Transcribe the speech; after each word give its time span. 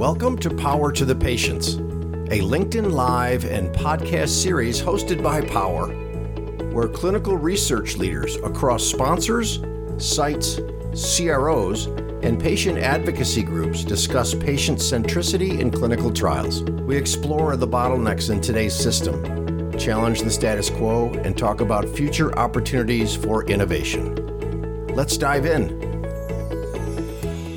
Welcome 0.00 0.38
to 0.38 0.48
Power 0.48 0.90
to 0.92 1.04
the 1.04 1.14
Patients, 1.14 1.74
a 1.74 2.40
LinkedIn 2.40 2.90
Live 2.90 3.44
and 3.44 3.68
podcast 3.76 4.30
series 4.30 4.80
hosted 4.80 5.22
by 5.22 5.42
Power, 5.42 5.88
where 6.72 6.88
clinical 6.88 7.36
research 7.36 7.98
leaders 7.98 8.36
across 8.36 8.82
sponsors, 8.82 9.60
sites, 9.98 10.58
CROs, 10.94 11.84
and 12.24 12.40
patient 12.40 12.78
advocacy 12.78 13.42
groups 13.42 13.84
discuss 13.84 14.34
patient 14.34 14.78
centricity 14.78 15.60
in 15.60 15.70
clinical 15.70 16.10
trials. 16.10 16.62
We 16.62 16.96
explore 16.96 17.54
the 17.56 17.68
bottlenecks 17.68 18.30
in 18.30 18.40
today's 18.40 18.74
system, 18.74 19.76
challenge 19.78 20.22
the 20.22 20.30
status 20.30 20.70
quo, 20.70 21.12
and 21.24 21.36
talk 21.36 21.60
about 21.60 21.86
future 21.86 22.34
opportunities 22.38 23.14
for 23.14 23.44
innovation. 23.44 24.14
Let's 24.94 25.18
dive 25.18 25.44
in. 25.44 25.78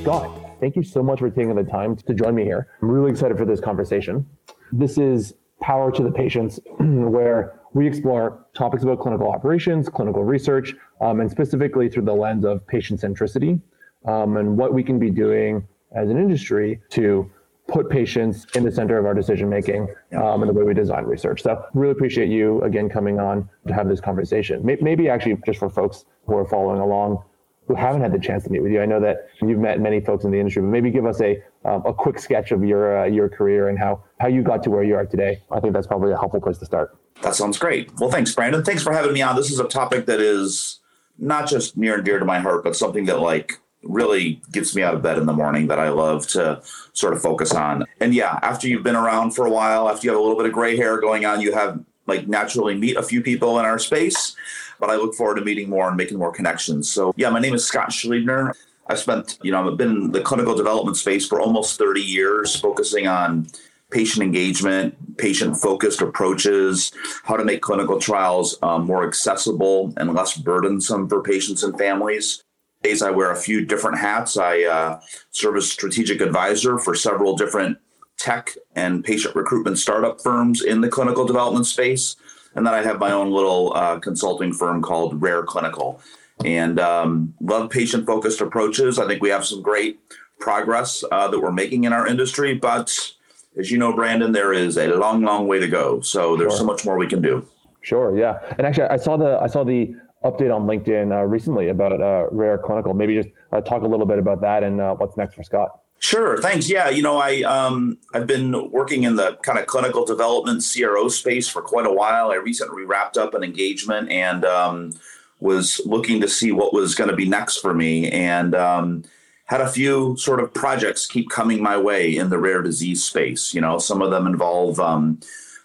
Scott, 0.02 0.33
thank 0.64 0.76
you 0.76 0.82
so 0.82 1.02
much 1.02 1.18
for 1.18 1.28
taking 1.28 1.54
the 1.54 1.62
time 1.62 1.94
to 1.94 2.14
join 2.14 2.34
me 2.34 2.42
here. 2.42 2.68
I'm 2.80 2.90
really 2.90 3.10
excited 3.10 3.36
for 3.36 3.44
this 3.44 3.60
conversation. 3.60 4.26
This 4.72 4.96
is 4.96 5.34
Power 5.60 5.92
to 5.92 6.02
the 6.02 6.10
Patients, 6.10 6.58
where 6.78 7.60
we 7.74 7.86
explore 7.86 8.46
topics 8.54 8.82
about 8.82 8.98
clinical 9.00 9.30
operations, 9.30 9.90
clinical 9.90 10.24
research, 10.24 10.74
um, 11.02 11.20
and 11.20 11.30
specifically 11.30 11.90
through 11.90 12.04
the 12.04 12.14
lens 12.14 12.46
of 12.46 12.66
patient 12.66 12.98
centricity 12.98 13.60
um, 14.06 14.38
and 14.38 14.56
what 14.56 14.72
we 14.72 14.82
can 14.82 14.98
be 14.98 15.10
doing 15.10 15.68
as 15.94 16.08
an 16.08 16.16
industry 16.16 16.80
to 16.88 17.30
put 17.68 17.90
patients 17.90 18.46
in 18.54 18.64
the 18.64 18.72
center 18.72 18.96
of 18.96 19.04
our 19.04 19.12
decision 19.12 19.50
making 19.50 19.86
um, 20.16 20.40
and 20.42 20.48
the 20.48 20.54
way 20.54 20.62
we 20.64 20.72
design 20.72 21.04
research. 21.04 21.42
So, 21.42 21.62
really 21.74 21.92
appreciate 21.92 22.30
you 22.30 22.62
again 22.62 22.88
coming 22.88 23.20
on 23.20 23.50
to 23.68 23.74
have 23.74 23.86
this 23.86 24.00
conversation. 24.00 24.64
Maybe 24.64 25.10
actually, 25.10 25.36
just 25.44 25.58
for 25.58 25.68
folks 25.68 26.06
who 26.26 26.34
are 26.38 26.46
following 26.46 26.80
along, 26.80 27.22
who 27.66 27.74
haven't 27.74 28.02
had 28.02 28.12
the 28.12 28.18
chance 28.18 28.44
to 28.44 28.50
meet 28.50 28.62
with 28.62 28.72
you. 28.72 28.82
I 28.82 28.86
know 28.86 29.00
that 29.00 29.28
you've 29.40 29.58
met 29.58 29.80
many 29.80 30.00
folks 30.00 30.24
in 30.24 30.30
the 30.30 30.38
industry, 30.38 30.62
but 30.62 30.68
maybe 30.68 30.90
give 30.90 31.06
us 31.06 31.20
a 31.20 31.42
um, 31.64 31.84
a 31.86 31.94
quick 31.94 32.18
sketch 32.18 32.52
of 32.52 32.64
your 32.64 33.02
uh, 33.02 33.04
your 33.06 33.28
career 33.28 33.68
and 33.68 33.78
how 33.78 34.02
how 34.20 34.28
you 34.28 34.42
got 34.42 34.62
to 34.64 34.70
where 34.70 34.82
you 34.82 34.94
are 34.96 35.06
today. 35.06 35.42
I 35.50 35.60
think 35.60 35.72
that's 35.72 35.86
probably 35.86 36.12
a 36.12 36.18
helpful 36.18 36.40
place 36.40 36.58
to 36.58 36.66
start. 36.66 36.96
That 37.22 37.34
sounds 37.34 37.58
great. 37.58 37.90
Well, 37.98 38.10
thanks, 38.10 38.34
Brandon. 38.34 38.62
Thanks 38.62 38.82
for 38.82 38.92
having 38.92 39.12
me 39.12 39.22
on. 39.22 39.36
This 39.36 39.50
is 39.50 39.58
a 39.58 39.68
topic 39.68 40.06
that 40.06 40.20
is 40.20 40.80
not 41.18 41.48
just 41.48 41.76
near 41.76 41.94
and 41.94 42.04
dear 42.04 42.18
to 42.18 42.24
my 42.24 42.40
heart, 42.40 42.64
but 42.64 42.76
something 42.76 43.06
that 43.06 43.20
like 43.20 43.60
really 43.82 44.42
gets 44.50 44.74
me 44.74 44.82
out 44.82 44.94
of 44.94 45.02
bed 45.02 45.18
in 45.18 45.26
the 45.26 45.32
morning 45.32 45.68
that 45.68 45.78
I 45.78 45.90
love 45.90 46.26
to 46.28 46.62
sort 46.92 47.12
of 47.12 47.22
focus 47.22 47.52
on. 47.52 47.84
And 48.00 48.14
yeah, 48.14 48.38
after 48.42 48.66
you've 48.66 48.82
been 48.82 48.96
around 48.96 49.32
for 49.32 49.46
a 49.46 49.50
while, 49.50 49.88
after 49.88 50.06
you 50.06 50.10
have 50.10 50.18
a 50.18 50.22
little 50.22 50.36
bit 50.36 50.46
of 50.46 50.52
gray 50.52 50.76
hair 50.76 51.00
going 51.00 51.24
on, 51.24 51.40
you 51.40 51.52
have 51.52 51.80
like 52.06 52.26
naturally 52.26 52.74
meet 52.74 52.96
a 52.96 53.02
few 53.02 53.22
people 53.22 53.58
in 53.58 53.64
our 53.64 53.78
space 53.78 54.36
but 54.84 54.92
I 54.92 54.96
look 54.96 55.14
forward 55.14 55.36
to 55.36 55.40
meeting 55.40 55.70
more 55.70 55.88
and 55.88 55.96
making 55.96 56.18
more 56.18 56.30
connections. 56.30 56.92
So, 56.92 57.14
yeah, 57.16 57.30
my 57.30 57.40
name 57.40 57.54
is 57.54 57.64
Scott 57.64 57.88
Schliebner. 57.88 58.52
I've 58.86 58.98
spent, 58.98 59.38
you 59.42 59.50
know, 59.50 59.70
I've 59.70 59.78
been 59.78 59.88
in 59.88 60.12
the 60.12 60.20
clinical 60.20 60.54
development 60.54 60.98
space 60.98 61.26
for 61.26 61.40
almost 61.40 61.78
30 61.78 62.02
years, 62.02 62.54
focusing 62.54 63.06
on 63.08 63.46
patient 63.90 64.22
engagement, 64.22 65.16
patient 65.16 65.56
focused 65.56 66.02
approaches, 66.02 66.92
how 67.22 67.34
to 67.34 67.46
make 67.46 67.62
clinical 67.62 67.98
trials 67.98 68.58
um, 68.62 68.84
more 68.84 69.06
accessible 69.08 69.94
and 69.96 70.12
less 70.12 70.36
burdensome 70.36 71.08
for 71.08 71.22
patients 71.22 71.62
and 71.62 71.78
families. 71.78 72.42
Days 72.82 73.00
I 73.00 73.10
wear 73.10 73.30
a 73.30 73.36
few 73.36 73.64
different 73.64 73.96
hats. 73.96 74.36
I 74.36 74.64
uh, 74.64 75.00
serve 75.30 75.56
as 75.56 75.72
strategic 75.72 76.20
advisor 76.20 76.76
for 76.76 76.94
several 76.94 77.36
different 77.36 77.78
tech 78.18 78.54
and 78.76 79.02
patient 79.02 79.34
recruitment 79.34 79.78
startup 79.78 80.20
firms 80.20 80.62
in 80.62 80.82
the 80.82 80.88
clinical 80.90 81.24
development 81.24 81.64
space. 81.64 82.16
And 82.54 82.66
then 82.66 82.74
I 82.74 82.82
have 82.82 82.98
my 82.98 83.12
own 83.12 83.30
little 83.30 83.72
uh, 83.74 83.98
consulting 83.98 84.52
firm 84.52 84.82
called 84.82 85.20
Rare 85.20 85.42
Clinical. 85.42 86.00
And 86.44 86.80
um, 86.80 87.34
love 87.40 87.70
patient 87.70 88.06
focused 88.06 88.40
approaches. 88.40 88.98
I 88.98 89.06
think 89.06 89.22
we 89.22 89.30
have 89.30 89.44
some 89.44 89.62
great 89.62 90.00
progress 90.40 91.04
uh, 91.10 91.28
that 91.28 91.40
we're 91.40 91.52
making 91.52 91.84
in 91.84 91.92
our 91.92 92.06
industry. 92.06 92.54
But 92.54 93.12
as 93.58 93.70
you 93.70 93.78
know, 93.78 93.94
Brandon, 93.94 94.32
there 94.32 94.52
is 94.52 94.76
a 94.76 94.88
long, 94.88 95.22
long 95.22 95.46
way 95.46 95.58
to 95.60 95.68
go. 95.68 96.00
So 96.00 96.36
there's 96.36 96.52
sure. 96.52 96.60
so 96.60 96.64
much 96.64 96.84
more 96.84 96.96
we 96.98 97.06
can 97.06 97.22
do. 97.22 97.46
Sure. 97.82 98.16
Yeah. 98.16 98.38
And 98.58 98.66
actually, 98.66 98.88
I 98.88 98.96
saw 98.96 99.16
the 99.16 99.38
I 99.40 99.46
saw 99.46 99.62
the 99.62 99.94
update 100.24 100.54
on 100.54 100.66
LinkedIn 100.66 101.12
uh, 101.12 101.24
recently 101.24 101.68
about 101.68 102.00
uh, 102.00 102.26
Rare 102.30 102.58
Clinical. 102.58 102.94
Maybe 102.94 103.14
just 103.14 103.28
uh, 103.52 103.60
talk 103.60 103.82
a 103.82 103.86
little 103.86 104.06
bit 104.06 104.18
about 104.18 104.40
that 104.40 104.62
and 104.64 104.80
uh, 104.80 104.94
what's 104.94 105.16
next 105.16 105.34
for 105.34 105.42
Scott. 105.42 105.80
Sure, 106.04 106.36
thanks. 106.36 106.68
Yeah, 106.68 106.90
you 106.90 107.00
know, 107.00 107.16
I 107.16 107.40
um, 107.44 107.96
I've 108.12 108.26
been 108.26 108.70
working 108.70 109.04
in 109.04 109.16
the 109.16 109.36
kind 109.36 109.58
of 109.58 109.66
clinical 109.66 110.04
development 110.04 110.62
CRO 110.62 111.08
space 111.08 111.48
for 111.48 111.62
quite 111.62 111.86
a 111.86 111.92
while. 111.92 112.30
I 112.30 112.34
recently 112.34 112.84
wrapped 112.84 113.16
up 113.16 113.32
an 113.32 113.42
engagement 113.42 114.10
and 114.10 114.44
um, 114.44 114.92
was 115.40 115.80
looking 115.86 116.20
to 116.20 116.28
see 116.28 116.52
what 116.52 116.74
was 116.74 116.94
going 116.94 117.08
to 117.08 117.16
be 117.16 117.26
next 117.26 117.56
for 117.56 117.72
me, 117.72 118.10
and 118.10 118.54
um, 118.54 119.04
had 119.46 119.62
a 119.62 119.66
few 119.66 120.14
sort 120.18 120.40
of 120.40 120.52
projects 120.52 121.06
keep 121.06 121.30
coming 121.30 121.62
my 121.62 121.78
way 121.78 122.14
in 122.14 122.28
the 122.28 122.38
rare 122.38 122.60
disease 122.60 123.02
space. 123.02 123.54
You 123.54 123.62
know, 123.62 123.78
some 123.78 124.02
of 124.02 124.10
them 124.10 124.26
involve 124.26 124.78
um, 124.80 125.20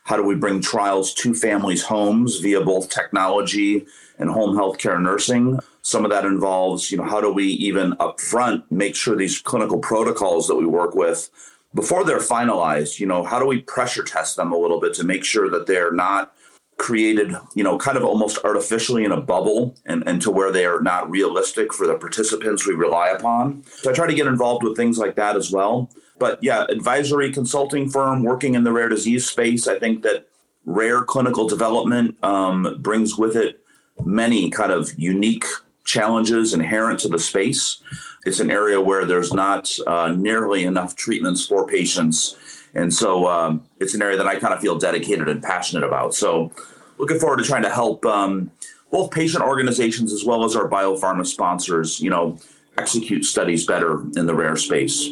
how 0.10 0.18
do 0.18 0.24
we 0.24 0.34
bring 0.34 0.60
trials 0.60 1.14
to 1.14 1.36
families' 1.36 1.84
homes 1.84 2.40
via 2.40 2.60
both 2.60 2.90
technology 2.90 3.86
and 4.18 4.28
home 4.32 4.56
health 4.56 4.80
healthcare 4.80 5.00
nursing. 5.00 5.60
Some 5.84 6.04
of 6.04 6.10
that 6.10 6.26
involves, 6.26 6.92
you 6.92 6.98
know, 6.98 7.04
how 7.04 7.22
do 7.22 7.32
we 7.32 7.46
even 7.46 7.92
upfront 7.98 8.64
make 8.72 8.96
sure 8.96 9.16
these 9.16 9.40
clinical 9.40 9.78
protocols 9.78 10.48
that 10.48 10.56
we 10.56 10.66
work 10.66 10.96
with 10.96 11.30
before 11.76 12.04
they're 12.04 12.18
finalized, 12.18 13.00
you 13.00 13.06
know, 13.06 13.24
how 13.24 13.38
do 13.38 13.46
we 13.46 13.62
pressure 13.62 14.04
test 14.04 14.36
them 14.36 14.52
a 14.52 14.58
little 14.58 14.80
bit 14.80 14.96
to 14.96 15.04
make 15.04 15.24
sure 15.24 15.48
that 15.52 15.68
they're 15.68 15.94
not 15.94 16.34
created, 16.80 17.36
you 17.54 17.64
know, 17.64 17.78
kind 17.78 17.96
of 17.96 18.04
almost 18.04 18.40
artificially 18.44 19.06
in 19.06 19.12
a 19.12 19.22
bubble 19.22 19.76
and, 19.86 20.02
and 20.08 20.24
to 20.24 20.32
where 20.32 20.52
they 20.52 20.66
are 20.66 20.82
not 20.82 21.08
realistic 21.12 21.72
for 21.72 21.86
the 21.86 21.94
participants 21.94 22.66
we 22.66 22.74
rely 22.74 23.10
upon. 23.10 23.64
So 23.68 23.92
I 23.92 23.94
try 23.94 24.08
to 24.08 24.16
get 24.16 24.26
involved 24.26 24.64
with 24.64 24.76
things 24.76 24.98
like 24.98 25.16
that 25.18 25.36
as 25.36 25.52
well. 25.52 25.92
But 26.20 26.44
yeah, 26.44 26.66
advisory 26.70 27.32
consulting 27.32 27.90
firm 27.90 28.24
working 28.24 28.56
in 28.56 28.64
the 28.64 28.72
rare 28.72 28.90
disease 28.90 29.28
space. 29.28 29.68
I 29.68 29.80
think 29.80 30.04
that 30.04 30.28
rare 30.66 31.04
clinical 31.04 31.48
development 31.48 32.22
um, 32.24 32.78
brings 32.80 33.18
with 33.18 33.36
it 33.36 33.64
many 34.06 34.50
kind 34.50 34.72
of 34.72 34.98
unique 34.98 35.46
challenges 35.86 36.54
inherent 36.54 37.00
to 37.00 37.08
the 37.08 37.20
space. 37.20 37.82
It's 38.26 38.40
an 38.40 38.52
area 38.52 38.80
where 38.80 39.06
there's 39.06 39.34
not 39.34 39.72
uh, 39.88 40.10
nearly 40.16 40.64
enough 40.64 40.96
treatments 40.96 41.46
for 41.46 41.66
patients. 41.66 42.38
And 42.76 42.94
so 42.94 43.28
um, 43.28 43.64
it's 43.80 43.96
an 43.96 44.02
area 44.02 44.18
that 44.18 44.28
I 44.28 44.40
kind 44.40 44.54
of 44.54 44.60
feel 44.60 44.78
dedicated 44.78 45.28
and 45.28 45.42
passionate 45.42 45.84
about. 45.84 46.14
So 46.14 46.52
looking 46.98 47.18
forward 47.18 47.38
to 47.38 47.44
trying 47.44 47.64
to 47.64 47.70
help 47.70 48.06
um, 48.06 48.52
both 48.92 49.10
patient 49.12 49.44
organizations 49.44 50.14
as 50.14 50.24
well 50.24 50.44
as 50.44 50.56
our 50.56 50.70
biopharma 50.70 51.26
sponsors, 51.26 52.00
you 52.00 52.10
know, 52.10 52.38
execute 52.78 53.26
studies 53.26 53.66
better 53.66 54.02
in 54.16 54.26
the 54.26 54.36
rare 54.36 54.56
space. 54.56 55.10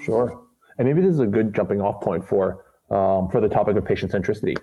Sure. 0.00 0.40
And 0.80 0.88
maybe 0.88 1.02
this 1.02 1.12
is 1.12 1.20
a 1.20 1.26
good 1.26 1.54
jumping 1.54 1.82
off 1.82 2.00
point 2.00 2.26
for 2.26 2.64
um, 2.90 3.28
for 3.28 3.42
the 3.42 3.50
topic 3.50 3.76
of 3.76 3.84
patient 3.84 4.12
centricity. 4.12 4.56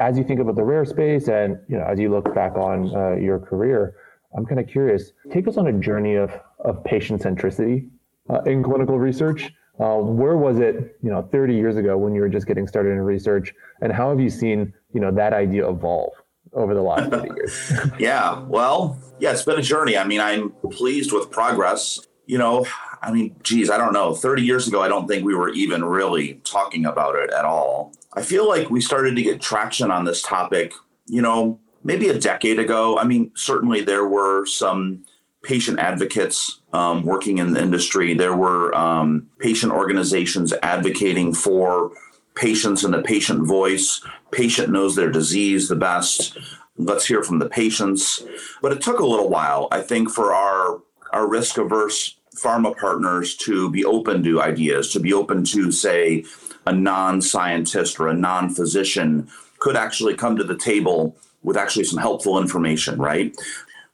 As 0.00 0.18
you 0.18 0.22
think 0.22 0.38
about 0.38 0.54
the 0.54 0.62
rare 0.62 0.84
space 0.84 1.28
and 1.28 1.58
you 1.66 1.78
know 1.78 1.84
as 1.84 1.98
you 1.98 2.10
look 2.10 2.34
back 2.34 2.56
on 2.56 2.94
uh, 2.94 3.14
your 3.14 3.38
career, 3.38 3.96
I'm 4.36 4.44
kind 4.44 4.60
of 4.60 4.68
curious. 4.68 5.12
Take 5.30 5.48
us 5.48 5.56
on 5.56 5.68
a 5.68 5.72
journey 5.72 6.16
of, 6.16 6.38
of 6.58 6.84
patient 6.84 7.22
centricity 7.22 7.88
uh, 8.28 8.42
in 8.42 8.62
clinical 8.62 8.98
research. 8.98 9.50
Uh, 9.80 9.96
where 9.96 10.36
was 10.36 10.58
it, 10.58 10.98
you 11.02 11.10
know, 11.10 11.22
30 11.32 11.54
years 11.54 11.78
ago 11.78 11.96
when 11.96 12.14
you 12.14 12.20
were 12.20 12.28
just 12.28 12.46
getting 12.46 12.66
started 12.68 12.90
in 12.90 13.00
research, 13.00 13.54
and 13.80 13.90
how 13.90 14.10
have 14.10 14.20
you 14.20 14.28
seen, 14.28 14.74
you 14.92 15.00
know, 15.00 15.10
that 15.10 15.32
idea 15.32 15.66
evolve 15.66 16.12
over 16.52 16.74
the 16.74 16.82
last 16.82 17.08
30 17.10 17.34
years? 17.34 17.72
yeah, 17.98 18.42
well, 18.42 18.98
yeah, 19.18 19.32
it's 19.32 19.42
been 19.42 19.58
a 19.58 19.62
journey. 19.62 19.96
I 19.96 20.04
mean, 20.04 20.20
I'm 20.20 20.50
pleased 20.70 21.12
with 21.12 21.30
progress. 21.30 21.98
You 22.26 22.36
know, 22.36 22.66
I 23.02 23.10
mean, 23.10 23.34
geez, 23.42 23.68
I 23.68 23.78
don't 23.78 23.92
know. 23.92 24.14
30 24.14 24.42
years 24.42 24.68
ago, 24.68 24.80
I 24.80 24.88
don't 24.88 25.08
think 25.08 25.24
we 25.24 25.34
were 25.34 25.50
even 25.50 25.84
really 25.84 26.34
talking 26.44 26.86
about 26.86 27.16
it 27.16 27.30
at 27.30 27.44
all. 27.44 27.92
I 28.14 28.22
feel 28.22 28.48
like 28.48 28.70
we 28.70 28.80
started 28.80 29.16
to 29.16 29.22
get 29.22 29.40
traction 29.40 29.90
on 29.90 30.04
this 30.04 30.22
topic, 30.22 30.72
you 31.06 31.20
know, 31.20 31.58
maybe 31.82 32.08
a 32.08 32.18
decade 32.18 32.60
ago. 32.60 32.98
I 32.98 33.04
mean, 33.04 33.32
certainly 33.34 33.80
there 33.80 34.06
were 34.06 34.46
some 34.46 35.04
patient 35.42 35.80
advocates 35.80 36.60
um, 36.72 37.02
working 37.04 37.38
in 37.38 37.54
the 37.54 37.60
industry. 37.60 38.14
There 38.14 38.36
were 38.36 38.72
um, 38.76 39.28
patient 39.40 39.72
organizations 39.72 40.52
advocating 40.62 41.34
for 41.34 41.90
patients 42.36 42.84
and 42.84 42.94
the 42.94 43.02
patient 43.02 43.46
voice. 43.46 44.00
Patient 44.30 44.70
knows 44.70 44.94
their 44.94 45.10
disease 45.10 45.68
the 45.68 45.76
best. 45.76 46.38
Let's 46.76 47.06
hear 47.06 47.24
from 47.24 47.40
the 47.40 47.48
patients. 47.48 48.22
But 48.62 48.72
it 48.72 48.80
took 48.80 49.00
a 49.00 49.06
little 49.06 49.28
while, 49.28 49.66
I 49.72 49.80
think, 49.80 50.10
for 50.10 50.32
our 50.32 50.82
our 51.12 51.28
risk 51.28 51.58
averse 51.58 52.16
pharma 52.36 52.76
partners 52.76 53.36
to 53.36 53.70
be 53.70 53.84
open 53.84 54.22
to 54.24 54.40
ideas, 54.40 54.90
to 54.92 55.00
be 55.00 55.12
open 55.12 55.44
to, 55.44 55.70
say, 55.70 56.24
a 56.66 56.72
non 56.72 57.20
scientist 57.20 57.98
or 57.98 58.08
a 58.08 58.14
non 58.14 58.50
physician 58.50 59.28
could 59.58 59.76
actually 59.76 60.14
come 60.14 60.36
to 60.36 60.44
the 60.44 60.56
table 60.56 61.16
with 61.42 61.56
actually 61.56 61.84
some 61.84 61.98
helpful 61.98 62.40
information, 62.40 62.98
right? 62.98 63.36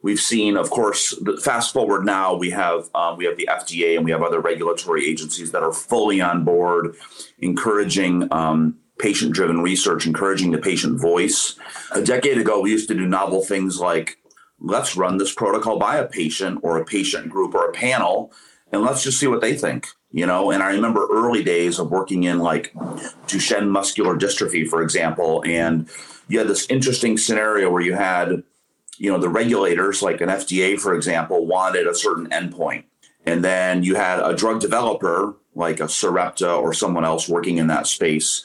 We've 0.01 0.21
seen, 0.21 0.57
of 0.57 0.71
course, 0.71 1.15
fast 1.43 1.73
forward 1.73 2.05
now, 2.05 2.35
we 2.35 2.51
have 2.51 2.89
um, 2.95 3.17
we 3.17 3.25
have 3.25 3.37
the 3.37 3.49
FDA 3.51 3.97
and 3.97 4.05
we 4.05 4.13
have 4.13 4.23
other 4.23 4.41
regulatory 4.41 5.07
agencies 5.09 5.51
that 5.53 5.63
are 5.63 5.73
fully 5.73 6.21
on 6.21 6.45
board, 6.45 6.95
encouraging 7.41 8.29
um, 8.33 8.79
patient-driven 8.99 9.61
research, 9.61 10.07
encouraging 10.07 10.53
the 10.53 10.59
patient 10.59 11.01
voice. 11.01 11.57
A 11.93 12.03
decade 12.03 12.39
ago, 12.39 12.61
we 12.61 12.71
used 12.71 12.89
to 12.89 12.95
do 12.95 13.07
novel 13.07 13.45
things 13.45 13.81
like 13.81 14.19
let's 14.61 14.97
run 14.97 15.19
this 15.19 15.33
protocol 15.33 15.79
by 15.79 15.97
a 15.97 16.07
patient 16.07 16.61
or 16.63 16.79
a 16.79 16.85
patient 16.85 17.31
group 17.31 17.55
or 17.55 17.69
a 17.69 17.73
panel 17.73 18.33
and 18.73 18.83
let's 18.83 19.03
just 19.03 19.19
see 19.19 19.27
what 19.27 19.41
they 19.41 19.55
think 19.55 19.89
you 20.11 20.27
know? 20.27 20.51
And 20.51 20.63
i 20.63 20.73
remember 20.73 21.07
early 21.11 21.45
days 21.45 21.79
of 21.79 21.91
working 21.91 22.25
in 22.25 22.39
like 22.39 22.73
duchenne 23.27 23.69
muscular 23.69 24.17
dystrophy 24.17 24.67
for 24.67 24.83
example 24.83 25.43
and 25.47 25.89
you 26.29 26.39
had 26.39 26.49
this 26.49 26.67
interesting 26.69 27.17
scenario 27.17 27.71
where 27.71 27.83
you 27.83 27.95
had 27.95 28.43
you 28.99 29.11
know 29.11 29.19
the 29.19 29.29
regulators 29.29 30.03
like 30.03 30.21
an 30.21 30.29
fda 30.29 30.79
for 30.79 30.95
example 30.95 31.47
wanted 31.47 31.87
a 31.87 31.95
certain 31.95 32.29
endpoint 32.31 32.85
and 33.27 33.45
then 33.45 33.83
you 33.83 33.95
had 33.95 34.21
a 34.21 34.35
drug 34.35 34.61
developer 34.61 35.37
like 35.55 35.81
a 35.81 35.89
sarepta 35.89 36.51
or 36.51 36.73
someone 36.73 37.05
else 37.05 37.29
working 37.29 37.59
in 37.59 37.67
that 37.67 37.87
space 37.87 38.45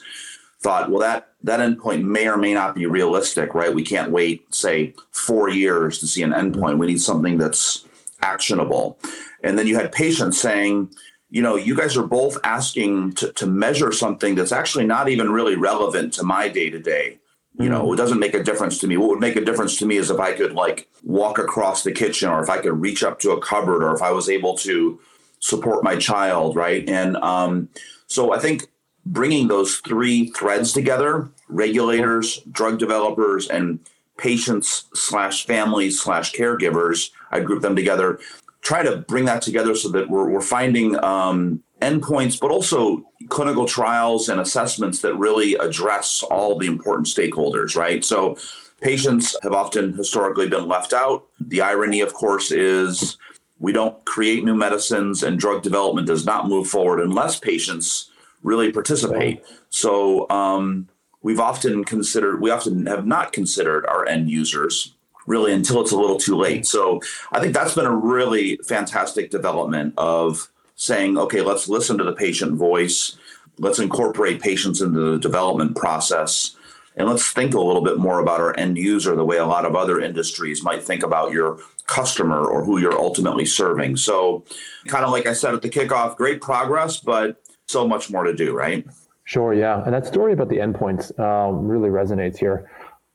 thought 0.64 0.90
well 0.90 1.00
that 1.00 1.28
that 1.42 1.60
endpoint 1.60 2.02
may 2.02 2.26
or 2.26 2.36
may 2.36 2.54
not 2.54 2.74
be 2.74 2.86
realistic 2.86 3.54
right 3.54 3.74
we 3.74 3.84
can't 3.84 4.10
wait 4.10 4.52
say 4.54 4.94
four 5.10 5.48
years 5.48 5.98
to 5.98 6.06
see 6.06 6.22
an 6.22 6.32
endpoint 6.32 6.78
we 6.78 6.86
need 6.86 7.00
something 7.00 7.38
that's 7.38 7.84
actionable 8.22 8.98
and 9.42 9.58
then 9.58 9.66
you 9.66 9.76
had 9.76 9.92
patients 9.92 10.40
saying 10.40 10.88
you 11.34 11.42
know, 11.42 11.56
you 11.56 11.76
guys 11.76 11.96
are 11.96 12.06
both 12.06 12.38
asking 12.44 13.12
to, 13.14 13.32
to 13.32 13.44
measure 13.44 13.90
something 13.90 14.36
that's 14.36 14.52
actually 14.52 14.86
not 14.86 15.08
even 15.08 15.32
really 15.32 15.56
relevant 15.56 16.12
to 16.12 16.22
my 16.22 16.48
day 16.48 16.70
to 16.70 16.78
day. 16.78 17.18
You 17.58 17.68
know, 17.68 17.92
it 17.92 17.96
doesn't 17.96 18.20
make 18.20 18.34
a 18.34 18.42
difference 18.42 18.78
to 18.78 18.86
me. 18.86 18.96
What 18.96 19.08
would 19.10 19.18
make 19.18 19.34
a 19.34 19.44
difference 19.44 19.76
to 19.78 19.86
me 19.86 19.96
is 19.96 20.12
if 20.12 20.20
I 20.20 20.32
could 20.32 20.52
like 20.52 20.88
walk 21.02 21.40
across 21.40 21.82
the 21.82 21.90
kitchen 21.90 22.28
or 22.28 22.40
if 22.40 22.48
I 22.48 22.58
could 22.58 22.80
reach 22.80 23.02
up 23.02 23.18
to 23.20 23.32
a 23.32 23.40
cupboard 23.40 23.82
or 23.82 23.92
if 23.96 24.00
I 24.00 24.12
was 24.12 24.28
able 24.28 24.56
to 24.58 25.00
support 25.40 25.82
my 25.82 25.96
child, 25.96 26.54
right? 26.54 26.88
And 26.88 27.16
um, 27.16 27.68
so 28.06 28.32
I 28.32 28.38
think 28.38 28.68
bringing 29.06 29.48
those 29.48 29.76
three 29.76 30.30
threads 30.30 30.72
together 30.72 31.30
regulators, 31.48 32.38
drug 32.50 32.78
developers, 32.78 33.48
and 33.48 33.78
patients 34.16 34.86
slash 34.94 35.44
families 35.46 36.00
slash 36.00 36.32
caregivers, 36.32 37.10
I 37.30 37.40
group 37.40 37.62
them 37.62 37.76
together 37.76 38.18
try 38.64 38.82
to 38.82 38.96
bring 38.96 39.26
that 39.26 39.42
together 39.42 39.76
so 39.76 39.90
that 39.90 40.10
we're, 40.10 40.28
we're 40.28 40.40
finding 40.40 41.02
um, 41.04 41.62
endpoints, 41.80 42.40
but 42.40 42.50
also 42.50 43.04
clinical 43.28 43.66
trials 43.66 44.28
and 44.28 44.40
assessments 44.40 45.00
that 45.00 45.14
really 45.14 45.54
address 45.56 46.24
all 46.24 46.58
the 46.58 46.66
important 46.66 47.06
stakeholders, 47.06 47.76
right? 47.76 48.04
So 48.04 48.36
patients 48.80 49.36
have 49.42 49.52
often 49.52 49.92
historically 49.92 50.48
been 50.48 50.66
left 50.66 50.92
out. 50.92 51.26
The 51.38 51.60
irony, 51.60 52.00
of 52.00 52.14
course, 52.14 52.50
is 52.50 53.18
we 53.58 53.72
don't 53.72 54.02
create 54.06 54.44
new 54.44 54.54
medicines 54.54 55.22
and 55.22 55.38
drug 55.38 55.62
development 55.62 56.06
does 56.06 56.24
not 56.24 56.48
move 56.48 56.66
forward 56.66 57.00
unless 57.00 57.38
patients 57.38 58.10
really 58.44 58.70
participate. 58.70 59.42
So 59.70 60.30
um, 60.30 60.88
we've 61.22 61.40
often 61.40 61.82
considered, 61.82 62.40
we 62.40 62.50
often 62.50 62.86
have 62.86 63.06
not 63.06 63.32
considered 63.32 63.84
our 63.86 64.06
end 64.06 64.30
users 64.30 64.94
really 65.26 65.52
until 65.52 65.80
it's 65.80 65.90
a 65.90 65.98
little 65.98 66.18
too 66.18 66.36
late. 66.36 66.66
So 66.66 67.00
I 67.32 67.40
think 67.40 67.54
that's 67.54 67.74
been 67.74 67.86
a 67.86 67.96
really 67.96 68.58
fantastic 68.58 69.30
development 69.30 69.94
of 69.96 70.50
saying, 70.76 71.16
okay, 71.16 71.40
let's 71.40 71.68
listen 71.68 71.98
to 71.98 72.04
the 72.04 72.12
patient 72.12 72.56
voice, 72.56 73.16
let's 73.58 73.78
incorporate 73.78 74.42
patients 74.42 74.82
into 74.82 75.12
the 75.12 75.18
development 75.18 75.76
process. 75.76 76.56
And 76.96 77.08
let's 77.08 77.32
think 77.32 77.54
a 77.54 77.60
little 77.60 77.82
bit 77.82 77.98
more 77.98 78.20
about 78.20 78.40
our 78.40 78.56
end 78.56 78.76
user 78.76 79.16
the 79.16 79.24
way 79.24 79.38
a 79.38 79.46
lot 79.46 79.64
of 79.64 79.74
other 79.74 80.00
industries 80.00 80.62
might 80.62 80.82
think 80.82 81.02
about 81.02 81.32
your 81.32 81.58
customer 81.86 82.46
or 82.46 82.64
who 82.64 82.78
you're 82.78 82.98
ultimately 82.98 83.46
serving. 83.46 83.96
So, 83.96 84.44
kind 84.86 85.04
of 85.04 85.10
like 85.10 85.26
I 85.26 85.32
said 85.32 85.54
at 85.54 85.62
the 85.62 85.70
kickoff, 85.70 86.16
great 86.16 86.40
progress, 86.40 86.98
but 86.98 87.43
so 87.68 87.86
much 87.86 88.10
more 88.10 88.24
to 88.24 88.34
do, 88.34 88.52
right? 88.52 88.86
Sure, 89.24 89.54
yeah. 89.54 89.82
And 89.84 89.94
that 89.94 90.06
story 90.06 90.32
about 90.32 90.48
the 90.48 90.58
endpoints 90.58 91.18
um, 91.18 91.66
really 91.66 91.88
resonates 91.88 92.36
here. 92.36 92.70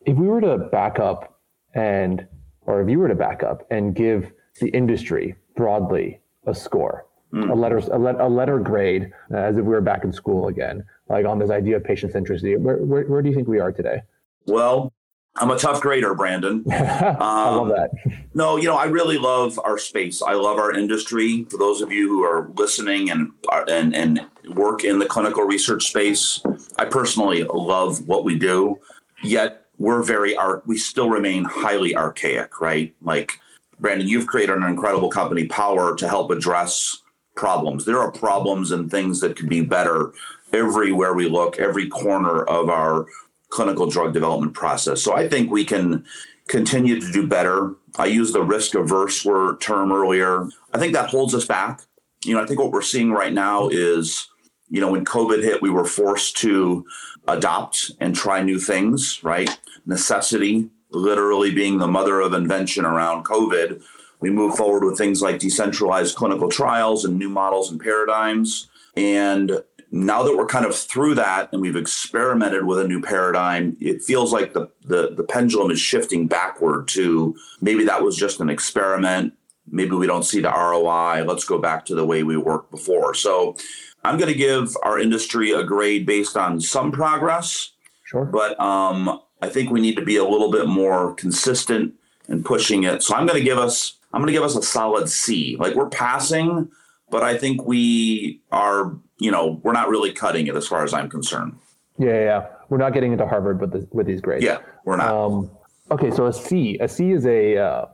If 0.05 0.17
we 0.17 0.27
were 0.27 0.41
to 0.41 0.57
back 0.57 0.99
up 0.99 1.39
and 1.75 2.27
or 2.61 2.81
if 2.81 2.89
you 2.89 2.99
were 2.99 3.07
to 3.07 3.15
back 3.15 3.43
up 3.43 3.65
and 3.71 3.95
give 3.95 4.31
the 4.59 4.69
industry 4.69 5.35
broadly 5.55 6.19
a 6.45 6.53
score, 6.53 7.05
mm. 7.33 7.49
a 7.49 7.53
letter 7.53 7.77
a, 7.77 8.27
a 8.27 8.29
letter 8.29 8.59
grade, 8.59 9.11
uh, 9.33 9.37
as 9.37 9.57
if 9.57 9.63
we 9.63 9.71
were 9.71 9.81
back 9.81 10.03
in 10.03 10.11
school 10.13 10.47
again, 10.47 10.83
like 11.09 11.25
on 11.25 11.39
this 11.39 11.49
idea 11.49 11.77
of 11.77 11.83
patient 11.83 12.13
centricity, 12.13 12.57
where, 12.59 12.77
where, 12.77 13.03
where 13.03 13.21
do 13.21 13.29
you 13.29 13.35
think 13.35 13.47
we 13.47 13.59
are 13.59 13.71
today? 13.71 14.01
Well, 14.45 14.93
I'm 15.39 15.51
a 15.51 15.57
tough 15.57 15.81
grader, 15.81 16.13
Brandon. 16.13 16.63
Um, 16.65 16.71
I 16.71 17.49
love 17.49 17.61
um, 17.61 17.69
that. 17.69 17.91
no, 18.33 18.57
you 18.57 18.65
know, 18.65 18.75
I 18.75 18.85
really 18.85 19.17
love 19.17 19.59
our 19.63 19.77
space. 19.77 20.21
I 20.21 20.33
love 20.33 20.57
our 20.57 20.71
industry. 20.71 21.45
For 21.49 21.57
those 21.57 21.81
of 21.81 21.91
you 21.91 22.09
who 22.09 22.23
are 22.23 22.51
listening 22.55 23.09
and 23.09 23.31
and 23.67 23.95
and 23.95 24.25
work 24.49 24.83
in 24.83 24.99
the 24.99 25.05
clinical 25.05 25.43
research 25.43 25.87
space, 25.87 26.41
I 26.77 26.85
personally 26.85 27.43
love 27.43 28.07
what 28.07 28.23
we 28.23 28.37
do. 28.37 28.79
Yet 29.23 29.65
we're 29.79 30.03
very 30.03 30.35
art 30.35 30.61
we 30.67 30.77
still 30.77 31.09
remain 31.09 31.45
highly 31.45 31.95
archaic 31.95 32.61
right 32.61 32.93
like 33.01 33.39
brandon 33.79 34.07
you've 34.07 34.27
created 34.27 34.55
an 34.55 34.63
incredible 34.63 35.09
company 35.09 35.45
power 35.45 35.95
to 35.95 36.07
help 36.07 36.29
address 36.29 37.01
problems 37.35 37.85
there 37.85 37.97
are 37.97 38.11
problems 38.11 38.71
and 38.71 38.91
things 38.91 39.21
that 39.21 39.35
could 39.35 39.49
be 39.49 39.61
better 39.61 40.11
everywhere 40.53 41.13
we 41.13 41.27
look 41.27 41.57
every 41.59 41.87
corner 41.87 42.43
of 42.43 42.69
our 42.69 43.05
clinical 43.49 43.89
drug 43.89 44.13
development 44.13 44.53
process. 44.53 45.01
So 45.01 45.15
i 45.15 45.27
think 45.27 45.51
we 45.51 45.65
can 45.65 46.05
continue 46.47 46.99
to 46.99 47.11
do 47.11 47.27
better. 47.27 47.75
I 47.97 48.05
used 48.05 48.33
the 48.33 48.41
risk 48.41 48.73
averse 48.73 49.23
word 49.23 49.61
term 49.61 49.91
earlier. 49.91 50.47
I 50.73 50.79
think 50.79 50.93
that 50.93 51.09
holds 51.09 51.35
us 51.35 51.45
back. 51.45 51.81
You 52.25 52.33
know 52.33 52.41
i 52.41 52.45
think 52.45 52.59
what 52.59 52.71
we're 52.71 52.81
seeing 52.81 53.11
right 53.11 53.33
now 53.33 53.69
is 53.69 54.27
you 54.69 54.81
know 54.81 54.91
when 54.91 55.05
covid 55.05 55.43
hit 55.43 55.61
we 55.61 55.69
were 55.69 55.85
forced 55.85 56.37
to 56.37 56.85
adopt 57.27 57.91
and 57.99 58.15
try 58.15 58.41
new 58.41 58.59
things 58.59 59.23
right? 59.23 59.49
Necessity 59.85 60.69
literally 60.91 61.51
being 61.51 61.77
the 61.77 61.87
mother 61.87 62.19
of 62.19 62.33
invention 62.33 62.85
around 62.85 63.25
COVID, 63.25 63.81
we 64.19 64.29
move 64.29 64.55
forward 64.55 64.83
with 64.83 64.97
things 64.97 65.21
like 65.21 65.39
decentralized 65.39 66.15
clinical 66.15 66.49
trials 66.49 67.05
and 67.05 67.17
new 67.17 67.29
models 67.29 67.71
and 67.71 67.79
paradigms. 67.79 68.69
And 68.95 69.63
now 69.91 70.23
that 70.23 70.35
we're 70.35 70.45
kind 70.45 70.65
of 70.65 70.75
through 70.75 71.15
that 71.15 71.49
and 71.51 71.61
we've 71.61 71.75
experimented 71.75 72.65
with 72.65 72.79
a 72.79 72.87
new 72.87 73.01
paradigm, 73.01 73.75
it 73.79 74.03
feels 74.03 74.31
like 74.31 74.53
the, 74.53 74.69
the, 74.85 75.13
the 75.15 75.23
pendulum 75.23 75.71
is 75.71 75.79
shifting 75.79 76.27
backward 76.27 76.87
to 76.89 77.35
maybe 77.61 77.85
that 77.85 78.03
was 78.03 78.15
just 78.15 78.39
an 78.39 78.49
experiment. 78.49 79.33
Maybe 79.67 79.91
we 79.91 80.07
don't 80.07 80.23
see 80.23 80.41
the 80.41 80.49
ROI. 80.49 81.23
Let's 81.25 81.43
go 81.43 81.57
back 81.57 81.85
to 81.85 81.95
the 81.95 82.05
way 82.05 82.23
we 82.23 82.37
worked 82.37 82.71
before. 82.71 83.13
So 83.13 83.55
I'm 84.03 84.17
going 84.17 84.31
to 84.31 84.37
give 84.37 84.75
our 84.83 84.99
industry 84.99 85.51
a 85.51 85.63
grade 85.63 86.05
based 86.05 86.37
on 86.37 86.61
some 86.61 86.91
progress. 86.91 87.71
Sure. 88.05 88.25
But 88.25 88.59
um, 88.59 89.21
I 89.41 89.49
think 89.49 89.71
we 89.71 89.81
need 89.81 89.95
to 89.95 90.05
be 90.05 90.17
a 90.17 90.23
little 90.23 90.51
bit 90.51 90.67
more 90.67 91.13
consistent 91.15 91.93
in 92.27 92.43
pushing 92.43 92.83
it. 92.83 93.03
So 93.03 93.15
I'm 93.15 93.25
going 93.25 93.39
to 93.39 93.45
give 93.45 93.57
us 93.57 93.99
I'm 94.11 94.21
going 94.21 94.27
to 94.27 94.33
give 94.33 94.43
us 94.43 94.55
a 94.55 94.63
solid 94.63 95.09
C. 95.09 95.55
Like 95.59 95.75
we're 95.75 95.89
passing, 95.89 96.69
but 97.11 97.23
I 97.23 97.37
think 97.37 97.65
we 97.65 98.41
are, 98.51 98.97
you 99.19 99.31
know, 99.31 99.59
we're 99.63 99.73
not 99.73 99.89
really 99.89 100.11
cutting 100.11 100.47
it 100.47 100.55
as 100.55 100.67
far 100.67 100.83
as 100.83 100.93
I'm 100.93 101.09
concerned. 101.09 101.57
Yeah, 101.97 102.23
yeah. 102.23 102.45
We're 102.69 102.77
not 102.77 102.93
getting 102.93 103.11
into 103.11 103.27
Harvard 103.27 103.59
with 103.59 103.71
the, 103.71 103.87
with 103.91 104.07
these 104.07 104.21
grades. 104.21 104.43
Yeah, 104.43 104.59
we're 104.85 104.97
not. 104.97 105.13
Um, 105.13 105.51
okay, 105.91 106.11
so 106.11 106.27
a 106.27 106.33
C. 106.33 106.77
A 106.79 106.87
C 106.87 107.11
is 107.11 107.25
a 107.25 107.57
uh, 107.57 107.85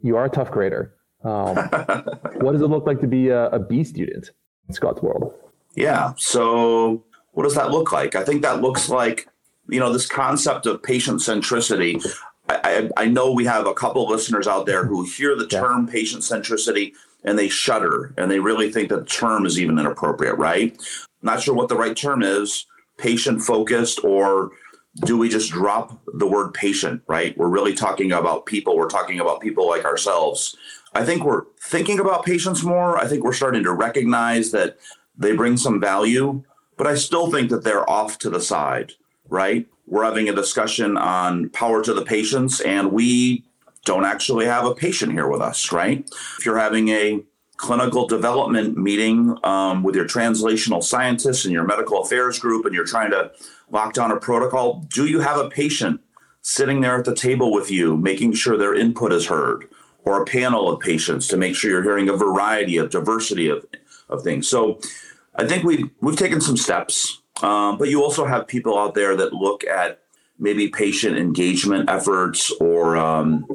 you 0.00 0.16
are 0.16 0.24
a 0.24 0.30
tough 0.30 0.50
grader. 0.50 0.94
Um, 1.22 1.56
what 2.40 2.52
does 2.52 2.62
it 2.62 2.68
look 2.68 2.86
like 2.86 3.00
to 3.00 3.06
be 3.06 3.28
a, 3.28 3.48
a 3.50 3.58
B 3.58 3.84
student 3.84 4.30
in 4.68 4.74
Scott's 4.74 5.00
world? 5.00 5.34
Yeah. 5.74 6.14
So 6.16 7.04
what 7.32 7.44
does 7.44 7.54
that 7.54 7.70
look 7.70 7.92
like? 7.92 8.16
I 8.16 8.24
think 8.24 8.42
that 8.42 8.60
looks 8.60 8.88
like 8.88 9.28
you 9.68 9.80
know, 9.80 9.92
this 9.92 10.06
concept 10.06 10.66
of 10.66 10.82
patient 10.82 11.20
centricity. 11.20 12.04
I, 12.48 12.90
I, 12.96 13.04
I 13.04 13.06
know 13.06 13.32
we 13.32 13.44
have 13.44 13.66
a 13.66 13.74
couple 13.74 14.06
listeners 14.08 14.46
out 14.46 14.66
there 14.66 14.84
who 14.84 15.04
hear 15.04 15.36
the 15.36 15.46
term 15.46 15.86
yeah. 15.86 15.92
patient 15.92 16.22
centricity 16.22 16.92
and 17.24 17.38
they 17.38 17.48
shudder 17.48 18.14
and 18.16 18.30
they 18.30 18.38
really 18.38 18.70
think 18.70 18.88
that 18.88 19.00
the 19.00 19.06
term 19.06 19.46
is 19.46 19.58
even 19.60 19.78
inappropriate, 19.78 20.36
right? 20.36 20.76
Not 21.22 21.42
sure 21.42 21.54
what 21.54 21.68
the 21.68 21.76
right 21.76 21.96
term 21.96 22.22
is, 22.22 22.66
patient 22.98 23.42
focused, 23.42 24.04
or 24.04 24.50
do 25.04 25.16
we 25.16 25.28
just 25.28 25.50
drop 25.52 26.00
the 26.14 26.26
word 26.26 26.52
patient, 26.52 27.02
right? 27.06 27.36
We're 27.38 27.48
really 27.48 27.74
talking 27.74 28.12
about 28.12 28.46
people. 28.46 28.76
We're 28.76 28.88
talking 28.88 29.20
about 29.20 29.40
people 29.40 29.68
like 29.68 29.84
ourselves. 29.84 30.56
I 30.94 31.04
think 31.04 31.24
we're 31.24 31.44
thinking 31.60 32.00
about 32.00 32.24
patients 32.24 32.62
more. 32.62 32.98
I 32.98 33.06
think 33.06 33.24
we're 33.24 33.32
starting 33.32 33.62
to 33.62 33.72
recognize 33.72 34.50
that 34.50 34.78
they 35.16 35.34
bring 35.34 35.56
some 35.56 35.80
value, 35.80 36.42
but 36.76 36.86
I 36.86 36.96
still 36.96 37.30
think 37.30 37.50
that 37.50 37.64
they're 37.64 37.88
off 37.88 38.18
to 38.18 38.30
the 38.30 38.40
side 38.40 38.92
right? 39.32 39.66
We're 39.86 40.04
having 40.04 40.28
a 40.28 40.34
discussion 40.34 40.96
on 40.96 41.48
power 41.48 41.82
to 41.82 41.94
the 41.94 42.04
patients, 42.04 42.60
and 42.60 42.92
we 42.92 43.44
don't 43.84 44.04
actually 44.04 44.46
have 44.46 44.64
a 44.64 44.74
patient 44.74 45.12
here 45.12 45.28
with 45.28 45.40
us, 45.40 45.72
right? 45.72 46.08
If 46.38 46.46
you're 46.46 46.58
having 46.58 46.88
a 46.88 47.22
clinical 47.56 48.06
development 48.06 48.76
meeting 48.76 49.36
um, 49.44 49.82
with 49.82 49.94
your 49.94 50.04
translational 50.04 50.82
scientists 50.82 51.44
and 51.44 51.52
your 51.52 51.64
medical 51.64 52.02
affairs 52.02 52.38
group, 52.38 52.64
and 52.66 52.74
you're 52.74 52.84
trying 52.84 53.10
to 53.10 53.30
lock 53.70 53.94
down 53.94 54.10
a 54.10 54.16
protocol, 54.16 54.86
do 54.92 55.06
you 55.06 55.20
have 55.20 55.38
a 55.38 55.48
patient 55.48 56.00
sitting 56.42 56.80
there 56.80 56.98
at 56.98 57.04
the 57.04 57.14
table 57.14 57.52
with 57.52 57.70
you, 57.70 57.96
making 57.96 58.32
sure 58.32 58.56
their 58.56 58.74
input 58.74 59.12
is 59.12 59.26
heard, 59.26 59.68
or 60.04 60.20
a 60.20 60.24
panel 60.24 60.68
of 60.68 60.80
patients 60.80 61.28
to 61.28 61.36
make 61.36 61.54
sure 61.54 61.70
you're 61.70 61.82
hearing 61.82 62.08
a 62.08 62.16
variety 62.16 62.76
of 62.76 62.90
diversity 62.90 63.48
of, 63.48 63.64
of 64.08 64.22
things? 64.22 64.48
So 64.48 64.80
I 65.36 65.46
think 65.46 65.64
we've, 65.64 65.88
we've 66.00 66.16
taken 66.16 66.40
some 66.40 66.56
steps. 66.56 67.22
Um, 67.42 67.78
but 67.78 67.88
you 67.88 68.02
also 68.02 68.26
have 68.26 68.46
people 68.46 68.78
out 68.78 68.94
there 68.94 69.16
that 69.16 69.32
look 69.32 69.64
at 69.64 70.00
maybe 70.38 70.68
patient 70.68 71.16
engagement 71.16 71.88
efforts 71.88 72.50
or 72.60 72.96
um, 72.96 73.46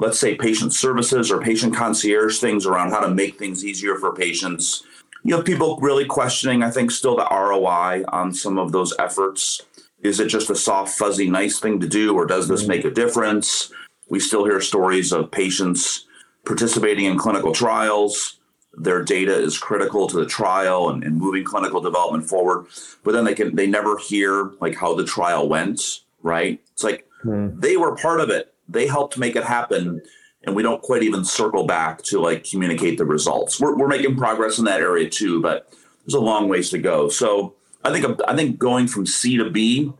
let's 0.00 0.18
say 0.18 0.34
patient 0.34 0.72
services 0.72 1.30
or 1.30 1.40
patient 1.40 1.76
concierge 1.76 2.38
things 2.38 2.66
around 2.66 2.90
how 2.90 3.00
to 3.00 3.14
make 3.14 3.38
things 3.38 3.64
easier 3.64 3.96
for 3.96 4.14
patients. 4.14 4.82
You 5.22 5.36
have 5.36 5.44
people 5.44 5.78
really 5.80 6.06
questioning, 6.06 6.62
I 6.62 6.70
think, 6.70 6.90
still 6.90 7.16
the 7.16 7.28
ROI 7.30 8.04
on 8.08 8.32
some 8.32 8.58
of 8.58 8.72
those 8.72 8.94
efforts. 8.98 9.60
Is 10.02 10.18
it 10.18 10.28
just 10.28 10.48
a 10.48 10.56
soft, 10.56 10.98
fuzzy, 10.98 11.28
nice 11.28 11.60
thing 11.60 11.78
to 11.80 11.86
do, 11.86 12.14
or 12.14 12.24
does 12.24 12.48
this 12.48 12.62
mm-hmm. 12.62 12.70
make 12.70 12.84
a 12.86 12.90
difference? 12.90 13.70
We 14.08 14.18
still 14.18 14.46
hear 14.46 14.60
stories 14.62 15.12
of 15.12 15.30
patients 15.30 16.06
participating 16.46 17.04
in 17.04 17.18
clinical 17.18 17.52
trials. 17.52 18.40
Their 18.72 19.02
data 19.02 19.34
is 19.34 19.58
critical 19.58 20.08
to 20.08 20.16
the 20.16 20.24
trial 20.24 20.88
and, 20.88 21.04
and 21.04 21.16
moving 21.16 21.44
clinical 21.44 21.82
development 21.82 22.26
forward, 22.26 22.66
but 23.04 23.12
then 23.12 23.24
they 23.24 23.34
can 23.34 23.54
they 23.54 23.66
never 23.66 23.98
hear 23.98 24.52
like 24.60 24.76
how 24.76 24.94
the 24.94 25.04
trial 25.04 25.48
went. 25.48 26.00
Right? 26.22 26.60
It's 26.72 26.84
like 26.84 27.06
mm. 27.22 27.60
they 27.60 27.76
were 27.76 27.96
part 27.96 28.20
of 28.20 28.30
it. 28.30 28.49
They 28.70 28.86
helped 28.86 29.18
make 29.18 29.36
it 29.36 29.44
happen, 29.44 30.02
and 30.44 30.56
we 30.56 30.62
don't 30.62 30.82
quite 30.82 31.02
even 31.02 31.24
circle 31.24 31.66
back 31.66 32.02
to 32.04 32.20
like 32.20 32.44
communicate 32.44 32.98
the 32.98 33.04
results. 33.04 33.60
We're 33.60 33.76
we're 33.76 33.88
making 33.88 34.16
progress 34.16 34.58
in 34.58 34.64
that 34.64 34.80
area 34.80 35.08
too, 35.08 35.40
but 35.40 35.72
there's 36.04 36.14
a 36.14 36.20
long 36.20 36.48
ways 36.48 36.70
to 36.70 36.78
go. 36.78 37.08
So 37.08 37.54
I 37.84 37.92
think 37.92 38.20
I 38.26 38.36
think 38.36 38.58
going 38.58 38.86
from 38.86 39.06
C 39.06 39.36
to 39.36 39.50
B 39.50 39.92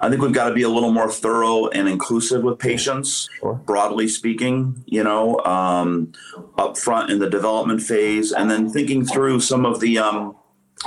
I 0.00 0.08
think 0.08 0.22
we've 0.22 0.32
got 0.32 0.48
to 0.48 0.54
be 0.54 0.62
a 0.62 0.68
little 0.68 0.92
more 0.92 1.10
thorough 1.10 1.68
and 1.68 1.88
inclusive 1.88 2.44
with 2.44 2.58
patients, 2.58 3.28
sure. 3.40 3.54
broadly 3.54 4.06
speaking, 4.06 4.84
you 4.86 5.02
know, 5.02 5.40
um, 5.40 6.12
up 6.56 6.78
front 6.78 7.10
in 7.10 7.18
the 7.18 7.28
development 7.28 7.82
phase, 7.82 8.32
and 8.32 8.48
then 8.50 8.70
thinking 8.70 9.04
through 9.04 9.40
some 9.40 9.66
of 9.66 9.80
the 9.80 9.98
um, 9.98 10.36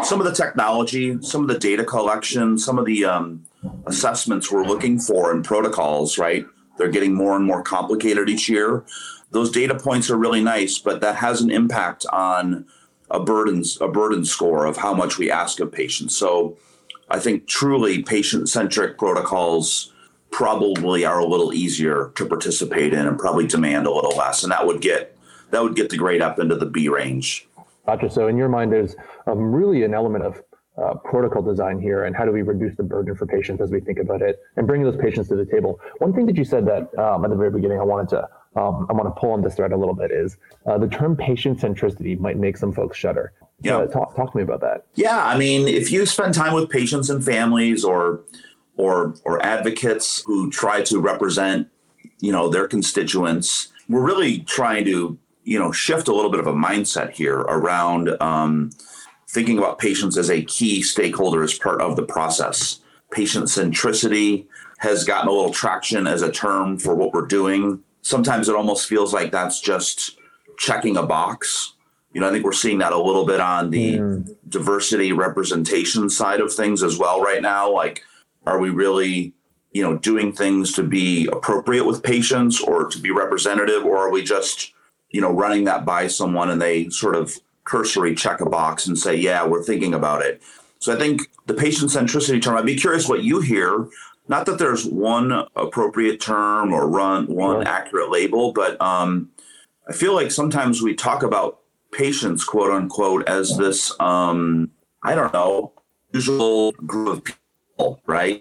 some 0.04 0.22
of 0.22 0.26
the 0.26 0.34
technology, 0.34 1.22
some 1.22 1.42
of 1.42 1.50
the 1.50 1.60
data 1.60 1.84
collection, 1.84 2.58
some 2.58 2.80
of 2.80 2.86
the 2.86 3.04
um, 3.04 3.46
assessments 3.86 4.50
we're 4.50 4.64
looking 4.64 4.98
for 4.98 5.32
and 5.32 5.44
protocols. 5.44 6.18
Right, 6.18 6.46
they're 6.78 6.90
getting 6.90 7.14
more 7.14 7.36
and 7.36 7.46
more 7.46 7.62
complicated 7.64 8.30
each 8.30 8.50
year. 8.50 8.84
Those 9.32 9.52
data 9.52 9.76
points 9.76 10.10
are 10.10 10.18
really 10.18 10.44
nice, 10.44 10.78
but 10.78 11.02
that 11.02 11.16
has 11.16 11.42
an 11.42 11.52
impact 11.52 12.06
on 12.12 12.66
a 13.10 13.20
burden 13.20 13.64
a 13.80 13.88
burden 13.88 14.26
score 14.26 14.66
of 14.66 14.78
how 14.78 14.94
much 14.94 15.18
we 15.18 15.30
ask 15.30 15.60
of 15.60 15.72
patients. 15.72 16.16
So 16.16 16.58
I 17.10 17.20
think 17.20 17.48
truly 17.48 18.04
patient 18.04 18.50
centric 18.50 18.98
protocols 18.98 19.92
probably 20.32 21.04
are 21.06 21.20
a 21.20 21.26
little 21.26 21.54
easier 21.54 22.12
to 22.16 22.26
participate 22.26 22.94
in 22.94 23.06
and 23.06 23.20
probably 23.20 23.46
demand 23.46 23.86
a 23.86 23.92
little 23.92 24.16
less. 24.16 24.44
And 24.44 24.52
that 24.52 24.66
would 24.66 24.82
get 24.82 25.18
that 25.52 25.62
would 25.62 25.76
get 25.76 25.90
the 25.90 25.98
grade 25.98 26.22
up 26.22 26.40
into 26.40 26.56
the 26.56 26.66
B 26.66 26.88
range. 26.88 27.48
Gotcha. 27.86 28.10
So 28.10 28.28
in 28.28 28.38
your 28.38 28.48
mind, 28.48 28.72
there's 28.72 28.96
um, 29.28 29.52
really 29.52 29.84
an 29.84 29.94
element 29.94 30.24
of 30.24 30.42
uh, 30.78 30.96
protocol 30.96 31.42
design 31.42 31.80
here 31.80 32.06
and 32.06 32.16
how 32.16 32.26
do 32.26 32.32
we 32.32 32.42
reduce 32.42 32.76
the 32.76 32.84
burden 32.84 33.16
for 33.16 33.26
patients 33.26 33.62
as 33.62 33.72
we 33.72 33.80
think 33.80 34.00
about 34.00 34.22
it 34.22 34.40
and 34.56 34.68
bring 34.68 34.84
those 34.84 34.98
patients 34.98 35.28
to 35.28 35.36
the 35.36 35.46
table. 35.46 35.80
One 36.00 36.14
thing 36.14 36.26
that 36.28 36.38
you 36.38 36.46
said 36.46 36.66
that 36.68 36.98
um, 36.98 37.26
at 37.26 37.30
the 37.30 37.36
very 37.36 37.52
beginning, 37.52 37.80
I 37.80 37.84
wanted 37.84 38.10
to 38.10 38.28
um, 38.56 38.86
I 38.90 38.94
want 38.94 39.14
to 39.14 39.20
pull 39.20 39.32
on 39.32 39.42
this 39.42 39.56
thread 39.56 39.72
a 39.72 39.78
little 39.78 39.94
bit 39.94 40.12
is 40.12 40.38
uh, 40.66 40.78
the 40.78 40.88
term 40.88 41.16
patient 41.16 41.60
centricity 41.60 42.20
might 42.20 42.38
make 42.38 42.58
some 42.58 42.74
folks 42.74 42.98
shudder. 42.98 43.32
Yeah. 43.62 43.78
Uh, 43.78 43.88
talk, 43.88 44.16
talk 44.16 44.32
to 44.32 44.38
me 44.38 44.44
about 44.44 44.60
that. 44.62 44.86
Yeah. 44.96 45.26
I 45.26 45.38
mean, 45.38 45.68
if 45.68 45.92
you 45.92 46.06
spend 46.06 46.34
time 46.34 46.54
with 46.54 46.70
patients 46.70 47.10
and 47.10 47.24
families 47.24 47.86
or, 47.86 48.22
or, 48.76 49.16
or 49.24 49.42
advocates 49.46 50.24
who 50.26 50.50
try 50.50 50.82
to 50.82 51.00
represent, 51.00 51.70
you 52.20 52.32
know, 52.32 52.50
their 52.50 52.68
constituents, 52.68 53.70
we're 53.88 54.06
really 54.06 54.40
trying 54.40 54.84
to, 54.86 55.18
you 55.44 55.60
know, 55.60 55.72
shift 55.72 56.08
a 56.08 56.14
little 56.14 56.32
bit 56.32 56.40
of 56.40 56.48
a 56.48 56.54
mindset 56.54 57.12
here 57.12 57.40
around 57.40 58.10
um, 58.22 58.72
thinking 59.32 59.58
about 59.58 59.80
patients 59.80 60.18
as 60.18 60.30
a 60.30 60.44
key 60.44 60.82
stakeholder 60.82 61.44
as 61.44 61.58
part 61.58 61.82
of 61.82 61.96
the 61.96 62.04
process. 62.04 62.80
Patient 63.12 63.46
centricity 63.46 64.46
has 64.80 65.04
gotten 65.04 65.30
a 65.30 65.32
little 65.32 65.52
traction 65.52 66.08
as 66.08 66.22
a 66.22 66.32
term 66.32 66.78
for 66.78 66.96
what 66.96 67.14
we're 67.14 67.28
doing. 67.28 67.84
Sometimes 68.02 68.50
it 68.50 68.56
almost 68.56 68.88
feels 68.88 69.14
like 69.14 69.32
that's 69.32 69.62
just 69.62 70.18
checking 70.58 70.98
a 70.98 71.04
box 71.04 71.74
you 72.14 72.20
know, 72.20 72.28
I 72.28 72.32
think 72.32 72.44
we're 72.44 72.52
seeing 72.52 72.80
that 72.80 72.92
a 72.92 73.02
little 73.02 73.26
bit 73.26 73.40
on 73.40 73.70
the 73.70 73.98
mm. 73.98 74.36
diversity 74.50 75.14
representation 75.14 76.10
side 76.10 76.42
of 76.42 76.54
things 76.54 76.84
as 76.84 76.98
well 76.98 77.22
right 77.22 77.42
now. 77.42 77.72
Like, 77.72 78.04
are 78.46 78.60
we 78.60 78.70
really, 78.70 79.34
you 79.72 79.82
know, 79.82 79.98
doing 79.98 80.34
things 80.34 80.74
to 80.74 80.84
be 80.84 81.28
appropriate 81.28 81.86
with 81.86 82.04
patients 82.04 82.60
or 82.60 82.90
to 82.90 83.00
be 83.00 83.12
representative, 83.12 83.86
or 83.86 83.98
are 83.98 84.12
we 84.12 84.24
just, 84.24 84.74
you 85.10 85.22
know, 85.22 85.32
running 85.32 85.64
that 85.66 85.86
by 85.86 86.08
someone 86.08 86.50
and 86.50 86.62
they 86.62 86.90
sort 86.90 87.16
of 87.16 87.38
cursory 87.64 88.16
check 88.16 88.42
a 88.42 88.50
box 88.50 88.88
and 88.88 88.98
say, 88.98 89.16
yeah, 89.16 89.46
we're 89.46 89.64
thinking 89.64 89.94
about 89.94 90.22
it. 90.22 90.42
So 90.80 90.94
I 90.94 90.98
think 90.98 91.22
the 91.46 91.54
patient 91.54 91.92
centricity 91.92 92.42
term, 92.42 92.58
I'd 92.58 92.66
be 92.66 92.76
curious 92.76 93.08
what 93.08 93.24
you 93.24 93.42
hear. 93.42 93.88
Not 94.28 94.46
that 94.46 94.58
there's 94.58 94.86
one 94.86 95.32
appropriate 95.56 96.20
term 96.20 96.74
or 96.74 96.88
run 96.88 97.28
one 97.28 97.62
yeah. 97.62 97.70
accurate 97.70 98.10
label, 98.10 98.52
but 98.54 98.82
um, 98.82 99.30
I 99.88 99.94
feel 99.94 100.16
like 100.16 100.32
sometimes 100.32 100.82
we 100.82 100.96
talk 100.96 101.22
about 101.24 101.60
patients, 101.92 102.44
quote 102.44 102.72
unquote, 102.72 103.28
as 103.28 103.58
this, 103.58 103.94
um, 104.00 104.72
I 105.04 105.16
don't 105.16 105.34
know, 105.34 105.74
usual 106.14 106.72
group 106.72 107.18
of 107.18 107.24
people, 107.24 108.02
right? 108.06 108.40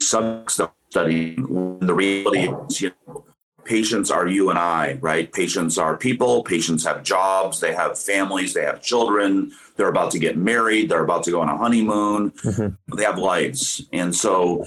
Some 0.00 0.44
studying 0.46 1.78
the 1.80 1.94
reality 1.94 2.48
is, 2.68 2.80
you 2.80 2.92
know, 3.06 3.24
patients 3.68 4.10
are 4.10 4.26
you 4.26 4.48
and 4.48 4.58
I, 4.58 4.98
right? 5.02 5.30
Patients 5.30 5.76
are 5.76 5.94
people, 5.94 6.42
patients 6.42 6.84
have 6.86 7.02
jobs, 7.02 7.60
they 7.60 7.74
have 7.74 7.98
families, 7.98 8.54
they 8.54 8.62
have 8.64 8.80
children, 8.80 9.52
they're 9.76 9.88
about 9.88 10.10
to 10.12 10.18
get 10.18 10.38
married, 10.38 10.88
they're 10.88 11.04
about 11.04 11.22
to 11.24 11.30
go 11.30 11.42
on 11.42 11.50
a 11.50 11.56
honeymoon, 11.56 12.30
mm-hmm. 12.30 12.96
they 12.96 13.04
have 13.04 13.18
lives. 13.18 13.86
And 13.92 14.16
so 14.16 14.64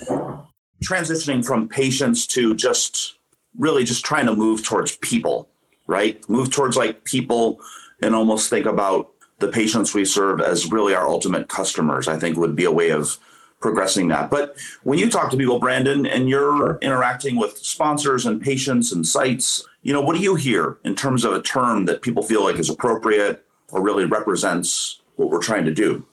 transitioning 0.85 1.43
from 1.43 1.67
patients 1.67 2.27
to 2.27 2.53
just 2.53 3.15
really 3.57 3.83
just 3.83 4.05
trying 4.05 4.27
to 4.27 4.35
move 4.35 4.63
towards 4.63 4.95
people, 4.97 5.49
right? 5.87 6.23
Move 6.29 6.51
towards 6.51 6.77
like 6.77 7.03
people 7.03 7.59
and 8.03 8.13
almost 8.13 8.51
think 8.51 8.67
about 8.67 9.09
the 9.39 9.47
patients 9.47 9.95
we 9.95 10.05
serve 10.05 10.41
as 10.41 10.71
really 10.71 10.93
our 10.93 11.07
ultimate 11.07 11.49
customers, 11.49 12.07
I 12.07 12.19
think 12.19 12.37
would 12.37 12.55
be 12.55 12.65
a 12.65 12.71
way 12.71 12.91
of 12.91 13.17
progressing 13.61 14.07
that. 14.09 14.29
But 14.29 14.57
when 14.83 14.99
you 14.99 15.09
talk 15.09 15.31
to 15.31 15.37
people, 15.37 15.59
Brandon, 15.59 16.05
and 16.05 16.27
you're 16.27 16.57
sure. 16.57 16.79
interacting 16.81 17.37
with 17.37 17.57
sponsors 17.57 18.25
and 18.25 18.41
patients 18.41 18.91
and 18.91 19.05
sites, 19.05 19.63
you 19.83 19.93
know, 19.93 20.01
what 20.01 20.15
do 20.15 20.21
you 20.21 20.35
hear 20.35 20.77
in 20.83 20.95
terms 20.95 21.23
of 21.23 21.33
a 21.33 21.41
term 21.41 21.85
that 21.85 22.01
people 22.01 22.23
feel 22.23 22.43
like 22.43 22.57
is 22.57 22.69
appropriate 22.69 23.45
or 23.71 23.81
really 23.81 24.05
represents 24.05 25.01
what 25.15 25.29
we're 25.29 25.41
trying 25.41 25.65
to 25.65 25.73
do? 25.73 26.05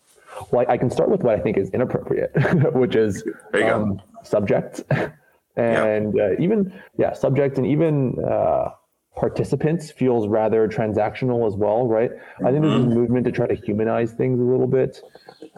Well, 0.50 0.64
I 0.68 0.76
can 0.76 0.90
start 0.90 1.10
with 1.10 1.22
what 1.22 1.38
I 1.38 1.42
think 1.42 1.56
is 1.56 1.70
inappropriate, 1.70 2.30
which 2.74 2.94
is 2.94 3.24
um, 3.54 4.00
subject 4.22 4.82
and 5.56 6.14
yeah. 6.14 6.22
Uh, 6.22 6.36
even 6.38 6.72
yeah, 6.96 7.12
subject 7.12 7.58
and 7.58 7.66
even 7.66 8.16
uh, 8.24 8.70
participants 9.18 9.90
feels 9.90 10.28
rather 10.28 10.68
transactional 10.68 11.46
as 11.46 11.56
well, 11.56 11.88
right? 11.88 12.10
I 12.38 12.50
think 12.50 12.62
there's 12.62 12.74
a 12.74 12.78
mm-hmm. 12.78 12.94
movement 12.94 13.24
to 13.26 13.32
try 13.32 13.46
to 13.46 13.54
humanize 13.54 14.12
things 14.12 14.38
a 14.40 14.42
little 14.44 14.66
bit. 14.68 15.02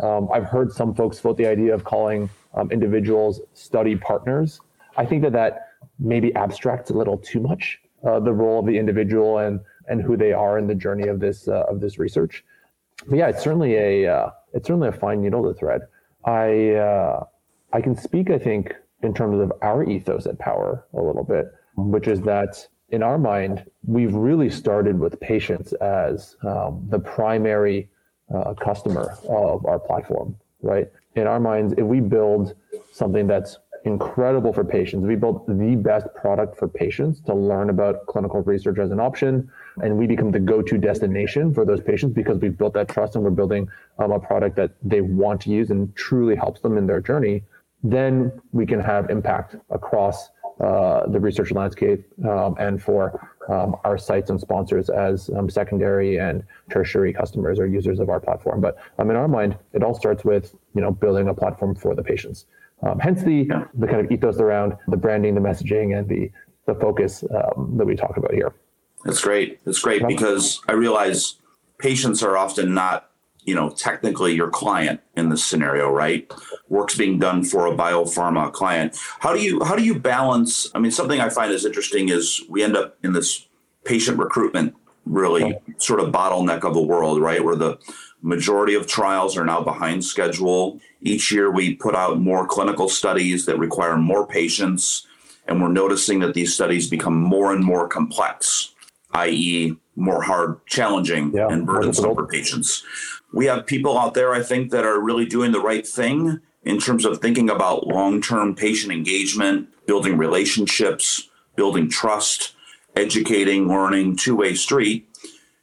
Um, 0.03 0.29
I've 0.33 0.45
heard 0.45 0.73
some 0.73 0.95
folks 0.95 1.19
float 1.19 1.37
the 1.37 1.47
idea 1.47 1.75
of 1.75 1.85
calling 1.85 2.31
um, 2.55 2.71
individuals 2.71 3.41
study 3.53 3.97
partners. 3.97 4.61
I 4.97 5.05
think 5.05 5.23
that 5.23 5.33
that 5.33 5.69
maybe 5.99 6.35
abstracts 6.35 6.91
a 6.91 6.95
little 6.95 7.19
too 7.19 7.41
much 7.41 7.81
uh, 8.07 8.19
the 8.19 8.33
role 8.33 8.61
of 8.61 8.67
the 8.67 8.79
individual 8.79 9.39
and 9.39 9.61
and 9.89 10.01
who 10.01 10.17
they 10.17 10.33
are 10.33 10.57
in 10.57 10.67
the 10.67 10.75
journey 10.75 11.09
of 11.09 11.21
this 11.21 11.49
uh, 11.49 11.65
of 11.69 11.81
this 11.81 11.99
research. 11.99 12.45
But 13.09 13.17
yeah, 13.19 13.29
it's 13.29 13.43
certainly 13.43 13.75
a 13.77 14.07
uh, 14.07 14.31
it's 14.55 14.67
certainly 14.67 14.89
a 14.89 14.93
fine 14.93 15.21
needle 15.21 15.43
to 15.43 15.59
thread. 15.59 15.83
I 16.25 16.71
uh, 16.71 17.25
I 17.73 17.81
can 17.81 17.95
speak, 17.95 18.31
I 18.31 18.39
think, 18.39 18.75
in 19.03 19.13
terms 19.13 19.41
of 19.41 19.53
our 19.63 19.85
ethos 19.85 20.27
at 20.27 20.39
Power 20.39 20.87
a 20.95 21.03
little 21.03 21.25
bit, 21.25 21.53
which 21.77 22.09
is 22.09 22.21
that 22.23 22.67
in 22.91 23.03
our 23.03 23.19
mind, 23.19 23.65
we've 23.87 24.15
really 24.15 24.51
started 24.51 24.99
with 24.99 25.19
patients 25.21 25.73
as 25.75 26.37
um, 26.43 26.87
the 26.89 26.99
primary 26.99 27.89
uh, 28.35 28.55
customer 28.55 29.17
of 29.29 29.65
our 29.67 29.79
platform, 29.79 30.37
right? 30.63 30.89
In 31.15 31.27
our 31.27 31.41
minds, 31.41 31.75
if 31.77 31.85
we 31.85 32.01
build 32.01 32.55
something 32.93 33.27
that's 33.27 33.59
incredible 33.85 34.53
for 34.53 34.65
patients, 34.65 35.07
we 35.07 35.17
build 35.17 35.47
the 35.47 35.77
best 35.77 36.07
product 36.15 36.59
for 36.59 36.69
patients 36.69 37.21
to 37.23 37.35
learn 37.35 37.71
about 37.71 38.07
clinical 38.07 38.43
research 38.43 38.79
as 38.79 38.91
an 38.91 39.01
option, 39.01 39.51
and 39.83 39.97
we 39.97 40.07
become 40.07 40.31
the 40.31 40.41
go-to 40.41 40.77
destination 40.77 41.55
for 41.55 41.65
those 41.65 41.81
patients 41.81 42.13
because 42.13 42.39
we've 42.39 42.59
built 42.59 42.75
that 42.75 42.89
trust 42.89 43.15
and 43.15 43.25
we're 43.25 43.31
building 43.31 43.69
um, 43.99 44.13
a 44.13 44.21
product 44.21 44.57
that 44.57 44.73
they 44.83 45.01
want 45.01 45.41
to 45.41 45.51
use 45.51 45.71
and 45.71 45.95
truly 45.97 46.37
helps 46.37 46.61
them 46.61 46.77
in 46.77 46.87
their 46.87 47.01
journey. 47.01 47.43
Then 47.83 48.33
we 48.53 48.67
can 48.67 48.81
have 48.81 49.09
impact 49.09 49.57
across 49.71 50.29
the 50.61 51.19
research 51.21 51.53
landscape 51.53 52.05
um, 52.25 52.55
and 52.59 52.83
for 52.83 53.31
um, 53.49 53.77
our 53.85 53.99
sites 53.99 54.31
and 54.31 54.41
sponsors 54.41 54.91
as 54.91 55.31
um, 55.31 55.49
secondary 55.49 56.19
and 56.19 56.45
tertiary 56.71 57.13
customers 57.13 57.59
or 57.59 57.67
users 57.67 57.99
of 57.99 58.09
our 58.09 58.21
platform. 58.21 58.61
But 58.61 58.77
um, 58.99 59.11
in 59.11 59.17
our 59.17 59.29
mind, 59.29 59.57
it 59.73 59.83
all 59.83 59.95
starts 59.95 60.25
with 60.25 60.55
you 60.75 60.81
know 60.81 60.91
building 60.91 61.29
a 61.29 61.35
platform 61.35 61.75
for 61.75 61.95
the 61.95 62.03
patients. 62.03 62.47
Um, 62.83 62.99
hence 62.99 63.23
the 63.23 63.49
the 63.75 63.87
kind 63.87 64.05
of 64.05 64.11
ethos 64.11 64.39
around 64.39 64.77
the 64.89 64.97
branding, 64.97 65.35
the 65.35 65.41
messaging, 65.41 65.99
and 65.99 66.09
the 66.09 66.31
the 66.67 66.75
focus 66.75 67.25
um, 67.35 67.75
that 67.77 67.87
we 67.87 67.97
talk 67.97 68.17
about 68.17 68.33
here. 68.33 68.55
That's 69.05 69.21
great. 69.21 69.65
That's 69.65 69.81
great 69.81 70.07
because 70.07 70.61
I 70.69 70.73
realize 70.73 71.37
patients 71.79 72.23
are 72.23 72.37
often 72.37 72.75
not 72.75 73.10
you 73.45 73.55
know, 73.55 73.71
technically 73.71 74.35
your 74.35 74.51
client 74.51 75.01
in 75.17 75.29
this 75.29 75.45
scenario, 75.45 75.91
right? 75.91 76.31
Work's 76.69 76.97
being 76.97 77.19
done 77.19 77.45
for 77.45 77.67
a 77.67 77.77
biopharma 77.77 78.53
client. 78.53 78.97
How 79.21 79.33
do 79.33 79.41
you 79.41 79.63
how 79.65 79.77
do 79.77 79.83
you 79.83 79.99
balance? 79.99 80.71
I 80.75 80.79
mean, 80.79 80.91
something 80.91 81.21
I 81.21 81.29
find 81.29 81.51
is 81.53 81.65
interesting 81.65 82.09
is 82.09 82.43
we 82.49 82.63
end 82.63 82.77
up 82.77 82.97
in 83.03 83.13
this 83.13 83.47
patient 83.85 84.19
recruitment 84.19 84.75
really 85.07 85.57
sort 85.79 86.01
of 86.01 86.13
bottleneck 86.13 86.65
of 86.65 86.75
the 86.75 86.83
world, 86.83 87.21
right? 87.21 87.43
Where 87.43 87.57
the 87.57 87.79
majority 88.23 88.75
of 88.75 88.87
trials 88.87 89.37
are 89.37 89.45
now 89.45 89.63
behind 89.63 90.05
schedule. 90.05 90.79
Each 91.01 91.33
year 91.33 91.51
we 91.51 91.75
put 91.75 91.95
out 91.95 92.21
more 92.21 92.47
clinical 92.47 92.89
studies 92.89 93.47
that 93.47 93.59
require 93.59 93.97
more 93.97 94.27
patients, 94.27 95.07
and 95.47 95.61
we're 95.61 95.73
noticing 95.73 96.21
that 96.21 96.35
these 96.35 96.55
studies 96.55 96.89
become 96.89 97.17
more 97.17 97.53
and 97.53 97.65
more 97.65 97.89
complex, 97.89 98.75
i.e., 99.15 99.77
more 99.97 100.23
hard, 100.23 100.65
challenging, 100.67 101.33
yeah, 101.35 101.49
and 101.49 101.67
burdensome 101.67 102.15
for 102.15 102.27
patients. 102.27 102.85
We 103.33 103.47
have 103.47 103.67
people 103.67 103.99
out 103.99 104.15
there, 104.15 104.33
I 104.33 104.43
think, 104.43 104.71
that 104.71 104.85
are 104.85 105.01
really 105.01 105.27
doing 105.27 105.53
the 105.53 105.61
right 105.61 105.87
thing 105.87 106.41
in 106.63 106.79
terms 106.79 107.05
of 107.05 107.19
thinking 107.19 107.51
about 107.51 107.87
long 107.87 108.21
term 108.21 108.55
patient 108.55 108.93
engagement, 108.93 109.69
building 109.87 110.17
relationships, 110.17 111.29
building 111.57 111.89
trust, 111.89 112.55
educating, 112.97 113.69
learning, 113.69 114.17
two 114.17 114.37
way 114.37 114.55
street. 114.55 115.07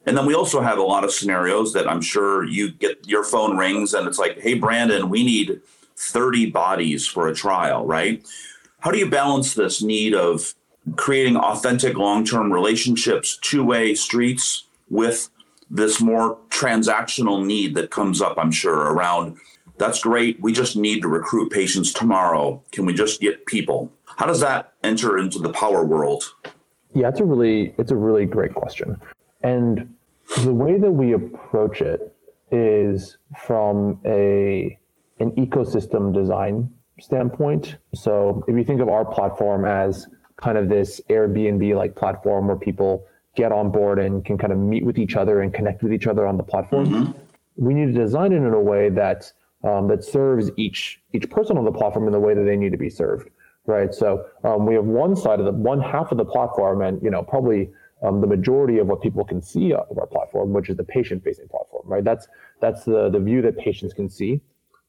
And 0.06 0.16
then 0.16 0.24
we 0.24 0.34
also 0.34 0.60
have 0.62 0.78
a 0.78 0.82
lot 0.82 1.04
of 1.04 1.12
scenarios 1.12 1.72
that 1.74 1.88
I'm 1.88 2.00
sure 2.00 2.44
you 2.44 2.70
get 2.70 3.06
your 3.06 3.24
phone 3.24 3.58
rings 3.58 3.92
and 3.92 4.06
it's 4.06 4.18
like, 4.18 4.40
hey, 4.40 4.54
Brandon, 4.54 5.10
we 5.10 5.22
need 5.22 5.60
30 5.96 6.50
bodies 6.50 7.06
for 7.06 7.28
a 7.28 7.34
trial, 7.34 7.84
right? 7.84 8.26
How 8.80 8.90
do 8.90 8.98
you 8.98 9.10
balance 9.10 9.54
this 9.54 9.82
need 9.82 10.14
of 10.14 10.54
creating 10.96 11.36
authentic 11.36 11.96
long 11.96 12.24
term 12.24 12.52
relationships, 12.52 13.38
two 13.40 13.64
way 13.64 13.94
streets 13.94 14.64
with 14.88 15.30
this 15.70 16.00
more 16.00 16.38
transactional 16.48 17.44
need 17.44 17.74
that 17.74 17.90
comes 17.90 18.22
up, 18.22 18.38
I'm 18.38 18.50
sure, 18.50 18.92
around 18.92 19.36
that's 19.78 20.00
great. 20.00 20.40
We 20.40 20.52
just 20.52 20.76
need 20.76 21.02
to 21.02 21.08
recruit 21.08 21.50
patients 21.50 21.92
tomorrow. 21.92 22.62
Can 22.72 22.84
we 22.84 22.92
just 22.92 23.20
get 23.20 23.46
people? 23.46 23.90
How 24.16 24.26
does 24.26 24.40
that 24.40 24.74
enter 24.82 25.16
into 25.16 25.38
the 25.38 25.50
power 25.50 25.84
world? 25.84 26.24
Yeah, 26.94 27.08
it's 27.08 27.20
a 27.20 27.24
really 27.24 27.74
it's 27.78 27.92
a 27.92 27.96
really 27.96 28.26
great 28.26 28.54
question. 28.54 28.96
And 29.42 29.94
the 30.42 30.52
way 30.52 30.78
that 30.78 30.90
we 30.90 31.12
approach 31.12 31.80
it 31.80 32.12
is 32.50 33.18
from 33.36 34.00
a 34.04 34.76
an 35.20 35.30
ecosystem 35.32 36.12
design 36.12 36.70
standpoint. 37.00 37.76
So 37.94 38.44
if 38.48 38.56
you 38.56 38.64
think 38.64 38.80
of 38.80 38.88
our 38.88 39.04
platform 39.04 39.64
as 39.64 40.08
kind 40.40 40.56
of 40.56 40.68
this 40.68 41.00
Airbnb 41.10 41.74
like 41.74 41.94
platform 41.94 42.46
where 42.46 42.56
people 42.56 43.06
get 43.36 43.52
on 43.52 43.70
board 43.70 43.98
and 43.98 44.24
can 44.24 44.38
kind 44.38 44.52
of 44.52 44.58
meet 44.58 44.84
with 44.84 44.98
each 44.98 45.16
other 45.16 45.42
and 45.42 45.52
connect 45.52 45.82
with 45.82 45.92
each 45.92 46.06
other 46.06 46.26
on 46.26 46.36
the 46.36 46.42
platform, 46.42 46.86
mm-hmm. 46.86 47.12
we 47.56 47.74
need 47.74 47.92
to 47.94 48.00
design 48.00 48.32
it 48.32 48.36
in 48.36 48.52
a 48.52 48.60
way 48.60 48.88
that 48.88 49.32
um, 49.64 49.88
that 49.88 50.04
serves 50.04 50.50
each 50.56 51.00
each 51.12 51.28
person 51.30 51.58
on 51.58 51.64
the 51.64 51.72
platform 51.72 52.06
in 52.06 52.12
the 52.12 52.20
way 52.20 52.34
that 52.34 52.44
they 52.44 52.56
need 52.56 52.72
to 52.72 52.78
be 52.78 52.90
served. 52.90 53.28
Right. 53.66 53.92
So 53.92 54.24
um, 54.44 54.64
we 54.64 54.74
have 54.74 54.84
one 54.84 55.14
side 55.14 55.40
of 55.40 55.44
the 55.44 55.52
one 55.52 55.80
half 55.80 56.10
of 56.10 56.18
the 56.18 56.24
platform, 56.24 56.82
and 56.82 57.02
you 57.02 57.10
know 57.10 57.22
probably 57.22 57.70
um, 58.02 58.20
the 58.20 58.26
majority 58.26 58.78
of 58.78 58.86
what 58.86 59.02
people 59.02 59.24
can 59.24 59.42
see 59.42 59.72
of 59.72 59.98
our 59.98 60.06
platform, 60.06 60.52
which 60.52 60.70
is 60.70 60.76
the 60.76 60.84
patient-facing 60.84 61.48
platform. 61.48 61.82
Right. 61.84 62.04
That's 62.04 62.28
that's 62.60 62.84
the 62.84 63.10
the 63.10 63.20
view 63.20 63.42
that 63.42 63.58
patients 63.58 63.92
can 63.92 64.08
see 64.08 64.40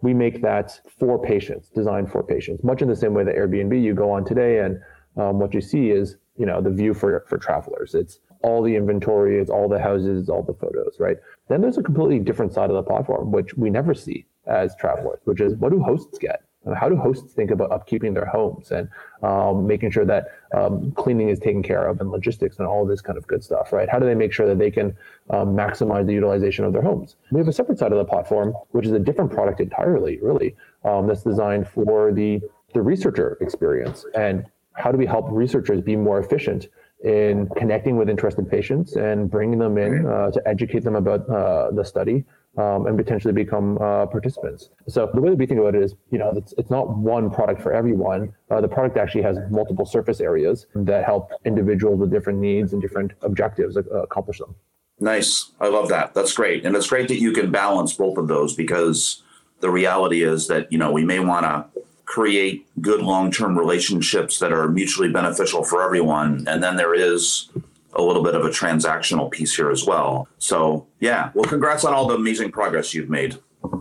we 0.01 0.13
make 0.13 0.41
that 0.41 0.79
for 0.97 1.21
patients, 1.21 1.69
designed 1.69 2.11
for 2.11 2.23
patients, 2.23 2.63
much 2.63 2.81
in 2.81 2.87
the 2.87 2.95
same 2.95 3.13
way 3.13 3.23
that 3.23 3.35
Airbnb, 3.35 3.81
you 3.81 3.93
go 3.93 4.11
on 4.11 4.23
today 4.23 4.59
and 4.59 4.79
um, 5.17 5.39
what 5.39 5.53
you 5.53 5.61
see 5.61 5.89
is, 5.89 6.17
you 6.37 6.45
know, 6.45 6.61
the 6.61 6.69
view 6.69 6.93
for, 6.93 7.25
for 7.27 7.37
travelers. 7.37 7.95
It's 7.95 8.19
all 8.41 8.63
the 8.63 8.75
inventory, 8.75 9.39
it's 9.39 9.49
all 9.49 9.67
the 9.67 9.79
houses, 9.79 10.21
it's 10.21 10.29
all 10.29 10.43
the 10.43 10.53
photos, 10.53 10.95
right? 10.99 11.17
Then 11.49 11.61
there's 11.61 11.77
a 11.77 11.83
completely 11.83 12.19
different 12.19 12.53
side 12.53 12.69
of 12.69 12.75
the 12.75 12.83
platform, 12.83 13.31
which 13.31 13.55
we 13.55 13.69
never 13.69 13.93
see 13.93 14.25
as 14.47 14.75
travelers, 14.75 15.19
which 15.25 15.41
is 15.41 15.55
what 15.55 15.71
do 15.71 15.81
hosts 15.81 16.17
get? 16.17 16.43
How 16.75 16.89
do 16.89 16.97
hosts 16.97 17.33
think 17.33 17.51
about 17.51 17.69
upkeeping 17.71 18.13
their 18.13 18.25
homes 18.25 18.71
and 18.71 18.89
um, 19.23 19.65
making 19.65 19.91
sure 19.91 20.05
that 20.05 20.27
um, 20.53 20.91
cleaning 20.91 21.29
is 21.29 21.39
taken 21.39 21.63
care 21.63 21.87
of 21.87 22.01
and 22.01 22.11
logistics 22.11 22.57
and 22.59 22.67
all 22.67 22.85
this 22.85 23.01
kind 23.01 23.17
of 23.17 23.25
good 23.27 23.43
stuff, 23.43 23.71
right? 23.71 23.87
How 23.89 23.97
do 23.97 24.05
they 24.05 24.13
make 24.13 24.33
sure 24.33 24.45
that 24.45 24.59
they 24.59 24.69
can 24.69 24.95
um, 25.29 25.55
maximize 25.55 26.05
the 26.05 26.13
utilization 26.13 26.65
of 26.65 26.73
their 26.73 26.81
homes? 26.81 27.15
We 27.31 27.39
have 27.39 27.47
a 27.47 27.53
separate 27.53 27.79
side 27.79 27.93
of 27.93 27.97
the 27.97 28.05
platform, 28.05 28.53
which 28.71 28.85
is 28.85 28.91
a 28.91 28.99
different 28.99 29.31
product 29.31 29.61
entirely, 29.61 30.19
really, 30.21 30.55
um, 30.83 31.07
that's 31.07 31.23
designed 31.23 31.67
for 31.67 32.12
the 32.12 32.41
the 32.73 32.81
researcher 32.81 33.36
experience. 33.41 34.05
And 34.13 34.45
how 34.79 34.91
do 34.91 34.97
we 34.97 35.05
help 35.05 35.25
researchers 35.29 35.81
be 35.81 35.95
more 35.95 36.19
efficient 36.19 36.67
in 37.03 37.47
connecting 37.55 37.95
with 37.95 38.09
interested 38.09 38.49
patients 38.49 38.95
and 38.95 39.29
bringing 39.29 39.59
them 39.59 39.77
in 39.77 40.05
uh, 40.05 40.31
to 40.31 40.41
educate 40.45 40.83
them 40.83 40.95
about 40.95 41.29
uh, 41.29 41.71
the 41.71 41.83
study 41.83 42.25
um, 42.57 42.87
and 42.87 42.97
potentially 42.97 43.33
become 43.33 43.77
uh, 43.77 44.05
participants. 44.05 44.69
So 44.87 45.09
the 45.13 45.21
way 45.21 45.29
that 45.29 45.37
we 45.37 45.45
think 45.45 45.61
about 45.61 45.75
it 45.75 45.83
is, 45.83 45.95
you 46.11 46.17
know, 46.17 46.33
it's, 46.35 46.53
it's 46.57 46.69
not 46.69 46.97
one 46.97 47.29
product 47.29 47.61
for 47.61 47.71
everyone. 47.71 48.33
Uh, 48.51 48.59
the 48.59 48.67
product 48.67 48.97
actually 48.97 49.21
has 49.21 49.37
multiple 49.49 49.85
surface 49.85 50.19
areas 50.19 50.67
that 50.75 51.05
help 51.05 51.31
individuals 51.45 51.99
with 51.99 52.11
different 52.11 52.39
needs 52.39 52.73
and 52.73 52.81
different 52.81 53.13
objectives 53.21 53.77
uh, 53.77 53.83
accomplish 54.01 54.39
them. 54.39 54.55
Nice. 54.99 55.51
I 55.61 55.69
love 55.69 55.87
that. 55.89 56.13
That's 56.13 56.33
great. 56.33 56.65
And 56.65 56.75
it's 56.75 56.87
great 56.87 57.07
that 57.07 57.21
you 57.21 57.31
can 57.31 57.51
balance 57.51 57.93
both 57.93 58.17
of 58.17 58.27
those 58.27 58.53
because 58.55 59.23
the 59.61 59.69
reality 59.69 60.23
is 60.23 60.47
that, 60.47 60.69
you 60.71 60.77
know, 60.77 60.91
we 60.91 61.05
may 61.05 61.19
want 61.19 61.45
to 61.45 61.81
create 62.10 62.65
good 62.82 63.02
long-term 63.02 63.56
relationships 63.56 64.39
that 64.39 64.52
are 64.52 64.67
mutually 64.67 65.10
beneficial 65.10 65.63
for 65.63 65.84
everyone. 65.84 66.43
And 66.48 66.63
then 66.63 66.76
there 66.76 66.95
is 66.95 67.50
a 67.93 68.02
little 68.02 68.24
bit 68.24 68.34
of 68.34 68.43
a 68.43 68.50
transactional 68.50 69.30
piece 69.30 69.56
here 69.56 69.69
as 69.69 69.86
well. 69.86 70.28
So 70.39 70.88
yeah. 71.00 71.30
Well 71.36 71.45
congrats 71.45 71.86
on 71.86 71.93
all 71.93 72.08
the 72.08 72.15
amazing 72.15 72.52
progress 72.52 72.95
you've 72.95 73.12
made. 73.12 73.38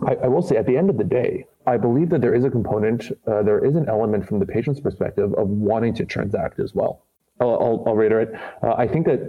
I, 0.06 0.16
I 0.24 0.28
will 0.28 0.42
say 0.42 0.56
at 0.56 0.66
the 0.66 0.76
end 0.76 0.90
of 0.90 0.98
the 0.98 1.04
day 1.04 1.46
i 1.66 1.76
believe 1.76 2.10
that 2.10 2.20
there 2.20 2.34
is 2.34 2.44
a 2.44 2.50
component 2.50 3.12
uh, 3.28 3.42
there 3.42 3.64
is 3.64 3.76
an 3.76 3.88
element 3.88 4.26
from 4.26 4.40
the 4.40 4.46
patient's 4.46 4.80
perspective 4.80 5.32
of 5.34 5.46
wanting 5.48 5.94
to 5.94 6.04
transact 6.04 6.58
as 6.58 6.74
well. 6.74 7.04
I'll, 7.40 7.50
I'll, 7.50 7.84
I'll 7.86 7.94
reiterate 7.94 8.30
uh, 8.62 8.74
i 8.76 8.86
think 8.88 9.06
that 9.06 9.20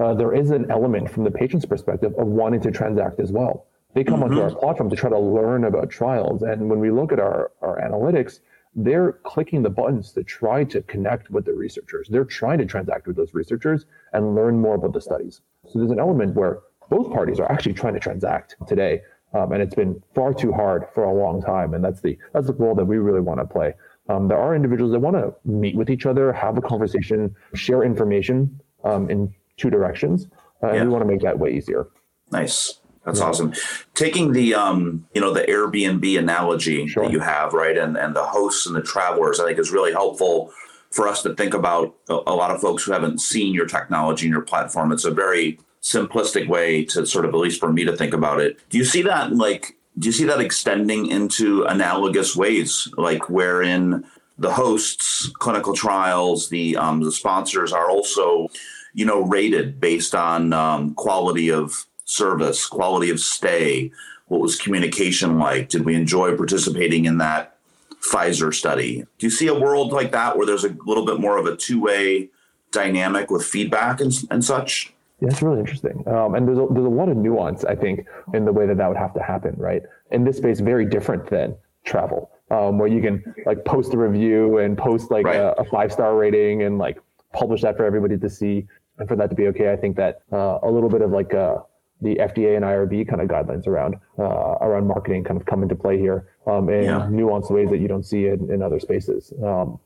uh, 0.00 0.14
there 0.14 0.32
is 0.34 0.50
an 0.50 0.70
element 0.70 1.10
from 1.10 1.24
the 1.24 1.30
patient's 1.30 1.66
perspective 1.66 2.12
of 2.16 2.26
wanting 2.26 2.62
to 2.62 2.70
transact 2.70 3.20
as 3.20 3.30
well 3.30 3.66
they 3.94 4.04
come 4.04 4.20
mm-hmm. 4.20 4.32
onto 4.32 4.40
our 4.42 4.54
platform 4.54 4.90
to 4.90 4.96
try 4.96 5.10
to 5.10 5.18
learn 5.18 5.64
about 5.64 5.90
trials. 5.90 6.42
And 6.42 6.68
when 6.68 6.80
we 6.80 6.90
look 6.90 7.12
at 7.12 7.18
our, 7.18 7.52
our 7.60 7.80
analytics, 7.80 8.40
they're 8.74 9.12
clicking 9.24 9.62
the 9.62 9.70
buttons 9.70 10.12
to 10.12 10.22
try 10.22 10.62
to 10.64 10.80
connect 10.82 11.30
with 11.30 11.44
the 11.44 11.52
researchers. 11.52 12.08
They're 12.08 12.24
trying 12.24 12.58
to 12.58 12.66
transact 12.66 13.06
with 13.06 13.16
those 13.16 13.34
researchers 13.34 13.86
and 14.12 14.34
learn 14.34 14.60
more 14.60 14.76
about 14.76 14.92
the 14.92 15.00
studies. 15.00 15.40
So 15.68 15.78
there's 15.78 15.90
an 15.90 15.98
element 15.98 16.34
where 16.34 16.60
both 16.88 17.12
parties 17.12 17.40
are 17.40 17.50
actually 17.50 17.74
trying 17.74 17.94
to 17.94 18.00
transact 18.00 18.56
today. 18.68 19.02
Um, 19.32 19.52
and 19.52 19.62
it's 19.62 19.74
been 19.74 20.02
far 20.14 20.34
too 20.34 20.52
hard 20.52 20.86
for 20.92 21.04
a 21.04 21.12
long 21.12 21.40
time. 21.40 21.74
And 21.74 21.84
that's 21.84 22.00
the 22.00 22.18
that's 22.32 22.48
the 22.48 22.52
role 22.52 22.74
that 22.74 22.84
we 22.84 22.98
really 22.98 23.20
want 23.20 23.40
to 23.40 23.46
play. 23.46 23.74
Um, 24.08 24.26
there 24.26 24.38
are 24.38 24.56
individuals 24.56 24.92
that 24.92 24.98
want 24.98 25.16
to 25.16 25.32
meet 25.44 25.76
with 25.76 25.88
each 25.88 26.04
other, 26.04 26.32
have 26.32 26.58
a 26.58 26.60
conversation, 26.60 27.34
share 27.54 27.84
information 27.84 28.60
um, 28.82 29.08
in 29.08 29.32
two 29.56 29.70
directions, 29.70 30.26
uh, 30.64 30.68
and 30.68 30.88
we 30.88 30.92
want 30.92 31.02
to 31.02 31.08
make 31.08 31.20
that 31.20 31.38
way 31.38 31.52
easier. 31.52 31.86
Nice. 32.32 32.79
That's 33.04 33.20
yeah. 33.20 33.26
awesome. 33.26 33.54
Taking 33.94 34.32
the 34.32 34.54
um, 34.54 35.06
you 35.14 35.20
know, 35.20 35.32
the 35.32 35.42
Airbnb 35.42 36.18
analogy 36.18 36.86
sure. 36.86 37.04
that 37.04 37.12
you 37.12 37.20
have, 37.20 37.52
right, 37.54 37.76
and 37.76 37.96
and 37.96 38.14
the 38.14 38.24
hosts 38.24 38.66
and 38.66 38.76
the 38.76 38.82
travelers, 38.82 39.40
I 39.40 39.46
think 39.46 39.58
is 39.58 39.70
really 39.70 39.92
helpful 39.92 40.52
for 40.90 41.08
us 41.08 41.22
to 41.22 41.34
think 41.34 41.54
about 41.54 41.94
a, 42.08 42.14
a 42.26 42.34
lot 42.34 42.50
of 42.50 42.60
folks 42.60 42.82
who 42.82 42.92
haven't 42.92 43.20
seen 43.20 43.54
your 43.54 43.66
technology 43.66 44.26
and 44.26 44.32
your 44.32 44.42
platform. 44.42 44.92
It's 44.92 45.04
a 45.04 45.10
very 45.10 45.58
simplistic 45.82 46.48
way 46.48 46.84
to 46.84 47.06
sort 47.06 47.24
of, 47.24 47.32
at 47.32 47.40
least 47.40 47.60
for 47.60 47.72
me, 47.72 47.84
to 47.84 47.96
think 47.96 48.12
about 48.12 48.40
it. 48.40 48.58
Do 48.68 48.76
you 48.76 48.84
see 48.84 49.02
that 49.02 49.32
like? 49.32 49.76
Do 49.98 50.06
you 50.06 50.12
see 50.12 50.24
that 50.24 50.40
extending 50.40 51.06
into 51.06 51.64
analogous 51.64 52.36
ways, 52.36 52.88
like 52.96 53.28
wherein 53.28 54.04
the 54.38 54.52
hosts, 54.52 55.30
clinical 55.38 55.74
trials, 55.74 56.48
the 56.48 56.76
um, 56.76 57.00
the 57.00 57.12
sponsors 57.12 57.72
are 57.72 57.90
also, 57.90 58.48
you 58.94 59.04
know, 59.04 59.22
rated 59.22 59.80
based 59.80 60.14
on 60.14 60.52
um, 60.52 60.94
quality 60.94 61.50
of 61.50 61.86
service, 62.10 62.66
quality 62.66 63.10
of 63.10 63.20
stay? 63.20 63.92
What 64.26 64.40
was 64.40 64.56
communication 64.56 65.38
like? 65.38 65.68
Did 65.68 65.84
we 65.84 65.94
enjoy 65.94 66.36
participating 66.36 67.04
in 67.04 67.18
that 67.18 67.56
Pfizer 68.00 68.52
study? 68.54 69.04
Do 69.18 69.26
you 69.26 69.30
see 69.30 69.46
a 69.46 69.58
world 69.58 69.92
like 69.92 70.12
that 70.12 70.36
where 70.36 70.46
there's 70.46 70.64
a 70.64 70.76
little 70.86 71.04
bit 71.04 71.20
more 71.20 71.36
of 71.38 71.46
a 71.46 71.56
two 71.56 71.80
way 71.80 72.30
dynamic 72.72 73.30
with 73.30 73.44
feedback 73.44 74.00
and, 74.00 74.12
and 74.30 74.44
such? 74.44 74.92
Yeah, 75.20 75.28
it's 75.28 75.42
really 75.42 75.60
interesting. 75.60 76.02
Um, 76.08 76.34
and 76.34 76.48
there's 76.48 76.58
a, 76.58 76.66
there's 76.70 76.86
a 76.86 76.88
lot 76.88 77.08
of 77.08 77.16
nuance, 77.16 77.64
I 77.64 77.74
think, 77.74 78.06
in 78.32 78.44
the 78.44 78.52
way 78.52 78.66
that 78.66 78.78
that 78.78 78.88
would 78.88 78.96
have 78.96 79.12
to 79.14 79.22
happen, 79.22 79.54
right? 79.58 79.82
In 80.10 80.24
this 80.24 80.38
space, 80.38 80.60
very 80.60 80.86
different 80.86 81.28
than 81.28 81.54
travel, 81.84 82.30
um, 82.50 82.78
where 82.78 82.88
you 82.88 83.02
can 83.02 83.22
like 83.44 83.64
post 83.64 83.92
a 83.92 83.98
review 83.98 84.58
and 84.58 84.78
post 84.78 85.10
like 85.10 85.26
right. 85.26 85.36
a, 85.36 85.60
a 85.60 85.64
five 85.66 85.92
star 85.92 86.16
rating 86.16 86.62
and 86.62 86.78
like 86.78 86.98
publish 87.34 87.60
that 87.62 87.76
for 87.76 87.84
everybody 87.84 88.16
to 88.16 88.30
see 88.30 88.66
and 88.98 89.08
for 89.08 89.16
that 89.16 89.28
to 89.28 89.36
be 89.36 89.48
okay. 89.48 89.70
I 89.72 89.76
think 89.76 89.96
that 89.96 90.22
uh, 90.32 90.58
a 90.62 90.70
little 90.70 90.88
bit 90.88 91.02
of 91.02 91.10
like 91.10 91.34
a, 91.34 91.62
the 92.02 92.16
FDA 92.16 92.56
and 92.56 92.64
IRB 92.64 93.08
kind 93.08 93.20
of 93.20 93.28
guidelines 93.28 93.66
around 93.66 93.96
uh, 94.18 94.22
around 94.60 94.86
marketing 94.86 95.24
kind 95.24 95.40
of 95.40 95.46
come 95.46 95.62
into 95.62 95.74
play 95.74 95.98
here 95.98 96.28
um, 96.46 96.68
in 96.68 96.84
yeah. 96.84 97.08
nuanced 97.10 97.50
ways 97.50 97.68
that 97.70 97.78
you 97.78 97.88
don't 97.88 98.04
see 98.04 98.26
in, 98.26 98.50
in 98.50 98.62
other 98.62 98.80
spaces. 98.80 99.32
Um, 99.44 99.78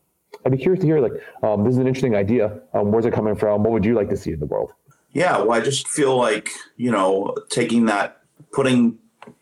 I'd 0.45 0.53
be 0.53 0.59
curious 0.59 0.81
to 0.81 0.87
hear 0.87 1.01
like 1.01 1.13
um, 1.43 1.65
this 1.65 1.73
is 1.73 1.79
an 1.79 1.87
interesting 1.87 2.15
idea. 2.15 2.61
Um, 2.73 2.93
where's 2.93 3.07
it 3.07 3.13
coming 3.13 3.37
from? 3.37 3.63
What 3.63 3.73
would 3.73 3.85
you 3.85 3.95
like 3.95 4.11
to 4.11 4.17
see 4.17 4.33
in 4.33 4.41
the 4.41 4.47
world? 4.47 4.73
Yeah, 5.13 5.39
well, 5.39 5.53
I 5.53 5.61
just 5.61 5.89
feel 5.89 6.17
like 6.17 6.51
you 6.77 6.91
know 6.91 7.35
taking 7.51 7.87
that, 7.87 8.21
putting 8.53 8.99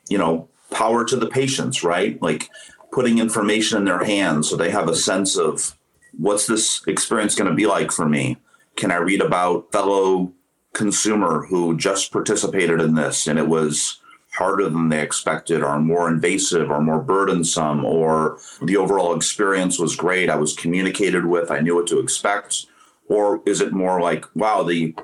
you 0.09 0.19
know, 0.19 0.49
power 0.71 1.05
to 1.05 1.17
the 1.17 1.27
patients, 1.27 1.83
right? 1.83 2.21
Like 2.23 2.51
putting 2.93 3.19
information 3.19 3.79
in 3.79 3.85
their 3.85 4.05
hands 4.05 4.49
so 4.49 4.57
they 4.57 4.71
have 4.71 4.89
a 4.89 4.95
sense 4.95 5.37
of 5.37 5.77
what's 6.19 6.47
this 6.47 6.83
experience 6.87 7.35
going 7.35 7.49
to 7.49 7.57
be 7.57 7.67
like 7.67 7.91
for 7.91 8.07
me? 8.07 8.37
Can 8.77 8.91
I 8.91 8.97
read 8.97 9.21
about 9.21 9.73
fellow 9.73 10.33
consumer 10.73 11.47
who 11.47 11.77
just 11.77 12.13
participated 12.13 12.81
in 12.81 12.95
this 12.95 13.27
and 13.27 13.39
it 13.39 13.49
was 13.49 14.01
harder 14.33 14.69
than 14.69 14.89
they 14.89 15.03
expected 15.03 15.63
or 15.63 15.79
more 15.79 16.09
invasive 16.09 16.71
or 16.71 16.81
more 16.81 17.01
burdensome 17.01 17.85
or 17.85 18.39
the 18.63 18.77
overall 18.77 19.15
experience 19.15 19.79
was 19.79 19.95
great 19.95 20.31
i 20.31 20.37
was 20.37 20.57
communicated 20.57 21.27
with 21.27 21.51
i 21.51 21.61
knew 21.61 21.75
what 21.75 21.87
to 21.87 21.99
expect? 21.99 22.67
Or 23.09 23.43
is 23.45 23.61
it 23.61 23.73
more 23.75 24.01
like 24.01 24.25
wow 24.35 24.63
the 24.63 24.95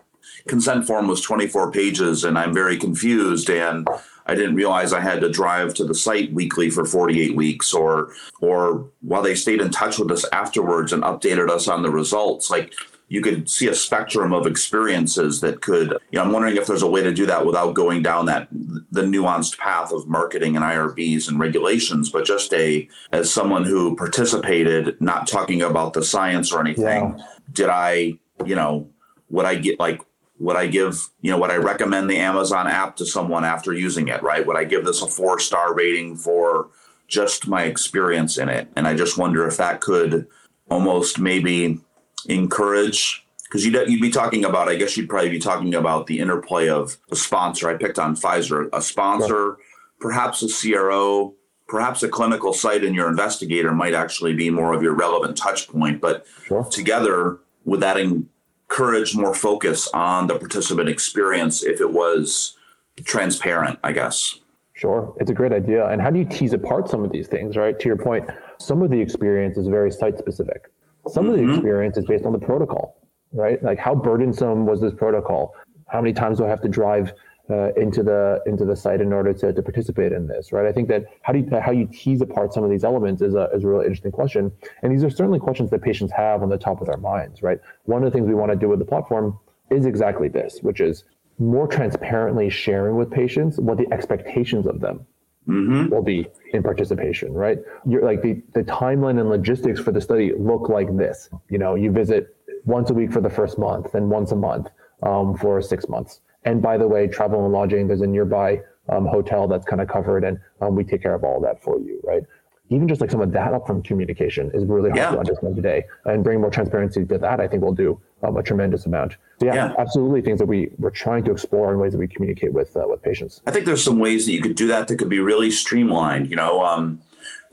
consent 0.46 0.86
form 0.86 1.08
was 1.08 1.20
24 1.20 1.72
pages 1.72 2.24
and 2.24 2.38
i'm 2.38 2.54
very 2.54 2.78
confused 2.78 3.50
and 3.50 3.86
i 4.26 4.34
didn't 4.34 4.54
realize 4.54 4.94
i 4.94 5.00
had 5.00 5.20
to 5.20 5.28
drive 5.30 5.74
to 5.74 5.84
the 5.84 5.94
site 5.94 6.32
weekly 6.32 6.70
for 6.70 6.86
48 6.86 7.36
weeks 7.36 7.74
or 7.74 8.14
or 8.40 8.88
while 9.00 9.20
they 9.20 9.34
stayed 9.34 9.60
in 9.60 9.70
touch 9.70 9.98
with 9.98 10.10
us 10.10 10.24
afterwards 10.32 10.94
and 10.94 11.02
updated 11.02 11.50
us 11.50 11.68
on 11.68 11.82
the 11.82 11.90
results? 11.90 12.50
Like 12.50 12.72
you 13.08 13.22
could 13.22 13.48
see 13.48 13.68
a 13.68 13.74
spectrum 13.74 14.32
of 14.32 14.46
experiences 14.46 15.40
that 15.40 15.60
could 15.60 15.92
you 16.10 16.18
know 16.18 16.22
i'm 16.22 16.32
wondering 16.32 16.56
if 16.56 16.66
there's 16.66 16.82
a 16.82 16.86
way 16.90 17.02
to 17.02 17.12
do 17.12 17.26
that 17.26 17.44
without 17.44 17.74
going 17.74 18.02
down 18.02 18.26
that 18.26 18.48
the 18.50 19.02
nuanced 19.02 19.58
path 19.58 19.92
of 19.92 20.06
marketing 20.06 20.56
and 20.56 20.64
irbs 20.64 21.28
and 21.28 21.40
regulations 21.40 22.10
but 22.10 22.24
just 22.24 22.52
a 22.54 22.88
as 23.12 23.32
someone 23.32 23.64
who 23.64 23.96
participated 23.96 25.00
not 25.00 25.26
talking 25.26 25.62
about 25.62 25.92
the 25.92 26.04
science 26.04 26.52
or 26.52 26.60
anything 26.60 26.84
yeah. 26.84 27.24
did 27.52 27.68
i 27.68 28.12
you 28.44 28.54
know 28.54 28.88
would 29.30 29.46
i 29.46 29.54
get 29.54 29.78
like 29.80 30.00
would 30.38 30.56
i 30.56 30.66
give 30.66 31.08
you 31.20 31.30
know 31.30 31.38
would 31.38 31.50
i 31.50 31.56
recommend 31.56 32.08
the 32.08 32.18
amazon 32.18 32.66
app 32.66 32.96
to 32.96 33.04
someone 33.04 33.44
after 33.44 33.72
using 33.72 34.08
it 34.08 34.22
right 34.22 34.46
would 34.46 34.56
i 34.56 34.64
give 34.64 34.84
this 34.84 35.02
a 35.02 35.06
four 35.06 35.38
star 35.38 35.74
rating 35.74 36.16
for 36.16 36.68
just 37.08 37.48
my 37.48 37.64
experience 37.64 38.36
in 38.36 38.48
it 38.48 38.68
and 38.76 38.86
i 38.86 38.94
just 38.94 39.18
wonder 39.18 39.46
if 39.46 39.56
that 39.56 39.80
could 39.80 40.26
almost 40.70 41.18
maybe 41.18 41.80
encourage 42.28 43.24
because 43.44 43.64
you'd, 43.64 43.74
you'd 43.88 44.00
be 44.00 44.10
talking 44.10 44.44
about 44.44 44.68
i 44.68 44.74
guess 44.74 44.96
you'd 44.96 45.08
probably 45.08 45.30
be 45.30 45.38
talking 45.38 45.74
about 45.74 46.06
the 46.06 46.18
interplay 46.18 46.68
of 46.68 46.98
a 47.10 47.16
sponsor 47.16 47.68
i 47.68 47.74
picked 47.74 47.98
on 47.98 48.14
pfizer 48.14 48.68
a 48.72 48.82
sponsor 48.82 49.56
perhaps 50.00 50.42
a 50.42 50.72
cro 50.72 51.34
perhaps 51.66 52.02
a 52.02 52.08
clinical 52.08 52.52
site 52.52 52.84
and 52.84 52.94
your 52.94 53.08
investigator 53.08 53.72
might 53.72 53.94
actually 53.94 54.34
be 54.34 54.50
more 54.50 54.72
of 54.72 54.82
your 54.82 54.94
relevant 54.94 55.36
touch 55.36 55.68
point 55.68 56.00
but 56.00 56.26
sure. 56.44 56.64
together 56.64 57.38
would 57.64 57.80
that 57.80 57.98
encourage 57.98 59.16
more 59.16 59.34
focus 59.34 59.88
on 59.94 60.26
the 60.26 60.38
participant 60.38 60.88
experience 60.88 61.62
if 61.62 61.80
it 61.80 61.92
was 61.92 62.56
transparent 63.04 63.78
i 63.82 63.92
guess 63.92 64.40
Sure, 64.78 65.12
it's 65.18 65.28
a 65.28 65.34
great 65.34 65.52
idea. 65.52 65.88
And 65.88 66.00
how 66.00 66.08
do 66.08 66.20
you 66.20 66.24
tease 66.24 66.52
apart 66.52 66.88
some 66.88 67.02
of 67.02 67.10
these 67.10 67.26
things, 67.26 67.56
right? 67.56 67.76
To 67.80 67.88
your 67.88 67.96
point, 67.96 68.30
some 68.60 68.80
of 68.80 68.92
the 68.92 69.00
experience 69.00 69.56
is 69.56 69.66
very 69.66 69.90
site 69.90 70.16
specific. 70.18 70.70
Some 71.06 71.24
mm-hmm. 71.24 71.32
of 71.32 71.38
the 71.38 71.42
mm-hmm. 71.42 71.54
experience 71.54 71.96
is 71.96 72.04
based 72.06 72.24
on 72.24 72.32
the 72.32 72.38
protocol, 72.38 73.00
right? 73.32 73.62
Like 73.62 73.78
how 73.78 73.94
burdensome 73.94 74.66
was 74.66 74.80
this 74.80 74.92
protocol? 74.94 75.54
How 75.88 76.00
many 76.00 76.12
times 76.12 76.38
do 76.38 76.44
I 76.44 76.48
have 76.48 76.60
to 76.62 76.68
drive 76.68 77.12
uh, 77.50 77.72
into 77.76 78.02
the 78.02 78.42
into 78.46 78.64
the 78.64 78.76
site 78.76 79.00
in 79.00 79.12
order 79.12 79.32
to, 79.32 79.52
to 79.52 79.62
participate 79.62 80.12
in 80.12 80.26
this, 80.26 80.52
right? 80.52 80.66
I 80.66 80.72
think 80.72 80.88
that 80.88 81.04
how 81.22 81.32
do 81.32 81.38
you, 81.38 81.60
how 81.60 81.72
you 81.72 81.86
tease 81.86 82.20
apart 82.20 82.52
some 82.52 82.62
of 82.62 82.70
these 82.70 82.84
elements 82.84 83.22
is 83.22 83.34
a 83.34 83.48
is 83.54 83.64
a 83.64 83.68
really 83.68 83.86
interesting 83.86 84.12
question, 84.12 84.52
and 84.82 84.92
these 84.92 85.02
are 85.02 85.10
certainly 85.10 85.38
questions 85.38 85.70
that 85.70 85.82
patients 85.82 86.12
have 86.12 86.42
on 86.42 86.50
the 86.50 86.58
top 86.58 86.80
of 86.80 86.88
their 86.88 86.98
minds, 86.98 87.42
right? 87.42 87.58
One 87.84 88.04
of 88.04 88.12
the 88.12 88.16
things 88.16 88.28
we 88.28 88.34
want 88.34 88.52
to 88.52 88.56
do 88.56 88.68
with 88.68 88.78
the 88.78 88.84
platform 88.84 89.38
is 89.70 89.86
exactly 89.86 90.28
this, 90.28 90.58
which 90.60 90.80
is 90.80 91.04
more 91.38 91.66
transparently 91.66 92.50
sharing 92.50 92.96
with 92.96 93.10
patients 93.10 93.58
what 93.58 93.78
the 93.78 93.86
expectations 93.92 94.66
of 94.66 94.80
them 94.80 95.06
mm-hmm. 95.48 95.88
will 95.88 96.02
be 96.02 96.28
in 96.52 96.62
participation, 96.62 97.32
right? 97.32 97.58
You're 97.86 98.04
like 98.04 98.22
the, 98.22 98.42
the 98.54 98.62
timeline 98.62 99.20
and 99.20 99.28
logistics 99.28 99.80
for 99.80 99.92
the 99.92 100.00
study 100.00 100.32
look 100.38 100.68
like 100.68 100.94
this. 100.96 101.30
You 101.48 101.58
know, 101.58 101.74
you 101.74 101.90
visit 101.90 102.36
once 102.64 102.90
a 102.90 102.94
week 102.94 103.12
for 103.12 103.20
the 103.20 103.30
first 103.30 103.58
month 103.58 103.94
and 103.94 104.10
once 104.10 104.32
a 104.32 104.36
month 104.36 104.68
um, 105.02 105.36
for 105.36 105.60
six 105.62 105.88
months. 105.88 106.20
And 106.44 106.62
by 106.62 106.78
the 106.78 106.86
way, 106.86 107.08
travel 107.08 107.44
and 107.44 107.52
lodging, 107.52 107.88
there's 107.88 108.00
a 108.00 108.06
nearby 108.06 108.60
um, 108.88 109.06
hotel 109.06 109.48
that's 109.48 109.66
kind 109.66 109.82
of 109.82 109.88
covered 109.88 110.24
and 110.24 110.38
um, 110.60 110.74
we 110.74 110.84
take 110.84 111.02
care 111.02 111.14
of 111.14 111.24
all 111.24 111.40
that 111.40 111.62
for 111.62 111.78
you, 111.78 112.00
right? 112.04 112.22
Even 112.70 112.86
just 112.86 113.00
like 113.00 113.10
some 113.10 113.20
of 113.20 113.32
that 113.32 113.52
upfront 113.52 113.84
communication 113.84 114.50
is 114.52 114.64
really 114.64 114.90
hard 114.90 114.98
yeah. 114.98 115.10
to 115.10 115.18
understand 115.18 115.56
today. 115.56 115.84
And 116.04 116.22
bring 116.22 116.40
more 116.40 116.50
transparency 116.50 117.04
to 117.04 117.18
that, 117.18 117.40
I 117.40 117.48
think 117.48 117.62
will 117.62 117.74
do 117.74 118.00
um, 118.22 118.36
a 118.36 118.42
tremendous 118.42 118.86
amount. 118.86 119.16
So 119.40 119.46
yeah, 119.46 119.54
yeah, 119.54 119.74
absolutely 119.78 120.22
things 120.22 120.38
that 120.38 120.46
we 120.46 120.70
we're 120.78 120.90
trying 120.90 121.24
to 121.24 121.30
explore 121.30 121.72
in 121.72 121.78
ways 121.78 121.92
that 121.92 121.98
we 121.98 122.08
communicate 122.08 122.52
with 122.52 122.76
uh, 122.76 122.84
with 122.86 123.02
patients. 123.02 123.40
I 123.46 123.50
think 123.50 123.64
there's 123.64 123.82
some 123.82 123.98
ways 123.98 124.26
that 124.26 124.32
you 124.32 124.42
could 124.42 124.56
do 124.56 124.66
that 124.68 124.88
that 124.88 124.96
could 124.96 125.08
be 125.08 125.20
really 125.20 125.50
streamlined. 125.50 126.30
You 126.30 126.36
know, 126.36 126.64
um, 126.64 127.00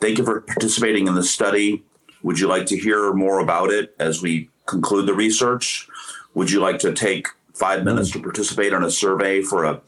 thank 0.01 0.17
you 0.17 0.25
for 0.25 0.41
participating 0.41 1.07
in 1.07 1.15
the 1.15 1.23
study. 1.23 1.83
Would 2.23 2.39
you 2.39 2.47
like 2.47 2.65
to 2.67 2.77
hear 2.77 3.13
more 3.13 3.39
about 3.39 3.69
it 3.69 3.95
as 3.99 4.21
we 4.21 4.49
conclude 4.65 5.05
the 5.05 5.13
research? 5.13 5.87
Would 6.33 6.51
you 6.51 6.59
like 6.59 6.79
to 6.79 6.91
take 6.91 7.27
five 7.53 7.83
minutes 7.83 8.09
mm-hmm. 8.09 8.19
to 8.19 8.23
participate 8.23 8.73
in 8.73 8.83
a 8.83 8.91
survey 8.91 9.41
for 9.41 9.63
a 9.63 9.81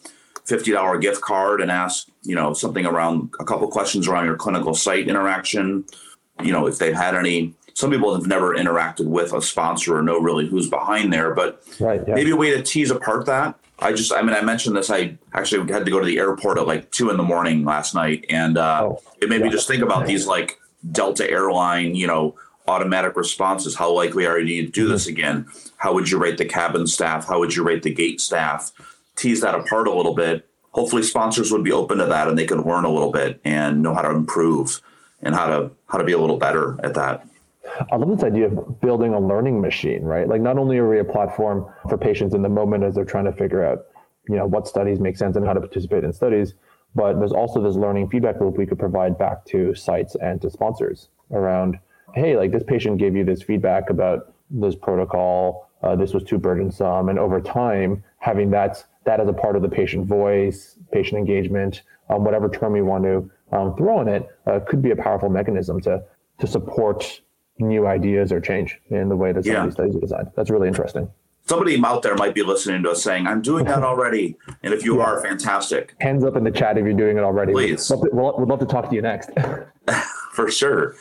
$50 0.47 1.01
gift 1.01 1.21
card 1.21 1.61
and 1.61 1.71
ask, 1.71 2.07
you 2.23 2.35
know, 2.35 2.53
something 2.53 2.85
around 2.85 3.33
a 3.39 3.45
couple 3.45 3.67
questions 3.67 4.07
around 4.07 4.25
your 4.25 4.35
clinical 4.35 4.73
site 4.73 5.07
interaction? 5.07 5.85
You 6.43 6.51
know, 6.51 6.67
if 6.67 6.77
they've 6.77 6.95
had 6.95 7.15
any 7.15 7.55
some 7.77 7.91
people 7.91 8.15
have 8.15 8.25
never 8.25 8.55
interacted 8.55 9.05
with 9.05 9.33
a 9.33 9.41
sponsor 9.41 9.97
or 9.97 10.01
know 10.01 10.17
really 10.19 10.47
who's 10.47 10.67
behind 10.67 11.13
there, 11.13 11.35
but 11.35 11.63
right, 11.79 12.01
yeah. 12.07 12.15
maybe 12.15 12.31
a 12.31 12.35
way 12.35 12.49
to 12.49 12.63
tease 12.63 12.89
apart 12.89 13.27
that. 13.27 13.53
I 13.77 13.93
just, 13.93 14.11
I 14.11 14.23
mean, 14.23 14.35
I 14.35 14.41
mentioned 14.41 14.75
this. 14.75 14.89
I 14.89 15.15
actually 15.31 15.71
had 15.71 15.85
to 15.85 15.91
go 15.91 15.99
to 15.99 16.05
the 16.05 16.17
airport 16.17 16.57
at 16.57 16.65
like 16.65 16.89
two 16.89 17.11
in 17.11 17.17
the 17.17 17.23
morning 17.23 17.65
last 17.65 17.93
night, 17.93 18.25
and 18.31 18.57
uh, 18.57 18.79
oh, 18.83 19.01
it 19.21 19.29
made 19.29 19.41
yeah. 19.41 19.45
me 19.45 19.51
just 19.51 19.67
think 19.67 19.83
about 19.83 20.07
these 20.07 20.25
like 20.25 20.59
Delta 20.91 21.29
airline, 21.29 21.93
you 21.93 22.07
know, 22.07 22.35
automatic 22.67 23.15
responses. 23.15 23.75
How 23.75 23.91
likely 23.91 24.25
are 24.25 24.39
you 24.39 24.65
to 24.65 24.71
do 24.71 24.85
mm-hmm. 24.85 24.93
this 24.93 25.05
again? 25.05 25.45
How 25.77 25.93
would 25.93 26.09
you 26.09 26.17
rate 26.17 26.39
the 26.39 26.45
cabin 26.45 26.87
staff? 26.87 27.27
How 27.27 27.37
would 27.37 27.55
you 27.55 27.61
rate 27.63 27.83
the 27.83 27.93
gate 27.93 28.19
staff? 28.19 28.71
Tease 29.17 29.41
that 29.41 29.55
apart 29.55 29.87
a 29.87 29.93
little 29.93 30.13
bit. 30.15 30.47
Hopefully, 30.71 31.03
sponsors 31.03 31.51
would 31.51 31.63
be 31.63 31.71
open 31.71 31.97
to 31.97 32.05
that, 32.05 32.27
and 32.27 32.37
they 32.37 32.45
could 32.45 32.65
learn 32.65 32.85
a 32.85 32.89
little 32.89 33.11
bit 33.11 33.41
and 33.43 33.81
know 33.81 33.93
how 33.93 34.03
to 34.03 34.11
improve 34.11 34.81
and 35.21 35.35
how 35.35 35.47
to 35.47 35.71
how 35.87 35.97
to 35.97 36.03
be 36.03 36.13
a 36.13 36.19
little 36.19 36.37
better 36.37 36.79
at 36.83 36.93
that. 36.93 37.27
I 37.91 37.95
love 37.95 38.09
this 38.09 38.23
idea 38.23 38.47
of 38.47 38.79
building 38.79 39.13
a 39.13 39.19
learning 39.19 39.59
machine, 39.59 40.03
right? 40.03 40.27
Like 40.27 40.41
not 40.41 40.57
only 40.57 40.77
are 40.77 40.87
we 40.87 40.99
a 40.99 41.03
platform 41.03 41.65
for 41.89 41.97
patients 41.97 42.33
in 42.33 42.41
the 42.41 42.49
moment 42.49 42.83
as 42.83 42.95
they're 42.95 43.05
trying 43.05 43.25
to 43.25 43.33
figure 43.33 43.65
out, 43.65 43.87
you 44.29 44.35
know, 44.35 44.45
what 44.45 44.67
studies 44.67 44.99
make 44.99 45.17
sense 45.17 45.35
and 45.35 45.45
how 45.45 45.53
to 45.53 45.59
participate 45.59 46.03
in 46.03 46.13
studies, 46.13 46.53
but 46.95 47.19
there's 47.19 47.33
also 47.33 47.61
this 47.61 47.75
learning 47.75 48.09
feedback 48.09 48.39
loop 48.39 48.57
we 48.57 48.65
could 48.65 48.79
provide 48.79 49.17
back 49.17 49.45
to 49.45 49.75
sites 49.75 50.15
and 50.21 50.41
to 50.41 50.49
sponsors 50.49 51.09
around, 51.31 51.77
hey, 52.15 52.37
like 52.37 52.51
this 52.51 52.63
patient 52.63 52.97
gave 52.97 53.15
you 53.15 53.23
this 53.23 53.41
feedback 53.41 53.89
about 53.89 54.33
this 54.49 54.75
protocol, 54.75 55.69
uh, 55.83 55.95
this 55.95 56.13
was 56.13 56.23
too 56.23 56.37
burdensome, 56.37 57.09
and 57.09 57.19
over 57.19 57.41
time, 57.41 58.03
having 58.19 58.49
that 58.49 58.83
that 59.07 59.19
as 59.19 59.27
a 59.27 59.33
part 59.33 59.55
of 59.55 59.61
the 59.61 59.69
patient 59.69 60.05
voice, 60.05 60.77
patient 60.91 61.17
engagement, 61.17 61.81
um, 62.09 62.23
whatever 62.23 62.49
term 62.49 62.75
you 62.75 62.85
want 62.85 63.03
to 63.05 63.31
um, 63.51 63.75
throw 63.75 64.01
in 64.01 64.07
it, 64.07 64.29
uh, 64.45 64.59
could 64.59 64.81
be 64.81 64.91
a 64.91 64.95
powerful 64.95 65.29
mechanism 65.29 65.81
to 65.81 66.03
to 66.39 66.45
support 66.45 67.21
new 67.59 67.87
ideas 67.87 68.31
or 68.31 68.39
change 68.39 68.79
in 68.89 69.09
the 69.09 69.15
way 69.15 69.31
that 69.31 69.43
some 69.43 69.53
yeah. 69.53 69.59
of 69.61 69.65
these 69.65 69.73
studies 69.73 69.95
are 69.95 69.99
designed. 69.99 70.27
That's 70.35 70.51
really 70.51 70.67
interesting. 70.67 71.09
Somebody 71.47 71.81
out 71.83 72.03
there 72.03 72.15
might 72.15 72.35
be 72.35 72.43
listening 72.43 72.83
to 72.83 72.91
us 72.91 73.01
saying, 73.01 73.25
I'm 73.25 73.41
doing 73.41 73.65
that 73.65 73.81
already. 73.91 74.35
And 74.61 74.73
if 74.73 74.83
you 74.83 74.97
yeah. 74.97 75.05
are, 75.05 75.23
fantastic. 75.23 75.95
Hands 75.99 76.23
up 76.23 76.35
in 76.35 76.43
the 76.43 76.51
chat 76.51 76.77
if 76.77 76.83
you're 76.83 76.93
doing 76.93 77.17
it 77.17 77.23
already. 77.23 77.53
Please. 77.53 77.89
We'd 77.89 78.13
love 78.13 78.35
to, 78.35 78.39
we'd 78.39 78.49
love 78.49 78.59
to 78.59 78.65
talk 78.65 78.89
to 78.89 78.95
you 78.95 79.01
next. 79.01 79.31
For 80.33 80.51
sure. 80.51 80.95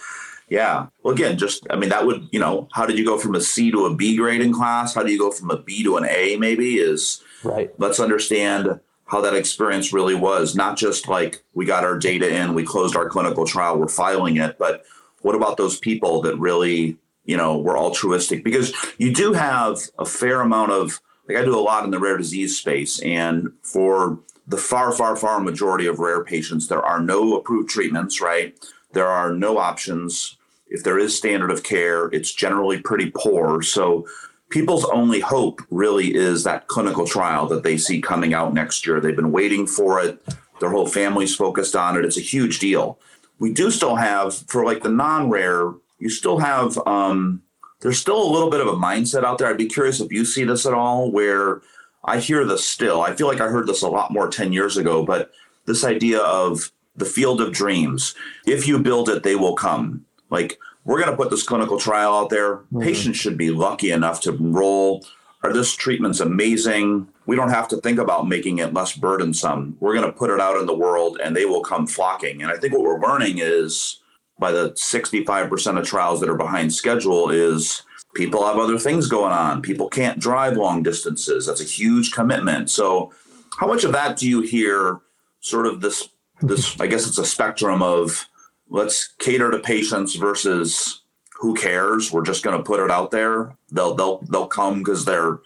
Yeah. 0.49 0.87
Well, 1.03 1.12
again, 1.12 1.37
just, 1.37 1.66
I 1.69 1.77
mean, 1.77 1.90
that 1.90 2.07
would, 2.07 2.29
you 2.31 2.38
know, 2.38 2.69
how 2.73 2.87
did 2.87 2.99
you 2.99 3.05
go 3.05 3.19
from 3.19 3.35
a 3.35 3.40
C 3.40 3.71
to 3.73 3.87
a 3.87 3.95
B 3.95 4.16
grade 4.16 4.40
in 4.40 4.53
class? 4.53 4.95
How 4.95 5.03
do 5.03 5.12
you 5.12 5.19
go 5.19 5.31
from 5.31 5.51
a 5.51 5.61
B 5.61 5.83
to 5.83 5.97
an 5.97 6.07
A 6.09 6.37
maybe 6.37 6.77
is 6.77 7.23
right. 7.44 7.70
Let's 7.79 8.01
understand 8.01 8.81
how 9.07 9.20
that 9.20 9.35
experience 9.35 9.92
really 9.92 10.14
was. 10.14 10.57
Not 10.57 10.77
just 10.77 11.09
like 11.09 11.42
we 11.55 11.64
got 11.64 11.85
our 11.85 11.99
data 11.99 12.29
in, 12.29 12.55
we 12.55 12.64
closed 12.64 12.96
our 12.96 13.09
clinical 13.09 13.46
trial, 13.46 13.79
we're 13.79 13.88
filing 13.88 14.37
it, 14.37 14.59
but 14.59 14.85
what 15.22 15.35
about 15.35 15.57
those 15.57 15.79
people 15.79 16.20
that 16.22 16.37
really, 16.38 16.96
you 17.25 17.37
know, 17.37 17.59
were 17.59 17.79
altruistic? 17.79 18.44
Because 18.44 18.75
you 18.99 19.12
do 19.12 19.33
have 19.33 19.79
a 19.99 20.05
fair 20.05 20.40
amount 20.40 20.72
of, 20.72 21.01
like 21.29 21.38
I 21.38 21.44
do 21.44 21.59
a 21.59 21.61
lot 21.61 21.85
in 21.85 21.90
the 21.90 21.99
rare 21.99 22.16
disease 22.16 22.57
space, 22.59 23.01
and 23.01 23.53
for 23.62 24.20
the 24.46 24.57
far, 24.57 24.92
far, 24.92 25.16
far 25.16 25.40
majority 25.40 25.87
of 25.87 25.99
rare 25.99 26.22
patients, 26.22 26.68
there 26.68 26.85
are 26.85 27.01
no 27.01 27.37
approved 27.37 27.68
treatments, 27.68 28.20
right? 28.20 28.57
There 28.92 29.09
are 29.09 29.33
no 29.33 29.59
options. 29.59 30.37
If 30.68 30.85
there 30.85 30.99
is 30.99 31.16
standard 31.16 31.51
of 31.51 31.64
care, 31.64 32.07
it's 32.07 32.33
generally 32.33 32.81
pretty 32.81 33.12
poor. 33.14 33.62
So 33.62 34.07
people's 34.50 34.85
only 34.87 35.20
hope 35.20 35.61
really 35.70 36.14
is 36.14 36.44
that 36.44 36.68
clinical 36.68 37.06
trial 37.06 37.46
that 37.48 37.62
they 37.62 37.76
see 37.76 38.00
coming 38.00 38.35
out 38.35 38.54
next 38.54 38.87
year. 38.87 39.00
They've 39.00 39.16
been 39.16 39.32
waiting 39.32 39.66
for 39.66 40.00
it. 40.00 40.22
Their 40.61 40.70
whole 40.70 40.87
family's 40.87 41.35
focused 41.35 41.76
on 41.76 41.96
it. 41.96 42.04
It's 42.04 42.16
a 42.16 42.22
huge 42.22 42.59
deal 42.59 42.98
we 43.38 43.52
do 43.52 43.70
still 43.70 43.96
have 43.96 44.35
for 44.48 44.64
like 44.64 44.82
the 44.82 44.88
non-rare 44.88 45.72
you 45.98 46.09
still 46.09 46.38
have 46.38 46.78
um, 46.87 47.42
there's 47.80 47.98
still 47.98 48.22
a 48.22 48.32
little 48.32 48.50
bit 48.50 48.61
of 48.61 48.66
a 48.66 48.72
mindset 48.72 49.24
out 49.24 49.38
there 49.38 49.48
i'd 49.48 49.59
be 49.59 49.66
curious 49.66 50.00
if 50.00 50.12
you 50.12 50.24
see 50.24 50.44
this 50.44 50.66
at 50.66 50.74
all 50.74 51.11
where 51.11 51.61
i 52.04 52.18
hear 52.18 52.44
this 52.44 52.66
still 52.66 53.02
i 53.02 53.14
feel 53.14 53.26
like 53.26 53.40
i 53.40 53.48
heard 53.48 53.66
this 53.66 53.82
a 53.82 53.88
lot 53.88 54.11
more 54.11 54.28
10 54.28 54.52
years 54.52 54.76
ago 54.76 55.04
but 55.04 55.32
this 55.66 55.85
idea 55.85 56.20
of 56.20 56.70
the 56.96 57.04
field 57.04 57.40
of 57.40 57.52
dreams. 57.52 58.14
If 58.46 58.66
you 58.66 58.78
build 58.78 59.09
it, 59.09 59.22
they 59.22 59.37
will 59.37 59.54
come. 59.54 60.04
Like 60.30 60.59
we're 60.87 61.01
going 61.01 61.11
to 61.11 61.16
put 61.16 61.31
this 61.31 61.42
clinical 61.42 61.79
trial 61.79 62.16
out 62.16 62.31
there. 62.31 62.57
Mm-hmm. 62.57 62.81
Patients 62.81 63.18
should 63.18 63.37
be 63.37 63.51
lucky 63.51 63.90
enough 63.90 64.20
to 64.22 64.31
enroll. 64.35 65.05
Or 65.42 65.53
this 65.53 65.75
treatment's 65.75 66.20
amazing. 66.20 67.09
We 67.27 67.37
don't 67.37 67.51
have 67.51 67.68
to 67.68 67.77
think 67.77 67.99
about 67.99 68.27
making 68.27 68.59
it 68.59 68.72
less 68.72 68.96
burdensome. 68.96 69.77
We're 69.81 69.94
going 69.94 70.07
to 70.07 70.16
put 70.16 70.31
it 70.31 70.40
out 70.40 70.59
in 70.59 70.66
the 70.66 70.75
world 70.75 71.18
and 71.22 71.37
they 71.37 71.44
will 71.44 71.61
come 71.61 71.87
flocking. 71.87 72.40
And 72.40 72.51
I 72.51 72.57
think 72.57 72.72
what 72.72 72.83
we're 72.83 73.01
learning 73.01 73.38
is 73.38 74.01
by 74.38 74.53
the 74.53 74.70
65% 74.70 75.79
of 75.79 75.87
trials 75.87 76.20
that 76.20 76.31
are 76.31 76.37
behind 76.37 76.72
schedule 76.72 77.31
is 77.31 77.83
people 78.14 78.46
have 78.46 78.57
other 78.57 78.79
things 78.79 79.09
going 79.09 79.33
on. 79.33 79.61
People 79.61 79.88
can't 79.88 80.18
drive 80.18 80.57
long 80.57 80.83
distances. 80.83 81.46
That's 81.46 81.61
a 81.61 81.64
huge 81.64 82.12
commitment. 82.12 82.70
So 82.70 83.12
how 83.59 83.66
much 83.66 83.85
of 83.85 83.92
that 83.92 84.16
do 84.16 84.29
you 84.29 84.40
hear 84.40 85.01
sort 85.40 85.66
of 85.66 85.81
this 85.81 86.09
this 86.40 86.79
I 86.81 86.87
guess 86.87 87.07
it's 87.07 87.18
a 87.18 87.25
spectrum 87.25 87.83
of 87.83 88.29
let's 88.68 89.09
cater 89.18 89.50
to 89.50 89.59
patients 89.59 90.14
versus 90.14 91.02
who 91.38 91.55
cares? 91.55 92.12
We're 92.12 92.24
just 92.24 92.42
going 92.42 92.57
to 92.57 92.62
put 92.62 92.81
it 92.81 92.90
out 92.90 93.11
there. 93.11 93.57
They'll 93.70 93.94
they'll 93.94 94.18
they'll 94.31 94.46
come 94.46 94.79
because 94.79 95.05
they're 95.05 95.38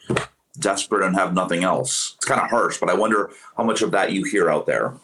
desperate 0.58 1.04
and 1.04 1.16
have 1.16 1.34
nothing 1.34 1.64
else. 1.64 2.14
It's 2.16 2.26
kind 2.26 2.40
of 2.40 2.50
harsh, 2.50 2.78
but 2.78 2.90
I 2.90 2.94
wonder 2.94 3.30
how 3.56 3.64
much 3.64 3.82
of 3.82 3.90
that 3.92 4.12
you 4.12 4.24
hear 4.24 4.50
out 4.50 4.66
there. 4.66 4.94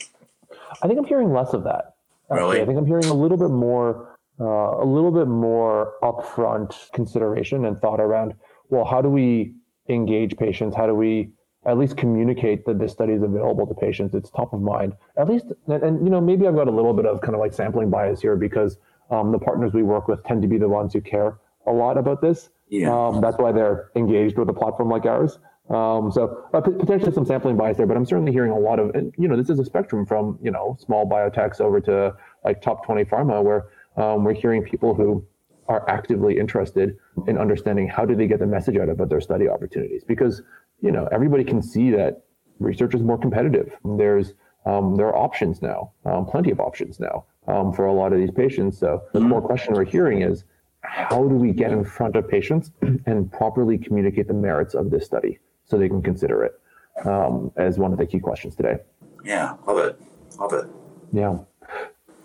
I 0.82 0.86
think 0.86 0.98
I'm 0.98 1.06
hearing 1.06 1.32
less 1.32 1.52
of 1.54 1.64
that. 1.64 1.94
Actually. 2.30 2.38
Really? 2.38 2.60
I 2.62 2.66
think 2.66 2.78
I'm 2.78 2.86
hearing 2.86 3.06
a 3.06 3.14
little 3.14 3.38
bit 3.38 3.50
more, 3.50 4.18
uh, 4.40 4.82
a 4.82 4.84
little 4.84 5.12
bit 5.12 5.28
more 5.28 5.94
upfront 6.02 6.92
consideration 6.92 7.64
and 7.64 7.78
thought 7.78 8.00
around. 8.00 8.34
Well, 8.68 8.84
how 8.84 9.00
do 9.00 9.08
we 9.08 9.54
engage 9.88 10.36
patients? 10.36 10.76
How 10.76 10.86
do 10.86 10.94
we 10.94 11.30
at 11.66 11.78
least 11.78 11.96
communicate 11.96 12.64
that 12.66 12.78
this 12.78 12.92
study 12.92 13.12
is 13.12 13.22
available 13.22 13.66
to 13.66 13.74
patients. 13.74 14.14
It's 14.14 14.30
top 14.30 14.52
of 14.52 14.60
mind. 14.60 14.94
At 15.18 15.28
least, 15.28 15.46
and, 15.66 15.82
and 15.82 16.04
you 16.04 16.10
know, 16.10 16.20
maybe 16.20 16.46
I've 16.46 16.54
got 16.54 16.68
a 16.68 16.70
little 16.70 16.94
bit 16.94 17.06
of 17.06 17.20
kind 17.20 17.34
of 17.34 17.40
like 17.40 17.52
sampling 17.52 17.90
bias 17.90 18.20
here 18.20 18.36
because 18.36 18.78
um, 19.10 19.32
the 19.32 19.38
partners 19.38 19.72
we 19.72 19.82
work 19.82 20.08
with 20.08 20.22
tend 20.24 20.42
to 20.42 20.48
be 20.48 20.58
the 20.58 20.68
ones 20.68 20.92
who 20.92 21.00
care 21.00 21.38
a 21.66 21.72
lot 21.72 21.98
about 21.98 22.20
this. 22.20 22.50
Yeah. 22.68 22.94
Um, 22.94 23.20
that's 23.20 23.38
why 23.38 23.52
they're 23.52 23.90
engaged 23.96 24.38
with 24.38 24.48
a 24.48 24.52
platform 24.52 24.90
like 24.90 25.06
ours. 25.06 25.38
Um, 25.68 26.12
so 26.12 26.48
uh, 26.54 26.60
potentially 26.60 27.12
some 27.12 27.26
sampling 27.26 27.56
bias 27.56 27.76
there, 27.76 27.86
but 27.86 27.96
I'm 27.96 28.06
certainly 28.06 28.30
hearing 28.30 28.52
a 28.52 28.58
lot 28.58 28.78
of, 28.78 28.90
and, 28.94 29.12
you 29.18 29.26
know, 29.26 29.36
this 29.36 29.50
is 29.50 29.58
a 29.58 29.64
spectrum 29.64 30.06
from, 30.06 30.38
you 30.40 30.52
know, 30.52 30.76
small 30.80 31.08
biotechs 31.08 31.60
over 31.60 31.80
to 31.82 32.14
like 32.44 32.62
top 32.62 32.86
20 32.86 33.04
pharma 33.04 33.42
where 33.42 33.66
um, 33.96 34.22
we're 34.22 34.34
hearing 34.34 34.62
people 34.62 34.94
who 34.94 35.26
are 35.68 35.88
actively 35.90 36.38
interested 36.38 36.96
in 37.26 37.36
understanding 37.36 37.88
how 37.88 38.04
do 38.04 38.14
they 38.14 38.28
get 38.28 38.38
the 38.38 38.46
message 38.46 38.76
out 38.76 38.88
about 38.88 39.08
their 39.08 39.20
study 39.20 39.48
opportunities 39.48 40.04
because 40.04 40.42
you 40.80 40.92
know, 40.92 41.08
everybody 41.12 41.44
can 41.44 41.62
see 41.62 41.90
that 41.90 42.22
research 42.58 42.94
is 42.94 43.02
more 43.02 43.18
competitive. 43.18 43.76
There's 43.84 44.34
um, 44.64 44.96
there 44.96 45.06
are 45.06 45.16
options 45.16 45.62
now, 45.62 45.92
um, 46.04 46.26
plenty 46.26 46.50
of 46.50 46.58
options 46.58 46.98
now 46.98 47.24
um, 47.46 47.72
for 47.72 47.86
a 47.86 47.92
lot 47.92 48.12
of 48.12 48.18
these 48.18 48.32
patients. 48.32 48.78
So 48.78 49.02
the 49.12 49.20
core 49.20 49.40
question 49.40 49.74
we're 49.74 49.84
hearing 49.84 50.22
is, 50.22 50.44
how 50.80 51.22
do 51.28 51.36
we 51.36 51.52
get 51.52 51.70
in 51.70 51.84
front 51.84 52.16
of 52.16 52.28
patients 52.28 52.72
and 53.06 53.30
properly 53.32 53.78
communicate 53.78 54.26
the 54.26 54.34
merits 54.34 54.74
of 54.74 54.90
this 54.90 55.04
study 55.06 55.38
so 55.64 55.78
they 55.78 55.88
can 55.88 56.02
consider 56.02 56.44
it 56.44 56.60
um, 57.06 57.52
as 57.56 57.78
one 57.78 57.92
of 57.92 57.98
the 57.98 58.06
key 58.06 58.18
questions 58.18 58.56
today? 58.56 58.78
Yeah, 59.24 59.54
love 59.66 59.78
it, 59.78 60.00
love 60.38 60.52
it. 60.52 60.66
Yeah. 61.12 61.38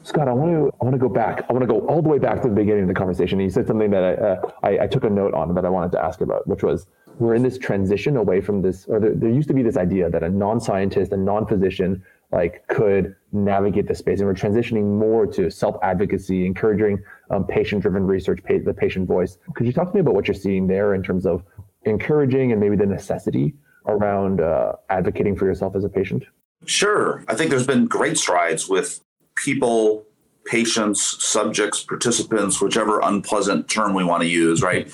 Scott, 0.04 0.28
I 0.28 0.34
want 0.34 0.52
to 0.52 0.72
I 0.82 0.84
want 0.84 0.94
to 0.94 1.00
go 1.00 1.10
back. 1.10 1.46
I 1.48 1.54
want 1.54 1.62
to 1.62 1.68
go 1.68 1.86
all 1.88 2.02
the 2.02 2.10
way 2.10 2.18
back 2.18 2.42
to 2.42 2.48
the 2.48 2.56
beginning 2.56 2.84
of 2.84 2.88
the 2.88 2.94
conversation. 2.94 3.40
And 3.40 3.46
You 3.46 3.52
said 3.52 3.68
something 3.68 3.92
that 3.92 4.04
I, 4.04 4.14
uh, 4.14 4.52
I, 4.64 4.84
I 4.84 4.88
took 4.88 5.04
a 5.04 5.10
note 5.10 5.34
on 5.34 5.54
that 5.54 5.66
I 5.66 5.70
wanted 5.70 5.92
to 5.94 6.04
ask 6.04 6.22
about, 6.22 6.48
which 6.48 6.64
was 6.64 6.88
we're 7.20 7.36
in 7.36 7.44
this 7.44 7.58
transition 7.58 8.18
away 8.18 8.42
from 8.42 8.62
this, 8.64 8.88
or 8.88 9.00
there, 9.00 9.14
there 9.14 9.30
used 9.30 9.48
to 9.50 9.54
be 9.54 9.62
this 9.62 9.78
idea 9.78 10.10
that 10.10 10.24
a 10.24 10.30
non-scientist, 10.30 11.12
a 11.12 11.18
non-physician, 11.18 12.04
like 12.32 12.66
could 12.68 13.16
navigate 13.32 13.88
the 13.88 13.94
space, 13.94 14.20
and 14.20 14.28
we're 14.28 14.34
transitioning 14.34 14.98
more 14.98 15.28
to 15.28 15.52
self-advocacy, 15.52 16.46
encouraging 16.46 17.04
um, 17.30 17.46
patient-driven 17.46 18.08
research, 18.08 18.40
the 18.48 18.74
patient 18.74 19.08
voice. 19.08 19.38
Could 19.54 19.68
you 19.68 19.74
talk 19.74 19.90
to 19.90 19.94
me 19.94 20.00
about 20.00 20.16
what 20.16 20.28
you're 20.28 20.34
seeing 20.34 20.66
there 20.66 20.96
in 20.96 21.04
terms 21.04 21.26
of 21.26 21.44
encouraging 21.84 22.52
and 22.52 22.60
maybe 22.60 22.76
the 22.76 22.86
necessity 22.86 23.54
around 23.88 24.42
uh, 24.42 24.74
advocating 24.90 25.36
for 25.36 25.46
yourself 25.46 25.76
as 25.76 25.84
a 25.84 25.90
patient? 25.90 26.24
Sure. 26.66 27.24
I 27.28 27.36
think 27.36 27.50
there's 27.50 27.68
been 27.68 27.86
great 27.86 28.18
strides 28.18 28.68
with 28.70 29.02
people, 29.43 30.04
patients, 30.45 31.23
subjects, 31.23 31.84
participants, 31.84 32.62
whichever 32.62 32.99
unpleasant 33.01 33.67
term 33.69 33.93
we 33.93 34.04
want 34.04 34.21
to 34.21 34.30
use, 34.30 34.62
right? 34.62 34.91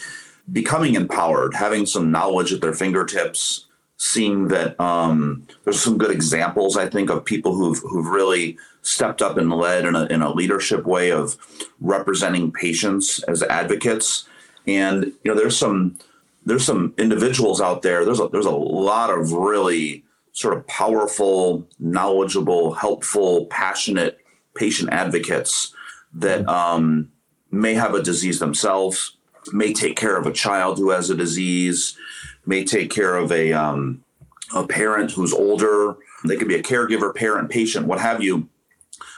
becoming 0.51 0.95
empowered, 0.95 1.53
having 1.53 1.85
some 1.85 2.11
knowledge 2.11 2.53
at 2.53 2.61
their 2.61 2.73
fingertips, 2.73 3.65
seeing 3.97 4.47
that 4.47 4.79
um, 4.79 5.45
there's 5.63 5.81
some 5.81 5.97
good 5.97 6.11
examples, 6.11 6.77
I 6.77 6.87
think, 6.87 7.09
of 7.09 7.25
people 7.25 7.55
who've 7.55 7.79
who've 7.79 8.07
really 8.07 8.57
stepped 8.81 9.21
up 9.21 9.37
and 9.37 9.51
led 9.51 9.85
in 9.85 9.95
a, 9.95 10.05
in 10.05 10.21
a 10.21 10.31
leadership 10.31 10.85
way 10.85 11.11
of 11.11 11.35
representing 11.81 12.51
patients 12.51 13.21
as 13.23 13.43
advocates. 13.43 14.27
And 14.65 15.05
you 15.23 15.31
know, 15.31 15.35
there's 15.35 15.57
some 15.57 15.97
there's 16.45 16.65
some 16.65 16.93
individuals 16.97 17.59
out 17.59 17.81
there. 17.81 18.05
There's 18.05 18.19
a 18.19 18.29
there's 18.29 18.45
a 18.45 18.51
lot 18.51 19.09
of 19.09 19.31
really 19.31 20.03
sort 20.31 20.55
of 20.55 20.65
powerful, 20.67 21.67
knowledgeable, 21.79 22.73
helpful, 22.73 23.47
passionate 23.47 24.19
patient 24.57 24.89
advocates 24.91 25.73
that 26.13 26.47
um, 26.47 27.11
may 27.51 27.73
have 27.73 27.93
a 27.93 28.03
disease 28.03 28.39
themselves, 28.39 29.17
may 29.53 29.73
take 29.73 29.95
care 29.95 30.17
of 30.17 30.25
a 30.25 30.33
child 30.33 30.77
who 30.77 30.89
has 30.89 31.09
a 31.09 31.15
disease, 31.15 31.97
may 32.45 32.63
take 32.63 32.89
care 32.89 33.15
of 33.15 33.31
a 33.31 33.53
um, 33.53 34.03
a 34.53 34.65
parent 34.65 35.11
who's 35.11 35.33
older. 35.33 35.97
They 36.25 36.37
could 36.37 36.47
be 36.47 36.55
a 36.55 36.63
caregiver, 36.63 37.13
parent, 37.13 37.49
patient, 37.49 37.85
what 37.85 37.99
have 37.99 38.23
you. 38.23 38.49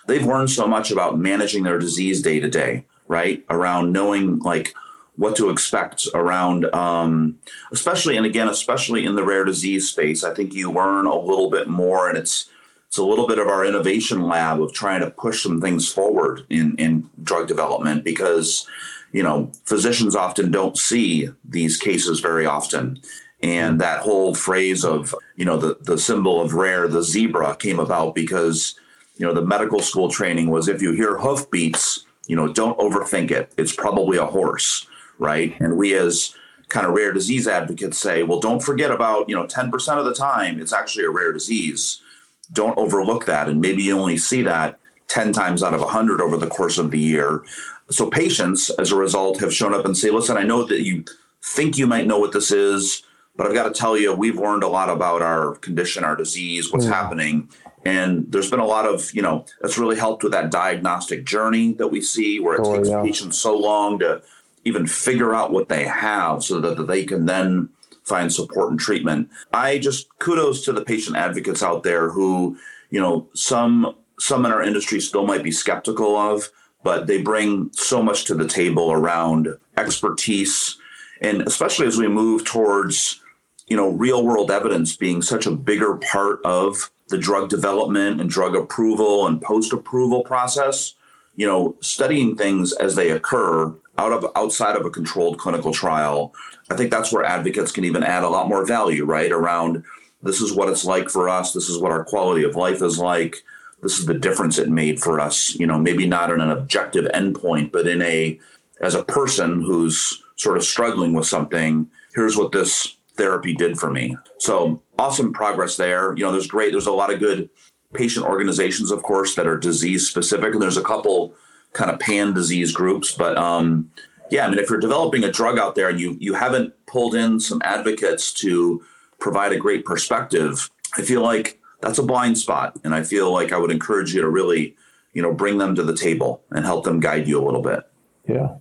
They've 0.08 0.25
learned 0.25 0.49
so 0.49 0.67
much 0.67 0.91
about 0.91 1.19
managing 1.19 1.63
their 1.63 1.78
disease 1.78 2.21
day 2.21 2.39
to 2.39 2.49
day, 2.49 2.86
right? 3.08 3.45
Around 3.49 3.91
knowing 3.91 4.39
like 4.39 4.73
what 5.15 5.36
to 5.36 5.49
expect 5.49 6.08
around, 6.13 6.65
um, 6.73 7.38
especially 7.71 8.17
and 8.17 8.25
again, 8.25 8.47
especially 8.47 9.06
in 9.06 9.15
the 9.15 9.23
rare 9.23 9.43
disease 9.43 9.89
space. 9.89 10.23
I 10.23 10.34
think 10.34 10.54
you 10.54 10.71
learn 10.71 11.06
a 11.06 11.15
little 11.15 11.49
bit 11.49 11.67
more, 11.67 12.10
and 12.10 12.17
it's 12.17 12.49
it's 12.89 12.97
a 12.97 13.04
little 13.04 13.28
bit 13.28 13.39
of 13.39 13.47
our 13.47 13.63
innovation 13.63 14.23
lab 14.23 14.62
of 14.62 14.73
trying 14.73 14.99
to 14.99 15.10
push 15.10 15.41
some 15.41 15.62
things 15.62 15.89
forward 15.89 16.45
in 16.49 16.75
in 16.78 17.10
drug 17.23 17.47
development 17.47 18.04
because 18.04 18.67
you 19.12 19.23
know, 19.23 19.52
physicians 19.65 20.15
often 20.15 20.52
don't 20.52 20.78
see 20.78 21.30
these 21.43 21.78
cases 21.78 22.19
very 22.19 22.45
often. 22.45 22.99
And 23.41 23.80
that 23.80 24.02
whole 24.02 24.36
phrase 24.36 24.84
of, 24.84 25.15
you 25.36 25.45
know, 25.45 25.58
the, 25.58 25.78
the 25.82 25.97
symbol 25.97 26.41
of 26.41 26.54
rare, 26.54 26.88
the 26.88 27.02
zebra 27.02 27.56
came 27.56 27.80
about 27.80 28.13
because, 28.13 28.75
you 29.17 29.25
know, 29.25 29.34
the 29.34 29.45
medical 29.45 29.80
school 29.80 30.10
training 30.10 30.49
was 30.49 30.67
if 30.67 30.82
you 30.82 30.91
hear 30.91 31.17
hoofbeats, 31.17 32.06
you 32.28 32.36
know, 32.36 32.52
don't 32.52 32.78
overthink 32.78 33.32
it. 33.32 33.52
It's 33.58 33.73
probably 33.73 34.17
a 34.17 34.25
horse, 34.25 34.86
right? 35.17 35.56
And 35.60 35.78
we 35.78 35.95
as 35.95 36.36
kind 36.67 36.86
of 36.86 36.93
rare 36.93 37.13
disease 37.13 37.47
advocates 37.47 37.97
say, 37.97 38.21
well, 38.21 38.39
don't 38.39 38.62
forget 38.62 38.91
about, 38.91 39.28
you 39.28 39.36
know, 39.36 39.47
10% 39.47 39.97
of 39.97 40.06
the 40.06 40.13
time 40.13 40.62
it's 40.62 40.73
actually 40.73 41.06
a 41.06 41.10
rare 41.10 41.32
disease. 41.32 42.02
Don't 42.51 42.77
overlook 42.77 43.25
that. 43.25 43.47
And 43.47 43.62
maybe 43.62 43.83
you 43.83 43.97
only 43.97 44.17
see 44.17 44.41
that 44.43 44.79
10 45.07 45.33
times 45.33 45.63
out 45.63 45.73
of 45.73 45.81
100 45.81 46.21
over 46.21 46.38
the 46.38 46.47
course 46.47 46.77
of 46.77 46.91
the 46.91 46.99
year. 46.99 47.43
So 47.89 48.09
patients, 48.09 48.69
as 48.71 48.91
a 48.91 48.95
result, 48.95 49.39
have 49.39 49.53
shown 49.53 49.73
up 49.73 49.85
and 49.85 49.97
say, 49.97 50.12
listen, 50.12 50.38
I 50.38 50.43
know 50.43 50.63
that 50.65 50.81
you 50.81 51.03
think 51.43 51.77
you 51.77 51.88
might 51.88 52.07
know 52.07 52.19
what 52.19 52.31
this 52.31 52.51
is, 52.51 53.03
but 53.35 53.47
I've 53.47 53.53
got 53.53 53.73
to 53.73 53.79
tell 53.79 53.97
you, 53.97 54.13
we've 54.13 54.38
learned 54.38 54.63
a 54.63 54.67
lot 54.67 54.89
about 54.89 55.21
our 55.21 55.55
condition, 55.55 56.03
our 56.03 56.15
disease, 56.15 56.71
what's 56.71 56.85
yeah. 56.85 56.93
happening. 56.93 57.49
And 57.85 58.29
there's 58.31 58.49
been 58.49 58.59
a 58.59 58.65
lot 58.65 58.85
of, 58.85 59.13
you 59.13 59.21
know, 59.21 59.45
that's 59.62 59.77
really 59.77 59.95
helped 59.95 60.23
with 60.23 60.33
that 60.33 60.51
diagnostic 60.51 61.23
journey 61.25 61.73
that 61.73 61.88
we 61.88 62.01
see 62.01 62.39
where 62.39 62.55
it 62.55 62.62
oh, 62.63 62.75
takes 62.75 62.89
yeah. 62.89 63.01
patients 63.01 63.38
so 63.38 63.57
long 63.57 63.99
to 63.99 64.21
even 64.65 64.85
figure 64.85 65.33
out 65.33 65.51
what 65.51 65.69
they 65.69 65.85
have 65.85 66.43
so 66.43 66.59
that, 66.59 66.77
that 66.77 66.88
they 66.88 67.05
can 67.05 67.25
then 67.25 67.69
find 68.09 68.33
support 68.33 68.71
and 68.71 68.79
treatment. 68.79 69.29
I 69.53 69.77
just 69.77 70.07
kudos 70.19 70.65
to 70.65 70.73
the 70.73 70.83
patient 70.83 71.15
advocates 71.15 71.63
out 71.63 71.83
there 71.83 72.09
who, 72.09 72.57
you 72.89 72.99
know, 72.99 73.29
some 73.33 73.95
some 74.19 74.45
in 74.45 74.51
our 74.51 74.61
industry 74.61 74.99
still 74.99 75.25
might 75.25 75.43
be 75.43 75.51
skeptical 75.51 76.17
of, 76.17 76.49
but 76.83 77.07
they 77.07 77.21
bring 77.21 77.71
so 77.71 78.03
much 78.03 78.25
to 78.25 78.35
the 78.35 78.47
table 78.47 78.91
around 78.91 79.47
expertise 79.77 80.77
and 81.21 81.41
especially 81.43 81.87
as 81.87 81.97
we 81.97 82.07
move 82.07 82.45
towards 82.45 83.21
you 83.67 83.77
know 83.77 83.89
real 83.89 84.25
world 84.25 84.51
evidence 84.51 84.95
being 84.95 85.21
such 85.21 85.45
a 85.45 85.51
bigger 85.51 85.97
part 85.97 86.39
of 86.43 86.91
the 87.09 87.17
drug 87.17 87.49
development 87.49 88.19
and 88.19 88.29
drug 88.29 88.55
approval 88.55 89.27
and 89.27 89.41
post 89.41 89.73
approval 89.73 90.23
process 90.23 90.95
you 91.35 91.45
know 91.45 91.75
studying 91.81 92.35
things 92.35 92.73
as 92.73 92.95
they 92.95 93.11
occur 93.11 93.73
out 93.99 94.12
of 94.12 94.25
outside 94.35 94.75
of 94.75 94.85
a 94.85 94.89
controlled 94.89 95.38
clinical 95.38 95.73
trial 95.73 96.33
i 96.71 96.75
think 96.75 96.89
that's 96.89 97.12
where 97.12 97.23
advocates 97.23 97.71
can 97.71 97.83
even 97.83 98.03
add 98.03 98.23
a 98.23 98.29
lot 98.29 98.49
more 98.49 98.65
value 98.65 99.05
right? 99.05 99.31
Around 99.31 99.83
this 100.21 100.41
is 100.41 100.53
what 100.53 100.69
it's 100.69 100.85
like 100.85 101.09
for 101.09 101.29
us 101.29 101.53
this 101.53 101.69
is 101.69 101.77
what 101.77 101.91
our 101.91 102.03
quality 102.03 102.43
of 102.43 102.55
life 102.55 102.81
is 102.81 102.97
like 102.97 103.43
this 103.81 103.99
is 103.99 104.05
the 104.05 104.13
difference 104.13 104.57
it 104.57 104.69
made 104.69 104.99
for 104.99 105.19
us 105.19 105.55
you 105.55 105.67
know 105.67 105.77
maybe 105.77 106.07
not 106.07 106.31
in 106.31 106.41
an 106.41 106.49
objective 106.49 107.05
endpoint 107.13 107.71
but 107.71 107.88
in 107.88 108.01
a 108.01 108.39
as 108.81 108.95
a 108.95 109.03
person 109.03 109.62
who's 109.62 110.23
sort 110.38 110.57
of 110.57 110.63
struggling 110.63 111.13
with 111.13 111.27
something 111.27 111.89
here's 112.15 112.38
what 112.38 112.51
this 112.51 112.97
therapy 113.19 113.53
did 113.53 113.77
for 113.77 113.91
me. 113.91 114.17
So 114.39 114.81
awesome 114.97 115.33
progress 115.33 115.77
there. 115.77 116.15
You 116.17 116.23
know 116.23 116.31
there's 116.31 116.47
great 116.47 116.71
there's 116.71 116.88
a 116.88 116.91
lot 116.91 117.13
of 117.13 117.19
good 117.19 117.49
patient 117.93 118.25
organizations, 118.25 118.91
of 118.91 119.03
course, 119.03 119.35
that 119.35 119.47
are 119.47 119.57
disease 119.57 120.07
specific, 120.07 120.53
and 120.53 120.62
there's 120.62 120.77
a 120.77 120.83
couple 120.83 121.35
kind 121.73 121.91
of 121.91 121.99
pan 121.99 122.34
disease 122.34 122.71
groups. 122.71 123.12
But 123.12 123.38
um, 123.38 123.91
yeah, 124.29 124.45
I 124.45 124.49
mean, 124.49 124.60
if 124.60 124.69
you're 124.69 124.79
developing 124.79 125.23
a 125.23 125.32
drug 125.32 125.58
out 125.58 125.75
there 125.75 125.89
and 125.89 125.99
you 125.99 126.17
you 126.19 126.34
haven't 126.34 126.73
pulled 126.86 127.15
in 127.15 127.39
some 127.39 127.62
advocates 127.63 128.34
to 128.34 128.84
provide 129.19 129.51
a 129.51 129.58
great 129.58 129.86
perspective, 129.86 130.69
I 130.97 131.01
feel 131.01 131.21
like 131.21 131.60
that's 131.82 131.97
a 131.97 132.03
blind 132.03 132.38
spot, 132.38 132.77
and 132.84 132.93
I 132.93 133.03
feel 133.03 133.32
like 133.32 133.51
I 133.51 133.58
would 133.58 133.71
encourage 133.71 134.13
you 134.13 134.21
to 134.21 134.29
really, 134.29 134.75
you 135.13 135.21
know, 135.21 135.34
bring 135.34 135.58
them 135.58 135.75
to 135.75 135.84
the 135.84 135.95
table 135.95 136.43
and 136.51 136.65
help 136.65 136.84
them 136.84 136.99
guide 136.99 137.27
you 137.27 137.41
a 137.41 137.45
little 137.45 137.62
bit. 137.62 137.82
Yeah, 138.27 138.55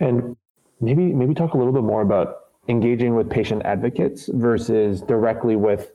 and 0.00 0.36
maybe 0.80 1.12
maybe 1.12 1.34
talk 1.34 1.54
a 1.54 1.58
little 1.58 1.72
bit 1.72 1.82
more 1.82 2.02
about 2.02 2.40
engaging 2.68 3.14
with 3.14 3.30
patient 3.30 3.62
advocates 3.64 4.28
versus 4.32 5.02
directly 5.02 5.56
with 5.56 5.92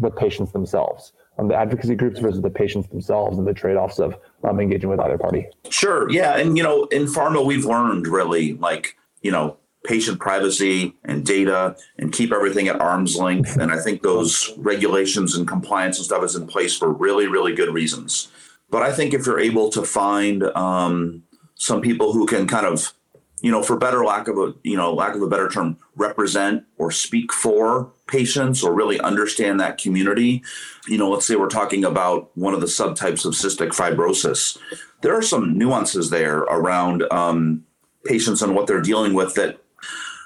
with 0.00 0.16
patients 0.16 0.52
themselves 0.52 1.12
um, 1.38 1.48
the 1.48 1.54
advocacy 1.54 1.94
groups 1.94 2.18
versus 2.18 2.40
the 2.40 2.50
patients 2.50 2.88
themselves 2.88 3.38
and 3.38 3.46
the 3.46 3.54
trade-offs 3.54 3.98
of 3.98 4.16
um, 4.44 4.60
engaging 4.60 4.88
with 4.88 5.00
either 5.00 5.18
party. 5.18 5.46
Sure 5.70 6.10
yeah 6.10 6.36
and 6.36 6.56
you 6.56 6.62
know 6.62 6.84
in 6.86 7.04
pharma 7.04 7.44
we've 7.44 7.64
learned 7.64 8.06
really 8.06 8.54
like 8.54 8.96
you 9.22 9.30
know 9.30 9.56
patient 9.84 10.18
privacy 10.18 10.94
and 11.04 11.24
data 11.24 11.76
and 11.98 12.12
keep 12.12 12.32
everything 12.32 12.66
at 12.66 12.80
arm's 12.80 13.16
length 13.16 13.56
and 13.56 13.70
i 13.70 13.78
think 13.78 14.02
those 14.02 14.52
regulations 14.56 15.36
and 15.36 15.46
compliance 15.46 15.96
and 15.98 16.06
stuff 16.06 16.24
is 16.24 16.34
in 16.34 16.44
place 16.46 16.76
for 16.76 16.92
really 16.92 17.26
really 17.26 17.54
good 17.54 17.72
reasons. 17.72 18.28
But 18.70 18.82
i 18.82 18.92
think 18.92 19.14
if 19.14 19.26
you're 19.26 19.40
able 19.40 19.70
to 19.70 19.82
find 19.82 20.42
um, 20.56 21.22
some 21.54 21.80
people 21.80 22.12
who 22.12 22.26
can 22.26 22.46
kind 22.46 22.66
of 22.66 22.92
you 23.40 23.50
know, 23.50 23.62
for 23.62 23.76
better 23.76 24.04
lack 24.04 24.28
of 24.28 24.38
a, 24.38 24.54
you 24.62 24.76
know, 24.76 24.92
lack 24.92 25.14
of 25.14 25.22
a 25.22 25.28
better 25.28 25.48
term, 25.48 25.76
represent 25.94 26.64
or 26.78 26.90
speak 26.90 27.32
for 27.32 27.92
patients 28.06 28.62
or 28.62 28.72
really 28.72 29.00
understand 29.00 29.60
that 29.60 29.78
community. 29.78 30.42
You 30.88 30.98
know, 30.98 31.10
let's 31.10 31.26
say 31.26 31.36
we're 31.36 31.48
talking 31.48 31.84
about 31.84 32.30
one 32.36 32.54
of 32.54 32.60
the 32.60 32.66
subtypes 32.66 33.24
of 33.24 33.34
cystic 33.34 33.70
fibrosis. 33.70 34.58
There 35.02 35.16
are 35.16 35.22
some 35.22 35.58
nuances 35.58 36.10
there 36.10 36.38
around 36.38 37.04
um, 37.10 37.64
patients 38.04 38.42
and 38.42 38.54
what 38.54 38.66
they're 38.66 38.80
dealing 38.80 39.14
with 39.14 39.34
that 39.34 39.60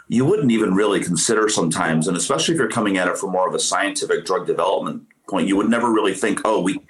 you 0.09 0.25
wouldn't 0.25 0.51
even 0.51 0.75
really 0.75 1.03
consider 1.03 1.49
sometimes. 1.49 2.09
And 2.09 2.17
especially 2.17 2.55
if 2.55 2.59
you're 2.59 2.69
coming 2.69 2.99
at 2.99 3.09
it 3.09 3.17
from 3.17 3.31
more 3.31 3.49
of 3.49 3.55
a 3.55 3.61
scientific 3.61 4.25
drug 4.25 4.47
development 4.47 5.05
point, 5.29 5.49
you 5.49 5.57
would 5.57 5.71
never 5.71 5.91
really 5.91 6.15
think, 6.15 6.41
oh, 6.45 6.61
we 6.61 6.81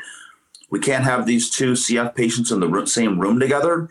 we 0.70 0.78
can't 0.78 1.04
have 1.04 1.26
these 1.26 1.50
two 1.50 1.72
CF 1.72 2.14
patients 2.14 2.50
in 2.52 2.60
the 2.60 2.86
same 2.86 3.18
room 3.18 3.40
together. 3.40 3.88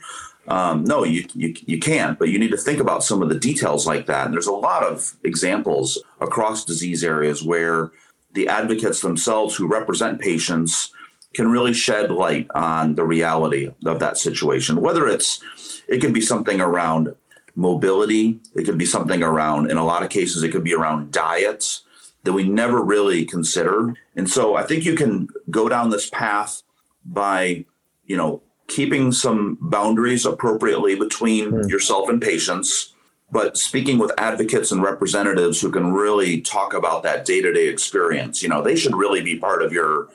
Um, 0.50 0.84
no, 0.84 1.04
you, 1.04 1.26
you 1.36 1.54
you 1.68 1.80
can't, 1.80 2.18
but 2.18 2.30
you 2.30 2.40
need 2.40 2.52
to 2.52 2.58
think 2.58 2.80
about 2.80 3.04
some 3.04 3.22
of 3.22 3.30
the 3.30 3.40
details 3.40 3.86
like 3.86 4.08
that. 4.08 4.26
And 4.26 4.34
there's 4.34 4.48
a 4.48 4.52
lot 4.52 4.84
of 4.84 5.16
examples 5.24 6.02
across 6.20 6.66
disease 6.66 7.04
areas 7.04 7.44
where 7.44 7.92
the 8.34 8.48
advocates 8.48 9.02
themselves 9.02 9.56
who 9.56 9.68
represent 9.68 10.20
patients 10.20 10.92
can 11.36 11.52
really 11.52 11.74
shed 11.74 12.10
light 12.10 12.48
on 12.56 12.96
the 12.96 13.06
reality 13.06 13.72
of 13.86 14.00
that 14.00 14.18
situation. 14.18 14.82
Whether 14.82 15.08
it's 15.08 15.42
it 15.88 16.02
can 16.02 16.14
be 16.14 16.22
something 16.22 16.60
around 16.60 17.16
mobility, 17.56 18.40
it 18.56 18.64
could 18.64 18.78
be 18.78 18.86
something 18.86 19.22
around 19.22 19.70
in 19.70 19.78
a 19.78 19.86
lot 19.86 20.02
of 20.02 20.10
cases 20.10 20.42
it 20.42 20.50
could 20.50 20.64
be 20.64 20.74
around 20.74 21.12
diets 21.12 21.84
that 22.24 22.34
we 22.34 22.48
never 22.50 22.84
really 22.84 23.24
considered. 23.24 23.96
And 24.16 24.30
so 24.30 24.56
I 24.56 24.64
think 24.64 24.84
you 24.84 24.96
can 24.96 25.30
go 25.50 25.70
down 25.70 25.90
this 25.90 26.10
path 26.10 26.64
by, 27.06 27.66
you 28.06 28.18
know, 28.18 28.42
keeping 28.70 29.12
some 29.12 29.58
boundaries 29.60 30.26
appropriately 30.26 30.96
between 30.96 31.52
mm. 31.52 31.70
yourself 31.70 32.08
and 32.08 32.22
patients, 32.22 32.94
but 33.32 33.58
speaking 33.58 33.98
with 33.98 34.12
advocates 34.18 34.72
and 34.72 34.82
representatives 34.82 35.60
who 35.60 35.72
can 35.72 35.92
really 35.92 36.42
talk 36.42 36.74
about 36.74 37.04
that 37.04 37.26
day-to-day 37.26 37.68
experience. 37.68 38.42
You 38.42 38.50
know, 38.50 38.62
they 38.62 38.76
should 38.76 38.96
really 38.96 39.22
be 39.22 39.38
part 39.38 39.62
of 39.62 39.74
your 39.74 40.10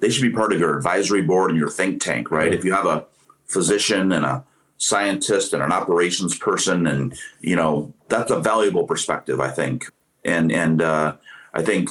they 0.00 0.10
should 0.10 0.22
be 0.22 0.30
part 0.30 0.52
of 0.52 0.60
your 0.60 0.76
advisory 0.76 1.22
board 1.22 1.50
and 1.50 1.58
your 1.58 1.70
think 1.70 2.00
tank, 2.00 2.30
right? 2.30 2.54
If 2.54 2.64
you 2.64 2.72
have 2.72 2.86
a 2.86 3.04
physician 3.46 4.12
and 4.12 4.24
a 4.24 4.44
scientist 4.76 5.52
and 5.52 5.62
an 5.62 5.72
operations 5.72 6.38
person 6.38 6.86
and 6.86 7.18
you 7.40 7.56
know, 7.56 7.92
that's 8.08 8.30
a 8.30 8.40
valuable 8.40 8.86
perspective, 8.86 9.40
I 9.40 9.50
think. 9.50 9.90
And 10.24 10.52
and 10.52 10.82
uh, 10.82 11.16
I 11.54 11.62
think 11.62 11.90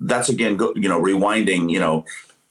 that's 0.00 0.28
again, 0.28 0.58
you 0.76 0.88
know, 0.88 1.00
rewinding, 1.00 1.70
you 1.70 1.80
know, 1.80 2.04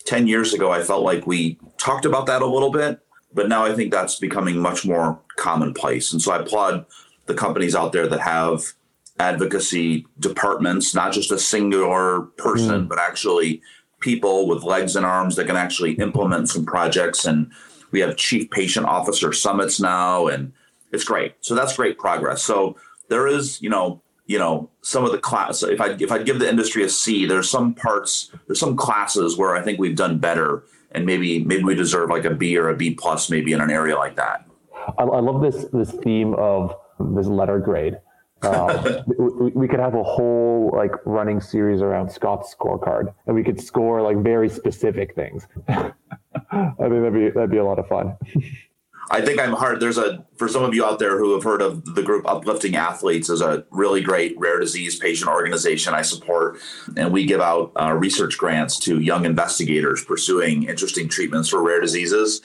10 0.05 0.25
years 0.25 0.53
ago, 0.53 0.71
I 0.71 0.83
felt 0.83 1.03
like 1.03 1.27
we 1.27 1.59
talked 1.77 2.05
about 2.05 2.25
that 2.27 2.41
a 2.41 2.45
little 2.45 2.71
bit, 2.71 2.99
but 3.33 3.49
now 3.49 3.65
I 3.65 3.73
think 3.73 3.91
that's 3.91 4.19
becoming 4.19 4.57
much 4.59 4.85
more 4.85 5.19
commonplace. 5.35 6.11
And 6.11 6.21
so 6.21 6.31
I 6.31 6.39
applaud 6.39 6.85
the 7.25 7.33
companies 7.33 7.75
out 7.75 7.91
there 7.91 8.07
that 8.07 8.19
have 8.21 8.73
advocacy 9.19 10.05
departments, 10.19 10.93
not 10.93 11.11
just 11.11 11.31
a 11.31 11.39
singular 11.39 12.21
person, 12.21 12.85
mm. 12.85 12.87
but 12.87 12.99
actually 12.99 13.61
people 13.99 14.47
with 14.47 14.63
legs 14.63 14.95
and 14.95 15.05
arms 15.05 15.35
that 15.35 15.47
can 15.47 15.55
actually 15.55 15.93
implement 15.93 16.49
some 16.49 16.65
projects. 16.65 17.25
And 17.25 17.51
we 17.91 17.99
have 18.01 18.15
chief 18.15 18.49
patient 18.51 18.85
officer 18.85 19.33
summits 19.33 19.79
now, 19.79 20.27
and 20.27 20.53
it's 20.91 21.03
great. 21.03 21.35
So 21.41 21.55
that's 21.55 21.75
great 21.75 21.97
progress. 21.97 22.43
So 22.43 22.75
there 23.09 23.27
is, 23.27 23.61
you 23.61 23.69
know, 23.69 24.01
you 24.25 24.37
know, 24.37 24.69
some 24.81 25.05
of 25.05 25.11
the 25.11 25.17
class. 25.17 25.63
If 25.63 25.79
I 25.79 25.95
if 25.99 26.11
I 26.11 26.21
give 26.21 26.39
the 26.39 26.49
industry 26.49 26.83
a 26.83 26.89
C, 26.89 27.25
there's 27.25 27.49
some 27.49 27.73
parts, 27.73 28.29
there's 28.45 28.59
some 28.59 28.75
classes 28.75 29.37
where 29.37 29.55
I 29.55 29.61
think 29.61 29.79
we've 29.79 29.95
done 29.95 30.19
better 30.19 30.63
and 30.91 31.05
maybe 31.05 31.43
maybe 31.43 31.63
we 31.63 31.75
deserve 31.75 32.09
like 32.09 32.25
a 32.25 32.33
B 32.33 32.57
or 32.57 32.69
a 32.69 32.75
B 32.75 32.93
plus 32.93 33.29
maybe 33.29 33.53
in 33.53 33.61
an 33.61 33.69
area 33.69 33.95
like 33.95 34.15
that. 34.15 34.45
I, 34.97 35.03
I 35.03 35.19
love 35.19 35.41
this 35.41 35.65
this 35.73 35.91
theme 35.91 36.33
of 36.35 36.75
this 36.99 37.27
letter 37.27 37.59
grade. 37.59 37.97
Uh, 38.41 39.03
we, 39.17 39.49
we, 39.51 39.67
could 39.67 39.79
have 39.79 39.95
a 39.95 40.03
whole 40.03 40.71
like 40.75 40.91
running 41.05 41.41
series 41.41 41.81
around 41.81 42.09
Scott's 42.09 42.53
scorecard, 42.53 43.13
and 43.25 43.35
we 43.35 43.43
could 43.43 43.59
score 43.59 44.01
like 44.01 44.17
very 44.17 44.49
specific 44.49 45.15
things. 45.15 45.47
I 45.67 45.91
think 46.51 46.77
that'd 46.79 47.13
be 47.13 47.29
that'd 47.29 47.51
be 47.51 47.57
a 47.57 47.65
lot 47.65 47.79
of 47.79 47.87
fun. 47.87 48.15
I 49.09 49.21
think 49.21 49.39
I'm 49.39 49.53
hard. 49.53 49.79
There's 49.79 49.97
a 49.97 50.25
for 50.37 50.47
some 50.47 50.63
of 50.63 50.73
you 50.73 50.83
out 50.83 50.99
there 50.99 51.17
who 51.17 51.33
have 51.33 51.43
heard 51.43 51.61
of 51.61 51.95
the 51.95 52.03
group 52.03 52.27
Uplifting 52.27 52.75
Athletes 52.75 53.29
is 53.29 53.41
a 53.41 53.65
really 53.71 54.01
great 54.01 54.37
rare 54.37 54.59
disease 54.59 54.99
patient 54.99 55.29
organization 55.29 55.93
I 55.93 56.01
support, 56.01 56.59
and 56.97 57.11
we 57.13 57.25
give 57.25 57.39
out 57.39 57.71
uh, 57.79 57.93
research 57.93 58.37
grants 58.37 58.77
to 58.81 58.99
young 58.99 59.25
investigators 59.25 60.03
pursuing 60.03 60.63
interesting 60.63 61.07
treatments 61.07 61.49
for 61.49 61.63
rare 61.63 61.79
diseases. 61.79 62.41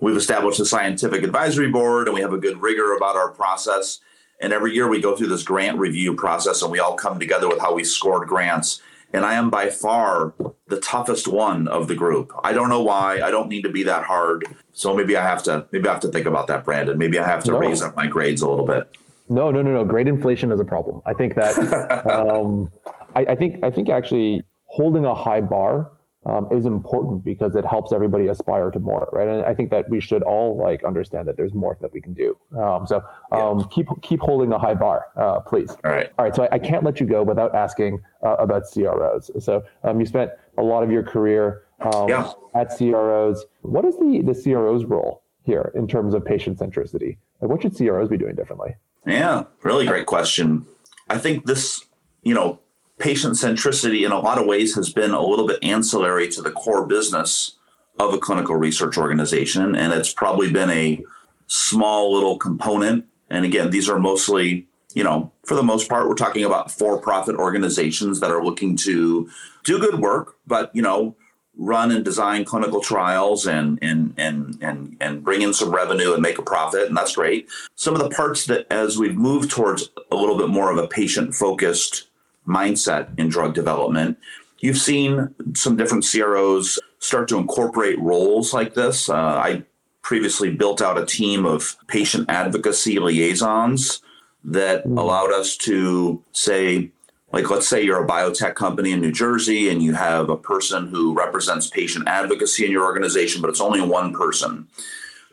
We've 0.00 0.16
established 0.16 0.60
a 0.60 0.64
scientific 0.64 1.24
advisory 1.24 1.70
board, 1.70 2.06
and 2.06 2.14
we 2.14 2.20
have 2.20 2.32
a 2.32 2.38
good 2.38 2.62
rigor 2.62 2.94
about 2.94 3.16
our 3.16 3.30
process. 3.30 3.98
And 4.40 4.52
every 4.52 4.72
year 4.72 4.86
we 4.86 5.00
go 5.00 5.16
through 5.16 5.26
this 5.26 5.42
grant 5.42 5.78
review 5.78 6.14
process, 6.14 6.62
and 6.62 6.70
we 6.70 6.78
all 6.78 6.94
come 6.94 7.18
together 7.18 7.48
with 7.48 7.58
how 7.58 7.74
we 7.74 7.82
scored 7.82 8.28
grants 8.28 8.80
and 9.12 9.24
I 9.24 9.34
am 9.34 9.50
by 9.50 9.70
far 9.70 10.34
the 10.68 10.80
toughest 10.80 11.28
one 11.28 11.66
of 11.68 11.88
the 11.88 11.94
group. 11.94 12.32
I 12.44 12.52
don't 12.52 12.68
know 12.68 12.82
why. 12.82 13.20
I 13.20 13.30
don't 13.30 13.48
need 13.48 13.62
to 13.62 13.70
be 13.70 13.82
that 13.84 14.04
hard. 14.04 14.44
So 14.72 14.94
maybe 14.94 15.16
I 15.16 15.22
have 15.22 15.42
to 15.44 15.66
maybe 15.72 15.88
I 15.88 15.92
have 15.92 16.02
to 16.02 16.08
think 16.08 16.26
about 16.26 16.46
that, 16.48 16.64
Brandon. 16.64 16.98
Maybe 16.98 17.18
I 17.18 17.26
have 17.26 17.42
to 17.44 17.52
no. 17.52 17.58
raise 17.58 17.82
up 17.82 17.96
my 17.96 18.06
grades 18.06 18.42
a 18.42 18.48
little 18.48 18.66
bit. 18.66 18.96
No, 19.28 19.50
no, 19.50 19.62
no, 19.62 19.72
no. 19.72 19.84
Grade 19.84 20.08
inflation 20.08 20.52
is 20.52 20.60
a 20.60 20.64
problem. 20.64 21.02
I 21.06 21.14
think 21.14 21.34
that 21.34 22.06
um, 22.10 22.70
I, 23.14 23.20
I 23.26 23.34
think 23.34 23.62
I 23.64 23.70
think 23.70 23.88
actually 23.88 24.42
holding 24.66 25.04
a 25.04 25.14
high 25.14 25.40
bar 25.40 25.90
um, 26.28 26.46
is 26.50 26.66
important 26.66 27.24
because 27.24 27.56
it 27.56 27.64
helps 27.64 27.92
everybody 27.92 28.28
aspire 28.28 28.70
to 28.70 28.78
more, 28.78 29.08
right? 29.12 29.28
And 29.28 29.44
I 29.44 29.54
think 29.54 29.70
that 29.70 29.88
we 29.88 30.00
should 30.00 30.22
all 30.22 30.56
like 30.56 30.84
understand 30.84 31.26
that 31.28 31.36
there's 31.36 31.54
more 31.54 31.76
that 31.80 31.92
we 31.92 32.00
can 32.00 32.12
do. 32.12 32.36
Um, 32.56 32.86
so 32.86 33.02
um, 33.32 33.60
yeah. 33.60 33.64
keep 33.70 33.88
keep 34.02 34.20
holding 34.20 34.52
a 34.52 34.58
high 34.58 34.74
bar, 34.74 35.06
uh, 35.16 35.40
please. 35.40 35.70
All 35.84 35.90
right. 35.90 36.10
All 36.18 36.24
right. 36.24 36.34
So 36.34 36.44
I, 36.44 36.56
I 36.56 36.58
can't 36.58 36.84
let 36.84 37.00
you 37.00 37.06
go 37.06 37.22
without 37.22 37.54
asking 37.54 38.00
uh, 38.22 38.36
about 38.36 38.64
CROs. 38.72 39.30
So 39.38 39.64
um, 39.84 40.00
you 40.00 40.06
spent 40.06 40.30
a 40.58 40.62
lot 40.62 40.82
of 40.82 40.90
your 40.90 41.02
career 41.02 41.62
um, 41.80 42.08
yeah. 42.08 42.32
at 42.54 42.76
CROs. 42.76 43.44
What 43.62 43.84
is 43.84 43.96
the 43.96 44.22
the 44.22 44.34
CRO's 44.34 44.84
role 44.84 45.22
here 45.44 45.72
in 45.74 45.88
terms 45.88 46.14
of 46.14 46.24
patient 46.24 46.58
centricity? 46.58 47.16
Like, 47.40 47.50
what 47.50 47.62
should 47.62 47.76
CROs 47.76 48.08
be 48.08 48.18
doing 48.18 48.34
differently? 48.34 48.74
Yeah, 49.06 49.44
really 49.62 49.86
great 49.86 50.06
question. 50.06 50.66
I 51.08 51.16
think 51.18 51.46
this, 51.46 51.86
you 52.22 52.34
know, 52.34 52.60
patient 52.98 53.34
centricity 53.34 54.04
in 54.04 54.12
a 54.12 54.18
lot 54.18 54.38
of 54.38 54.46
ways 54.46 54.74
has 54.74 54.92
been 54.92 55.12
a 55.12 55.22
little 55.22 55.46
bit 55.46 55.62
ancillary 55.62 56.28
to 56.28 56.42
the 56.42 56.50
core 56.50 56.86
business 56.86 57.56
of 57.98 58.14
a 58.14 58.18
clinical 58.18 58.56
research 58.56 58.96
organization. 58.96 59.74
And 59.74 59.92
it's 59.92 60.12
probably 60.12 60.50
been 60.50 60.70
a 60.70 61.04
small 61.46 62.12
little 62.12 62.38
component. 62.38 63.06
And 63.30 63.44
again, 63.44 63.70
these 63.70 63.88
are 63.88 63.98
mostly, 63.98 64.66
you 64.94 65.04
know, 65.04 65.32
for 65.44 65.54
the 65.54 65.62
most 65.62 65.88
part, 65.88 66.08
we're 66.08 66.14
talking 66.14 66.44
about 66.44 66.70
for 66.70 66.98
profit 66.98 67.36
organizations 67.36 68.20
that 68.20 68.30
are 68.30 68.44
looking 68.44 68.76
to 68.78 69.28
do 69.64 69.78
good 69.78 70.00
work, 70.00 70.36
but, 70.46 70.74
you 70.74 70.82
know, 70.82 71.16
run 71.58 71.90
and 71.90 72.04
design 72.04 72.44
clinical 72.44 72.80
trials 72.80 73.46
and 73.46 73.80
and 73.82 74.14
and 74.16 74.56
and 74.62 74.96
and 75.00 75.24
bring 75.24 75.42
in 75.42 75.52
some 75.52 75.74
revenue 75.74 76.12
and 76.12 76.22
make 76.22 76.38
a 76.38 76.42
profit 76.42 76.86
and 76.86 76.96
that's 76.96 77.16
great 77.16 77.48
some 77.74 77.94
of 77.94 78.00
the 78.00 78.08
parts 78.10 78.46
that 78.46 78.64
as 78.70 78.96
we've 78.96 79.16
moved 79.16 79.50
towards 79.50 79.90
a 80.12 80.14
little 80.14 80.38
bit 80.38 80.48
more 80.48 80.70
of 80.70 80.78
a 80.78 80.86
patient 80.86 81.34
focused 81.34 82.07
mindset 82.48 83.16
in 83.18 83.28
drug 83.28 83.54
development. 83.54 84.18
You've 84.60 84.78
seen 84.78 85.34
some 85.54 85.76
different 85.76 86.04
CROs 86.10 86.78
start 86.98 87.28
to 87.28 87.38
incorporate 87.38 88.00
roles 88.00 88.52
like 88.52 88.74
this. 88.74 89.08
Uh, 89.08 89.14
I 89.14 89.64
previously 90.02 90.50
built 90.50 90.80
out 90.80 90.98
a 90.98 91.06
team 91.06 91.44
of 91.44 91.76
patient 91.86 92.28
advocacy 92.28 92.98
liaisons 92.98 94.00
that 94.42 94.84
mm. 94.84 94.98
allowed 94.98 95.32
us 95.32 95.56
to 95.58 96.22
say, 96.32 96.90
like 97.32 97.50
let's 97.50 97.68
say 97.68 97.82
you're 97.82 98.02
a 98.02 98.06
biotech 98.06 98.54
company 98.54 98.92
in 98.92 99.00
New 99.00 99.12
Jersey 99.12 99.68
and 99.68 99.82
you 99.82 99.94
have 99.94 100.30
a 100.30 100.36
person 100.36 100.88
who 100.88 101.14
represents 101.14 101.68
patient 101.68 102.08
advocacy 102.08 102.64
in 102.64 102.72
your 102.72 102.84
organization, 102.84 103.42
but 103.42 103.50
it's 103.50 103.60
only 103.60 103.82
one 103.82 104.14
person. 104.14 104.66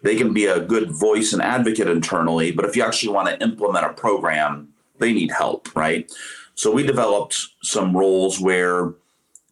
They 0.01 0.15
can 0.15 0.33
be 0.33 0.45
a 0.45 0.59
good 0.59 0.91
voice 0.91 1.33
and 1.33 1.41
advocate 1.41 1.87
internally, 1.87 2.51
but 2.51 2.65
if 2.65 2.75
you 2.75 2.83
actually 2.83 3.13
want 3.13 3.29
to 3.29 3.41
implement 3.41 3.85
a 3.85 3.93
program, 3.93 4.73
they 4.99 5.13
need 5.13 5.31
help, 5.31 5.73
right? 5.75 6.11
So 6.55 6.71
we 6.71 6.83
developed 6.83 7.47
some 7.61 7.95
roles 7.95 8.39
where 8.39 8.93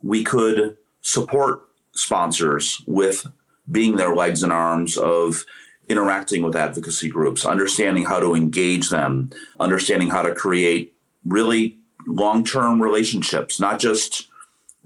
we 0.02 0.24
could 0.24 0.78
support 1.02 1.64
sponsors 1.92 2.82
with 2.88 3.28
being 3.72 3.96
their 3.96 4.16
legs 4.16 4.44
and 4.44 4.52
arms 4.52 4.98
of 4.98 5.46
interacting 5.90 6.44
with 6.44 6.56
advocacy 6.56 7.10
groups, 7.10 7.46
understanding 7.46 8.06
how 8.06 8.20
to 8.20 8.36
engage 8.36 8.90
them, 8.90 9.30
understanding 9.60 10.10
how 10.10 10.22
to 10.22 10.34
create 10.34 10.94
really 11.26 11.78
long 12.08 12.44
term 12.44 12.82
relationships, 12.82 13.60
not 13.60 13.80
just 13.80 14.28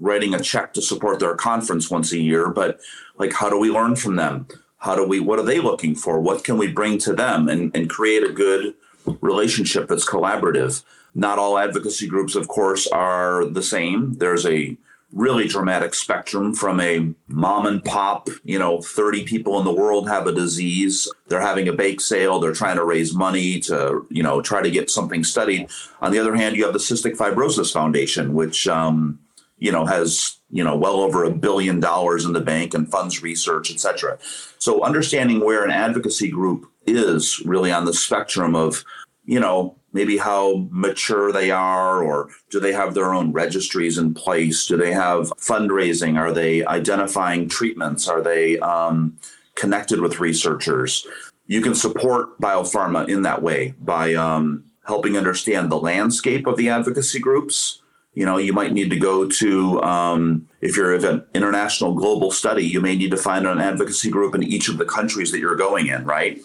writing 0.00 0.34
a 0.34 0.40
check 0.40 0.72
to 0.74 0.82
support 0.82 1.18
their 1.18 1.34
conference 1.34 1.90
once 1.90 2.12
a 2.12 2.18
year, 2.18 2.48
but 2.48 2.80
like 3.16 3.32
how 3.32 3.50
do 3.50 3.58
we 3.58 3.70
learn 3.70 3.96
from 3.96 4.16
them? 4.16 4.46
How 4.78 4.94
do 4.94 5.06
we, 5.06 5.18
what 5.18 5.40
are 5.40 5.44
they 5.44 5.60
looking 5.60 5.94
for? 5.94 6.20
What 6.20 6.44
can 6.44 6.56
we 6.56 6.68
bring 6.68 6.98
to 6.98 7.12
them 7.12 7.48
and, 7.48 7.74
and 7.74 7.90
create 7.90 8.22
a 8.22 8.32
good 8.32 8.74
relationship 9.20 9.88
that's 9.88 10.08
collaborative? 10.08 10.84
Not 11.18 11.40
all 11.40 11.58
advocacy 11.58 12.06
groups, 12.06 12.36
of 12.36 12.46
course, 12.46 12.86
are 12.86 13.44
the 13.44 13.62
same. 13.62 14.14
There's 14.14 14.46
a 14.46 14.76
really 15.12 15.48
dramatic 15.48 15.94
spectrum 15.94 16.54
from 16.54 16.78
a 16.78 17.12
mom 17.26 17.66
and 17.66 17.84
pop, 17.84 18.28
you 18.44 18.56
know, 18.56 18.80
30 18.80 19.24
people 19.24 19.58
in 19.58 19.64
the 19.64 19.72
world 19.72 20.08
have 20.08 20.28
a 20.28 20.32
disease. 20.32 21.10
They're 21.26 21.40
having 21.40 21.66
a 21.66 21.72
bake 21.72 22.00
sale. 22.00 22.38
They're 22.38 22.52
trying 22.52 22.76
to 22.76 22.84
raise 22.84 23.14
money 23.14 23.58
to, 23.62 24.06
you 24.10 24.22
know, 24.22 24.40
try 24.40 24.62
to 24.62 24.70
get 24.70 24.92
something 24.92 25.24
studied. 25.24 25.68
On 26.00 26.12
the 26.12 26.20
other 26.20 26.36
hand, 26.36 26.54
you 26.54 26.62
have 26.62 26.72
the 26.72 26.78
Cystic 26.78 27.16
Fibrosis 27.16 27.72
Foundation, 27.72 28.32
which, 28.32 28.68
um, 28.68 29.18
you 29.56 29.72
know, 29.72 29.86
has, 29.86 30.38
you 30.50 30.62
know, 30.62 30.76
well 30.76 31.00
over 31.00 31.24
a 31.24 31.32
billion 31.32 31.80
dollars 31.80 32.26
in 32.26 32.32
the 32.32 32.40
bank 32.40 32.74
and 32.74 32.88
funds 32.88 33.24
research, 33.24 33.72
et 33.72 33.80
cetera. 33.80 34.18
So 34.58 34.84
understanding 34.84 35.44
where 35.44 35.64
an 35.64 35.72
advocacy 35.72 36.30
group 36.30 36.70
is 36.86 37.40
really 37.44 37.72
on 37.72 37.86
the 37.86 37.92
spectrum 37.92 38.54
of, 38.54 38.84
you 39.24 39.40
know, 39.40 39.74
maybe 39.98 40.16
how 40.16 40.68
mature 40.70 41.32
they 41.32 41.50
are, 41.50 42.04
or 42.04 42.28
do 42.50 42.60
they 42.60 42.72
have 42.72 42.94
their 42.94 43.12
own 43.12 43.32
registries 43.32 43.98
in 43.98 44.14
place? 44.14 44.58
Do 44.70 44.76
they 44.76 44.92
have 44.92 45.22
fundraising? 45.50 46.16
Are 46.16 46.32
they 46.40 46.64
identifying 46.64 47.48
treatments? 47.48 48.06
Are 48.06 48.22
they 48.22 48.60
um, 48.60 49.18
connected 49.56 49.98
with 50.00 50.20
researchers? 50.20 51.04
You 51.48 51.60
can 51.60 51.74
support 51.74 52.40
biopharma 52.40 53.08
in 53.08 53.22
that 53.22 53.42
way 53.42 53.74
by 53.80 54.14
um, 54.14 54.64
helping 54.86 55.16
understand 55.16 55.64
the 55.68 55.82
landscape 55.92 56.46
of 56.46 56.56
the 56.56 56.68
advocacy 56.68 57.18
groups. 57.18 57.82
You 58.14 58.24
know, 58.24 58.38
you 58.38 58.52
might 58.52 58.72
need 58.72 58.90
to 58.90 59.00
go 59.10 59.28
to, 59.42 59.82
um, 59.82 60.48
if 60.60 60.76
you're 60.76 60.94
an 60.94 61.24
international 61.34 61.94
global 61.94 62.30
study, 62.30 62.64
you 62.64 62.80
may 62.80 62.94
need 62.94 63.10
to 63.10 63.16
find 63.16 63.46
an 63.46 63.60
advocacy 63.60 64.10
group 64.10 64.34
in 64.36 64.44
each 64.44 64.68
of 64.68 64.78
the 64.78 64.84
countries 64.84 65.30
that 65.32 65.40
you're 65.40 65.56
going 65.56 65.88
in, 65.88 66.04
right? 66.04 66.38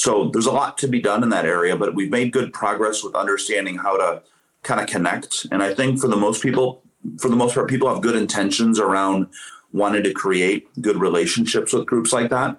So 0.00 0.30
there's 0.32 0.46
a 0.46 0.50
lot 0.50 0.78
to 0.78 0.88
be 0.88 0.98
done 0.98 1.22
in 1.22 1.28
that 1.28 1.44
area, 1.44 1.76
but 1.76 1.94
we've 1.94 2.10
made 2.10 2.32
good 2.32 2.54
progress 2.54 3.04
with 3.04 3.14
understanding 3.14 3.76
how 3.76 3.98
to 3.98 4.22
kind 4.62 4.80
of 4.80 4.86
connect. 4.86 5.46
And 5.52 5.62
I 5.62 5.74
think 5.74 6.00
for 6.00 6.08
the 6.08 6.16
most 6.16 6.42
people, 6.42 6.82
for 7.18 7.28
the 7.28 7.36
most 7.36 7.54
part, 7.54 7.68
people 7.68 7.86
have 7.92 8.00
good 8.00 8.16
intentions 8.16 8.80
around 8.80 9.26
wanting 9.74 10.02
to 10.04 10.14
create 10.14 10.66
good 10.80 10.98
relationships 10.98 11.74
with 11.74 11.84
groups 11.84 12.14
like 12.14 12.30
that. 12.30 12.58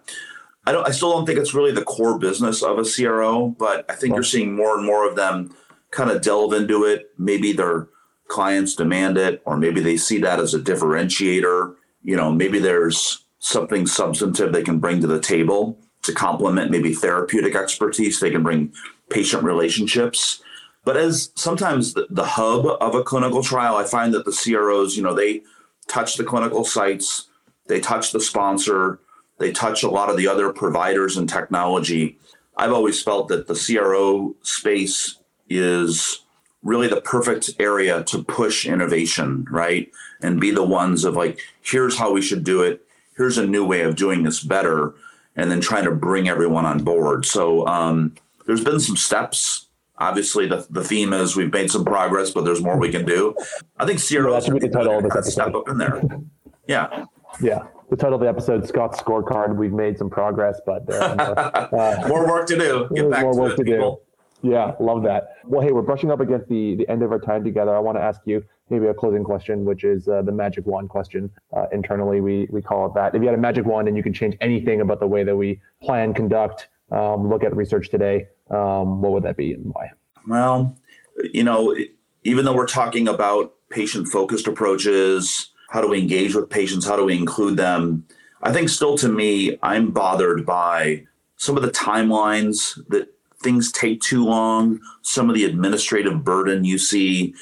I 0.68 0.72
don't. 0.72 0.88
I 0.88 0.92
still 0.92 1.14
don't 1.14 1.26
think 1.26 1.40
it's 1.40 1.56
really 1.56 1.72
the 1.72 1.84
core 1.84 2.20
business 2.20 2.62
of 2.62 2.78
a 2.78 2.84
CRO, 2.84 3.56
but 3.58 3.90
I 3.90 3.96
think 3.96 4.14
you're 4.14 4.22
seeing 4.22 4.56
more 4.56 4.78
and 4.78 4.86
more 4.86 5.10
of 5.10 5.16
them 5.16 5.52
kind 5.90 6.12
of 6.12 6.22
delve 6.22 6.54
into 6.54 6.84
it. 6.84 7.10
Maybe 7.18 7.54
their 7.54 7.88
clients 8.28 8.76
demand 8.76 9.18
it, 9.18 9.42
or 9.46 9.58
maybe 9.58 9.82
they 9.82 9.98
see 9.98 10.20
that 10.20 10.40
as 10.40 10.54
a 10.54 10.60
differentiator. 10.60 11.74
You 12.04 12.16
know, 12.16 12.32
maybe 12.32 12.60
there's 12.60 13.26
something 13.40 13.88
substantive 13.88 14.54
they 14.54 14.62
can 14.62 14.78
bring 14.78 15.02
to 15.02 15.08
the 15.08 15.20
table 15.20 15.80
to 16.04 16.14
complement 16.14 16.72
maybe 16.72 16.94
therapeutic 16.94 17.56
expertise. 17.56 18.20
They 18.20 18.32
can 18.32 18.44
bring 18.44 18.74
patient 19.10 19.44
relationships. 19.44 20.42
But 20.84 20.98
as 20.98 21.32
sometimes 21.36 21.94
the, 21.94 22.08
the 22.10 22.26
hub 22.26 22.66
of 22.66 22.96
a 22.96 23.04
clinical 23.04 23.44
trial, 23.44 23.76
I 23.76 23.84
find 23.84 24.14
that 24.14 24.26
the 24.26 24.32
CROs, 24.32 24.98
you 24.98 25.04
know, 25.04 25.14
they 25.14 25.42
touch 25.88 26.18
the 26.18 26.24
clinical 26.24 26.64
sites, 26.64 27.28
they 27.68 27.80
touch 27.80 28.12
the 28.12 28.20
sponsor, 28.20 29.00
they 29.38 29.52
touch 29.52 29.84
a 29.84 29.90
lot 29.90 30.10
of 30.10 30.18
the 30.18 30.28
other 30.28 30.52
providers 30.52 31.18
and 31.18 31.30
technology. 31.30 32.18
I've 32.58 32.74
always 32.74 33.02
felt 33.02 33.28
that 33.28 33.48
the 33.48 33.56
CRO 33.56 34.36
space 34.42 35.18
is 35.50 36.24
really 36.64 36.88
the 36.88 37.02
perfect 37.02 37.52
area 37.60 38.04
to 38.04 38.24
push 38.24 38.66
innovation, 38.66 39.46
right? 39.50 39.92
And 40.22 40.40
be 40.40 40.52
the 40.52 40.64
ones 40.64 41.04
of 41.04 41.16
like, 41.16 41.40
here's 41.62 41.98
how 41.98 42.14
we 42.14 42.22
should 42.22 42.44
do 42.44 42.62
it. 42.62 42.86
Here's 43.18 43.38
a 43.38 43.48
new 43.48 43.66
way 43.66 43.82
of 43.82 43.96
doing 43.96 44.24
this 44.24 44.42
better 44.42 44.94
and 45.42 45.50
then 45.50 45.60
trying 45.60 45.84
to 45.86 45.92
bring 45.92 46.30
everyone 46.30 46.66
on 46.66 46.84
board. 46.84 47.26
So 47.26 47.66
um, 47.66 48.14
there's 48.46 48.64
been 48.64 48.80
some 48.80 48.96
steps. 48.96 49.68
Obviously, 49.98 50.48
the, 50.48 50.66
the 50.70 50.84
theme 50.84 51.14
is 51.14 51.36
we've 51.36 51.52
made 51.52 51.72
some 51.72 51.84
progress, 51.84 52.32
but 52.32 52.46
there's 52.46 52.62
more 52.62 52.78
we 52.78 52.90
can 52.90 53.06
do. 53.06 53.36
I 53.78 53.86
think 53.86 54.00
Sierra 54.00 54.32
that 54.32 54.44
should 54.44 54.54
be 54.54 54.60
the 54.60 54.70
title 54.70 54.98
of 54.98 55.04
this 55.04 55.14
episode. 55.14 55.32
Step 55.32 55.56
up 55.56 55.68
in 55.68 55.78
there. 55.78 56.02
Yeah. 56.68 57.06
Yeah. 57.42 57.68
The 57.90 57.98
title 57.98 58.16
of 58.16 58.22
the 58.22 58.30
episode, 58.30 58.68
Scott's 58.68 59.00
Scorecard. 59.02 59.56
We've 59.58 59.74
made 59.74 59.98
some 59.98 60.10
progress, 60.10 60.62
but 60.66 60.86
there 60.88 61.02
uh, 61.02 62.06
more 62.08 62.28
work 62.28 62.48
to 62.48 62.58
do. 62.58 62.88
Get 62.96 63.10
back 63.10 63.24
more 63.24 63.34
to 63.34 63.40
work 63.40 63.54
it, 63.54 63.58
to 63.58 63.64
people. 63.64 64.02
do. 64.42 64.52
Yeah, 64.52 64.74
love 64.80 65.04
that. 65.04 65.36
Well, 65.46 65.62
hey, 65.62 65.72
we're 65.72 65.82
brushing 65.82 66.10
up 66.10 66.20
against 66.20 66.48
the 66.48 66.76
the 66.76 66.88
end 66.90 67.04
of 67.04 67.12
our 67.12 67.20
time 67.20 67.44
together. 67.44 67.76
I 67.76 67.80
want 67.80 67.98
to 67.98 68.02
ask 68.02 68.22
you 68.26 68.44
maybe 68.72 68.88
a 68.88 68.94
closing 68.94 69.24
question, 69.24 69.66
which 69.66 69.84
is 69.84 70.08
uh, 70.08 70.22
the 70.24 70.32
magic 70.32 70.66
wand 70.66 70.90
question. 70.90 71.30
Uh, 71.56 71.66
internally, 71.72 72.22
we 72.22 72.48
we 72.50 72.62
call 72.62 72.88
it 72.88 72.94
that. 72.96 73.14
If 73.14 73.22
you 73.22 73.28
had 73.28 73.38
a 73.38 73.42
magic 73.42 73.66
wand 73.66 73.88
and 73.88 73.96
you 73.96 74.02
could 74.02 74.16
change 74.16 74.36
anything 74.42 74.82
about 74.82 75.00
the 75.00 75.08
way 75.08 75.24
that 75.24 75.36
we 75.36 75.60
plan, 75.84 76.14
conduct, 76.14 76.70
um, 76.92 77.30
look 77.30 77.44
at 77.44 77.56
research 77.56 77.90
today, 77.90 78.28
um, 78.50 79.02
what 79.02 79.12
would 79.12 79.24
that 79.24 79.38
be 79.38 79.54
and 79.54 79.66
why? 79.74 79.92
Well, 80.28 80.78
you 81.34 81.44
know, 81.44 81.76
even 82.24 82.46
though 82.46 82.56
we're 82.56 82.66
talking 82.66 83.08
about 83.08 83.54
patient 83.70 84.08
focused 84.08 84.48
approaches, 84.48 85.52
how 85.70 85.82
do 85.82 85.90
we 85.90 86.00
engage 86.00 86.34
with 86.34 86.50
patients? 86.50 86.88
How 86.88 86.96
do 86.96 87.06
we 87.06 87.18
include 87.18 87.58
them? 87.58 88.06
I 88.42 88.52
think 88.52 88.70
still 88.70 88.98
to 88.98 89.10
me, 89.10 89.58
I'm 89.62 89.92
bothered 89.92 90.46
by 90.46 91.06
some 91.36 91.58
of 91.58 91.64
the 91.64 91.72
timelines 91.72 92.80
that 92.90 93.10
things 93.42 93.72
take 93.72 94.02
too 94.02 94.24
long, 94.24 94.80
some 95.02 95.30
of 95.30 95.36
the 95.36 95.46
administrative 95.46 96.24
burden 96.24 96.64
you 96.64 96.78
see 96.78 97.34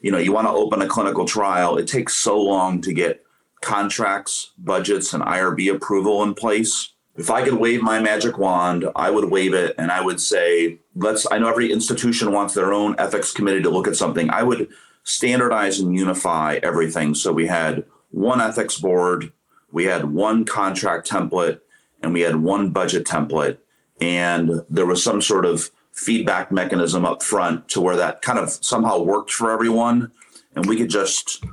you 0.00 0.10
know, 0.10 0.18
you 0.18 0.32
want 0.32 0.46
to 0.46 0.52
open 0.52 0.82
a 0.82 0.86
clinical 0.86 1.24
trial, 1.24 1.76
it 1.76 1.86
takes 1.86 2.14
so 2.14 2.40
long 2.40 2.80
to 2.82 2.92
get 2.92 3.24
contracts, 3.60 4.52
budgets, 4.58 5.12
and 5.12 5.22
IRB 5.22 5.74
approval 5.74 6.22
in 6.22 6.34
place. 6.34 6.92
If 7.16 7.30
I 7.30 7.42
could 7.42 7.54
wave 7.54 7.82
my 7.82 7.98
magic 7.98 8.38
wand, 8.38 8.86
I 8.94 9.10
would 9.10 9.30
wave 9.30 9.52
it 9.52 9.74
and 9.76 9.90
I 9.90 10.00
would 10.00 10.20
say, 10.20 10.78
let's, 10.94 11.26
I 11.30 11.38
know 11.38 11.48
every 11.48 11.72
institution 11.72 12.32
wants 12.32 12.54
their 12.54 12.72
own 12.72 12.94
ethics 12.98 13.32
committee 13.32 13.62
to 13.62 13.70
look 13.70 13.88
at 13.88 13.96
something. 13.96 14.30
I 14.30 14.44
would 14.44 14.68
standardize 15.02 15.80
and 15.80 15.94
unify 15.94 16.60
everything. 16.62 17.14
So 17.14 17.32
we 17.32 17.46
had 17.46 17.84
one 18.10 18.40
ethics 18.40 18.78
board, 18.78 19.32
we 19.72 19.84
had 19.84 20.12
one 20.12 20.44
contract 20.44 21.10
template, 21.10 21.60
and 22.02 22.12
we 22.12 22.20
had 22.20 22.36
one 22.36 22.70
budget 22.70 23.04
template. 23.04 23.58
And 24.00 24.62
there 24.70 24.86
was 24.86 25.02
some 25.02 25.20
sort 25.20 25.44
of 25.44 25.70
feedback 25.98 26.52
mechanism 26.52 27.04
up 27.04 27.22
front 27.22 27.68
to 27.68 27.80
where 27.80 27.96
that 27.96 28.22
kind 28.22 28.38
of 28.38 28.50
somehow 28.50 29.00
worked 29.00 29.32
for 29.32 29.50
everyone. 29.50 30.12
And 30.54 30.64
we 30.66 30.76
could 30.76 30.88
just 30.88 31.44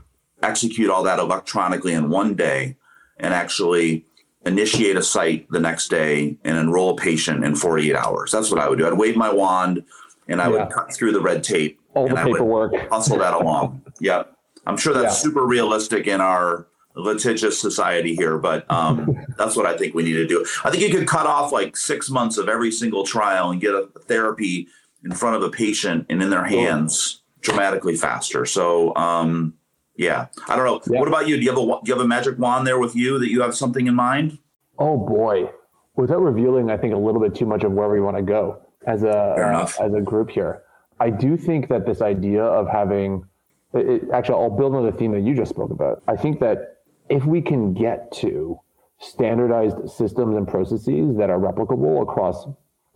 execute 0.43 0.89
all 0.91 1.01
that 1.03 1.17
electronically 1.17 1.93
in 1.93 2.09
one 2.09 2.35
day 2.35 2.77
and 3.17 3.33
actually 3.33 4.05
initiate 4.45 4.97
a 4.97 5.01
site 5.01 5.49
the 5.49 5.59
next 5.59 5.87
day 5.87 6.37
and 6.43 6.57
enroll 6.57 6.91
a 6.91 6.95
patient 6.95 7.43
in 7.43 7.55
48 7.55 7.95
hours. 7.95 8.31
That's 8.31 8.51
what 8.51 8.59
I 8.59 8.69
would 8.69 8.77
do. 8.77 8.85
I'd 8.85 8.93
wave 8.93 9.17
my 9.17 9.33
wand 9.33 9.83
and 10.27 10.39
I 10.39 10.45
yeah. 10.45 10.51
would 10.51 10.69
cut 10.69 10.93
through 10.93 11.13
the 11.13 11.21
red 11.21 11.43
tape. 11.43 11.79
All 11.95 12.07
the 12.07 12.15
paperwork. 12.15 12.75
hustle 12.89 13.17
that 13.17 13.33
along. 13.33 13.81
yep. 13.99 14.37
I'm 14.67 14.77
sure 14.77 14.93
that's 14.93 15.15
yeah. 15.15 15.29
super 15.29 15.45
realistic 15.45 16.05
in 16.05 16.21
our 16.21 16.67
litigious 16.95 17.59
society 17.59 18.15
here, 18.15 18.37
but 18.37 18.69
um, 18.71 19.25
that's 19.37 19.55
what 19.55 19.65
I 19.65 19.77
think 19.77 19.93
we 19.93 20.03
need 20.03 20.13
to 20.13 20.27
do. 20.27 20.45
I 20.63 20.71
think 20.71 20.83
you 20.83 20.89
could 20.89 21.07
cut 21.07 21.27
off 21.27 21.51
like 21.51 21.77
six 21.77 22.09
months 22.09 22.37
of 22.37 22.49
every 22.49 22.71
single 22.71 23.03
trial 23.03 23.51
and 23.51 23.61
get 23.61 23.73
a 23.73 23.87
therapy 24.07 24.67
in 25.03 25.11
front 25.11 25.35
of 25.35 25.43
a 25.43 25.49
patient 25.49 26.05
and 26.09 26.21
in 26.21 26.29
their 26.29 26.45
hands 26.45 27.21
dramatically 27.41 27.95
faster. 27.95 28.45
So, 28.45 28.95
um, 28.95 29.53
yeah, 29.95 30.27
I 30.47 30.55
don't 30.55 30.65
know. 30.65 30.81
Yeah. 30.91 30.99
What 30.99 31.07
about 31.07 31.27
you? 31.27 31.37
Do 31.37 31.43
you 31.43 31.49
have 31.49 31.59
a 31.59 31.65
do 31.65 31.79
you 31.85 31.93
have 31.93 32.03
a 32.03 32.07
magic 32.07 32.37
wand 32.37 32.67
there 32.67 32.79
with 32.79 32.95
you 32.95 33.19
that 33.19 33.29
you 33.29 33.41
have 33.41 33.55
something 33.55 33.87
in 33.87 33.95
mind? 33.95 34.39
Oh 34.77 34.97
boy, 34.97 35.49
without 35.95 36.21
revealing, 36.21 36.69
I 36.69 36.77
think 36.77 36.93
a 36.93 36.97
little 36.97 37.21
bit 37.21 37.33
too 37.33 37.45
much 37.45 37.63
of 37.63 37.71
where 37.71 37.87
we 37.87 38.01
want 38.01 38.17
to 38.17 38.23
go 38.23 38.61
as 38.87 39.03
a 39.03 39.69
as 39.79 39.93
a 39.93 40.01
group 40.01 40.29
here. 40.29 40.63
I 40.99 41.09
do 41.09 41.37
think 41.37 41.69
that 41.69 41.85
this 41.85 42.01
idea 42.01 42.43
of 42.43 42.67
having 42.67 43.25
it, 43.73 44.03
actually, 44.13 44.35
I'll 44.35 44.49
build 44.49 44.75
on 44.75 44.85
the 44.85 44.91
theme 44.91 45.11
that 45.11 45.21
you 45.21 45.35
just 45.35 45.49
spoke 45.49 45.71
about. 45.71 46.01
I 46.07 46.15
think 46.15 46.39
that 46.39 46.74
if 47.09 47.25
we 47.25 47.41
can 47.41 47.73
get 47.73 48.11
to 48.13 48.59
standardized 48.99 49.89
systems 49.89 50.35
and 50.37 50.47
processes 50.47 51.15
that 51.17 51.29
are 51.29 51.39
replicable 51.39 52.01
across 52.01 52.47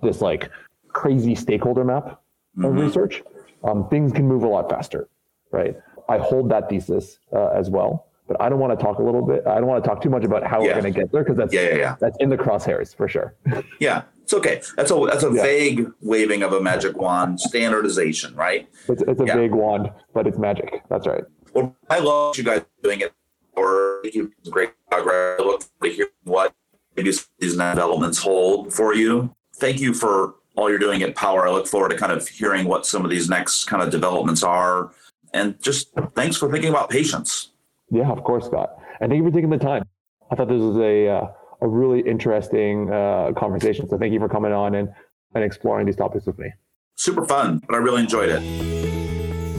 this 0.01 0.21
like 0.21 0.49
crazy 0.87 1.35
stakeholder 1.35 1.83
map 1.83 2.05
mm-hmm. 2.05 2.65
of 2.65 2.75
research, 2.75 3.21
um, 3.63 3.87
things 3.89 4.11
can 4.11 4.27
move 4.27 4.43
a 4.43 4.47
lot 4.47 4.69
faster. 4.69 5.07
right? 5.51 5.75
I 6.07 6.17
hold 6.17 6.49
that 6.49 6.69
thesis 6.69 7.19
uh, 7.33 7.47
as 7.49 7.69
well, 7.69 8.07
but 8.27 8.39
I 8.41 8.49
don't 8.49 8.59
want 8.59 8.77
to 8.77 8.83
talk 8.83 8.99
a 8.99 9.03
little 9.03 9.25
bit. 9.25 9.45
I 9.45 9.55
don't 9.55 9.67
want 9.67 9.83
to 9.83 9.87
talk 9.87 10.01
too 10.01 10.09
much 10.09 10.23
about 10.23 10.43
how 10.45 10.59
Yeah. 10.61 10.67
we're 10.75 10.81
going 10.81 10.93
to 10.93 10.99
get 10.99 11.11
there 11.11 11.23
because 11.23 11.37
that's 11.37 11.53
Yeah, 11.53 11.69
yeah, 11.69 11.75
yeah. 11.75 11.95
that's 11.99 12.17
in 12.19 12.29
the 12.29 12.37
crosshairs 12.37 12.95
for 12.95 13.07
sure. 13.07 13.35
Yeah, 13.79 14.03
it's 14.23 14.33
okay. 14.33 14.61
That's 14.75 14.91
a 14.91 14.95
that's 15.05 15.23
a 15.23 15.29
vague 15.31 15.87
waving 16.01 16.43
of 16.43 16.53
a 16.53 16.61
magic 16.61 16.97
wand, 16.97 17.39
standardization, 17.39 18.35
right? 18.35 18.67
It's, 18.87 19.01
it's 19.01 19.21
a 19.21 19.25
big 19.25 19.51
wand, 19.53 19.91
but 20.13 20.27
it's 20.27 20.37
magic. 20.37 20.83
That's 20.89 21.07
right. 21.07 21.23
Well, 21.53 21.75
I 21.89 21.99
love 21.99 22.37
you 22.37 22.43
guys 22.43 22.63
doing 22.83 23.01
it. 23.01 23.11
Or 23.59 24.01
you 24.13 24.31
great 24.49 24.71
progress. 24.89 25.39
I 25.39 25.43
look 25.43 25.63
forward 25.63 25.89
to 25.89 25.89
hearing 25.89 26.11
what 26.23 26.53
maybe 26.95 27.11
these 27.39 27.55
developments 27.55 28.19
hold 28.19 28.73
for 28.73 28.95
you. 28.95 29.35
Thank 29.57 29.79
you 29.79 29.93
for 29.93 30.35
all 30.55 30.69
you're 30.69 30.79
doing 30.79 31.03
at 31.03 31.15
Power. 31.15 31.47
I 31.47 31.51
look 31.51 31.67
forward 31.67 31.89
to 31.89 31.97
kind 31.97 32.11
of 32.11 32.27
hearing 32.27 32.67
what 32.67 32.85
some 32.85 33.03
of 33.03 33.11
these 33.11 33.29
next 33.29 33.65
kind 33.65 33.83
of 33.83 33.89
developments 33.89 34.43
are. 34.43 34.91
And 35.33 35.61
just 35.61 35.93
thanks 36.15 36.37
for 36.37 36.51
thinking 36.51 36.69
about 36.69 36.89
patients. 36.89 37.51
Yeah, 37.91 38.09
of 38.09 38.23
course, 38.23 38.45
Scott. 38.45 38.77
And 39.01 39.11
thank 39.11 39.21
you 39.21 39.29
for 39.29 39.35
taking 39.35 39.49
the 39.49 39.57
time. 39.57 39.83
I 40.31 40.35
thought 40.35 40.47
this 40.47 40.61
was 40.61 40.77
a 40.77 41.07
uh, 41.07 41.27
a 41.61 41.67
really 41.67 42.01
interesting 42.01 42.91
uh, 42.91 43.31
conversation. 43.37 43.87
So 43.87 43.97
thank 43.97 44.13
you 44.13 44.19
for 44.19 44.29
coming 44.29 44.53
on 44.53 44.75
and, 44.75 44.89
and 45.35 45.43
exploring 45.43 45.85
these 45.85 45.95
topics 45.95 46.25
with 46.25 46.37
me. 46.39 46.51
Super 46.95 47.25
fun, 47.25 47.61
but 47.67 47.75
I 47.75 47.77
really 47.77 48.01
enjoyed 48.01 48.29
it. 48.29 48.41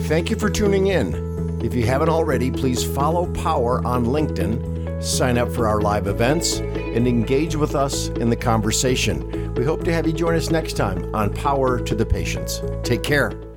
Thank 0.05 0.29
you 0.29 0.35
for 0.35 0.49
tuning 0.49 0.87
in. 0.87 1.30
If 1.63 1.75
you 1.75 1.85
haven't 1.85 2.09
already, 2.09 2.49
please 2.49 2.83
follow 2.83 3.27
Power 3.33 3.85
on 3.85 4.05
LinkedIn, 4.05 5.03
sign 5.03 5.37
up 5.37 5.51
for 5.51 5.67
our 5.67 5.79
live 5.79 6.07
events, 6.07 6.57
and 6.57 7.07
engage 7.07 7.55
with 7.55 7.75
us 7.75 8.07
in 8.09 8.29
the 8.31 8.35
conversation. 8.35 9.53
We 9.53 9.63
hope 9.63 9.83
to 9.83 9.93
have 9.93 10.07
you 10.07 10.13
join 10.13 10.35
us 10.35 10.49
next 10.49 10.73
time 10.73 11.13
on 11.13 11.31
Power 11.31 11.79
to 11.79 11.93
the 11.93 12.05
Patients. 12.05 12.61
Take 12.83 13.03
care. 13.03 13.50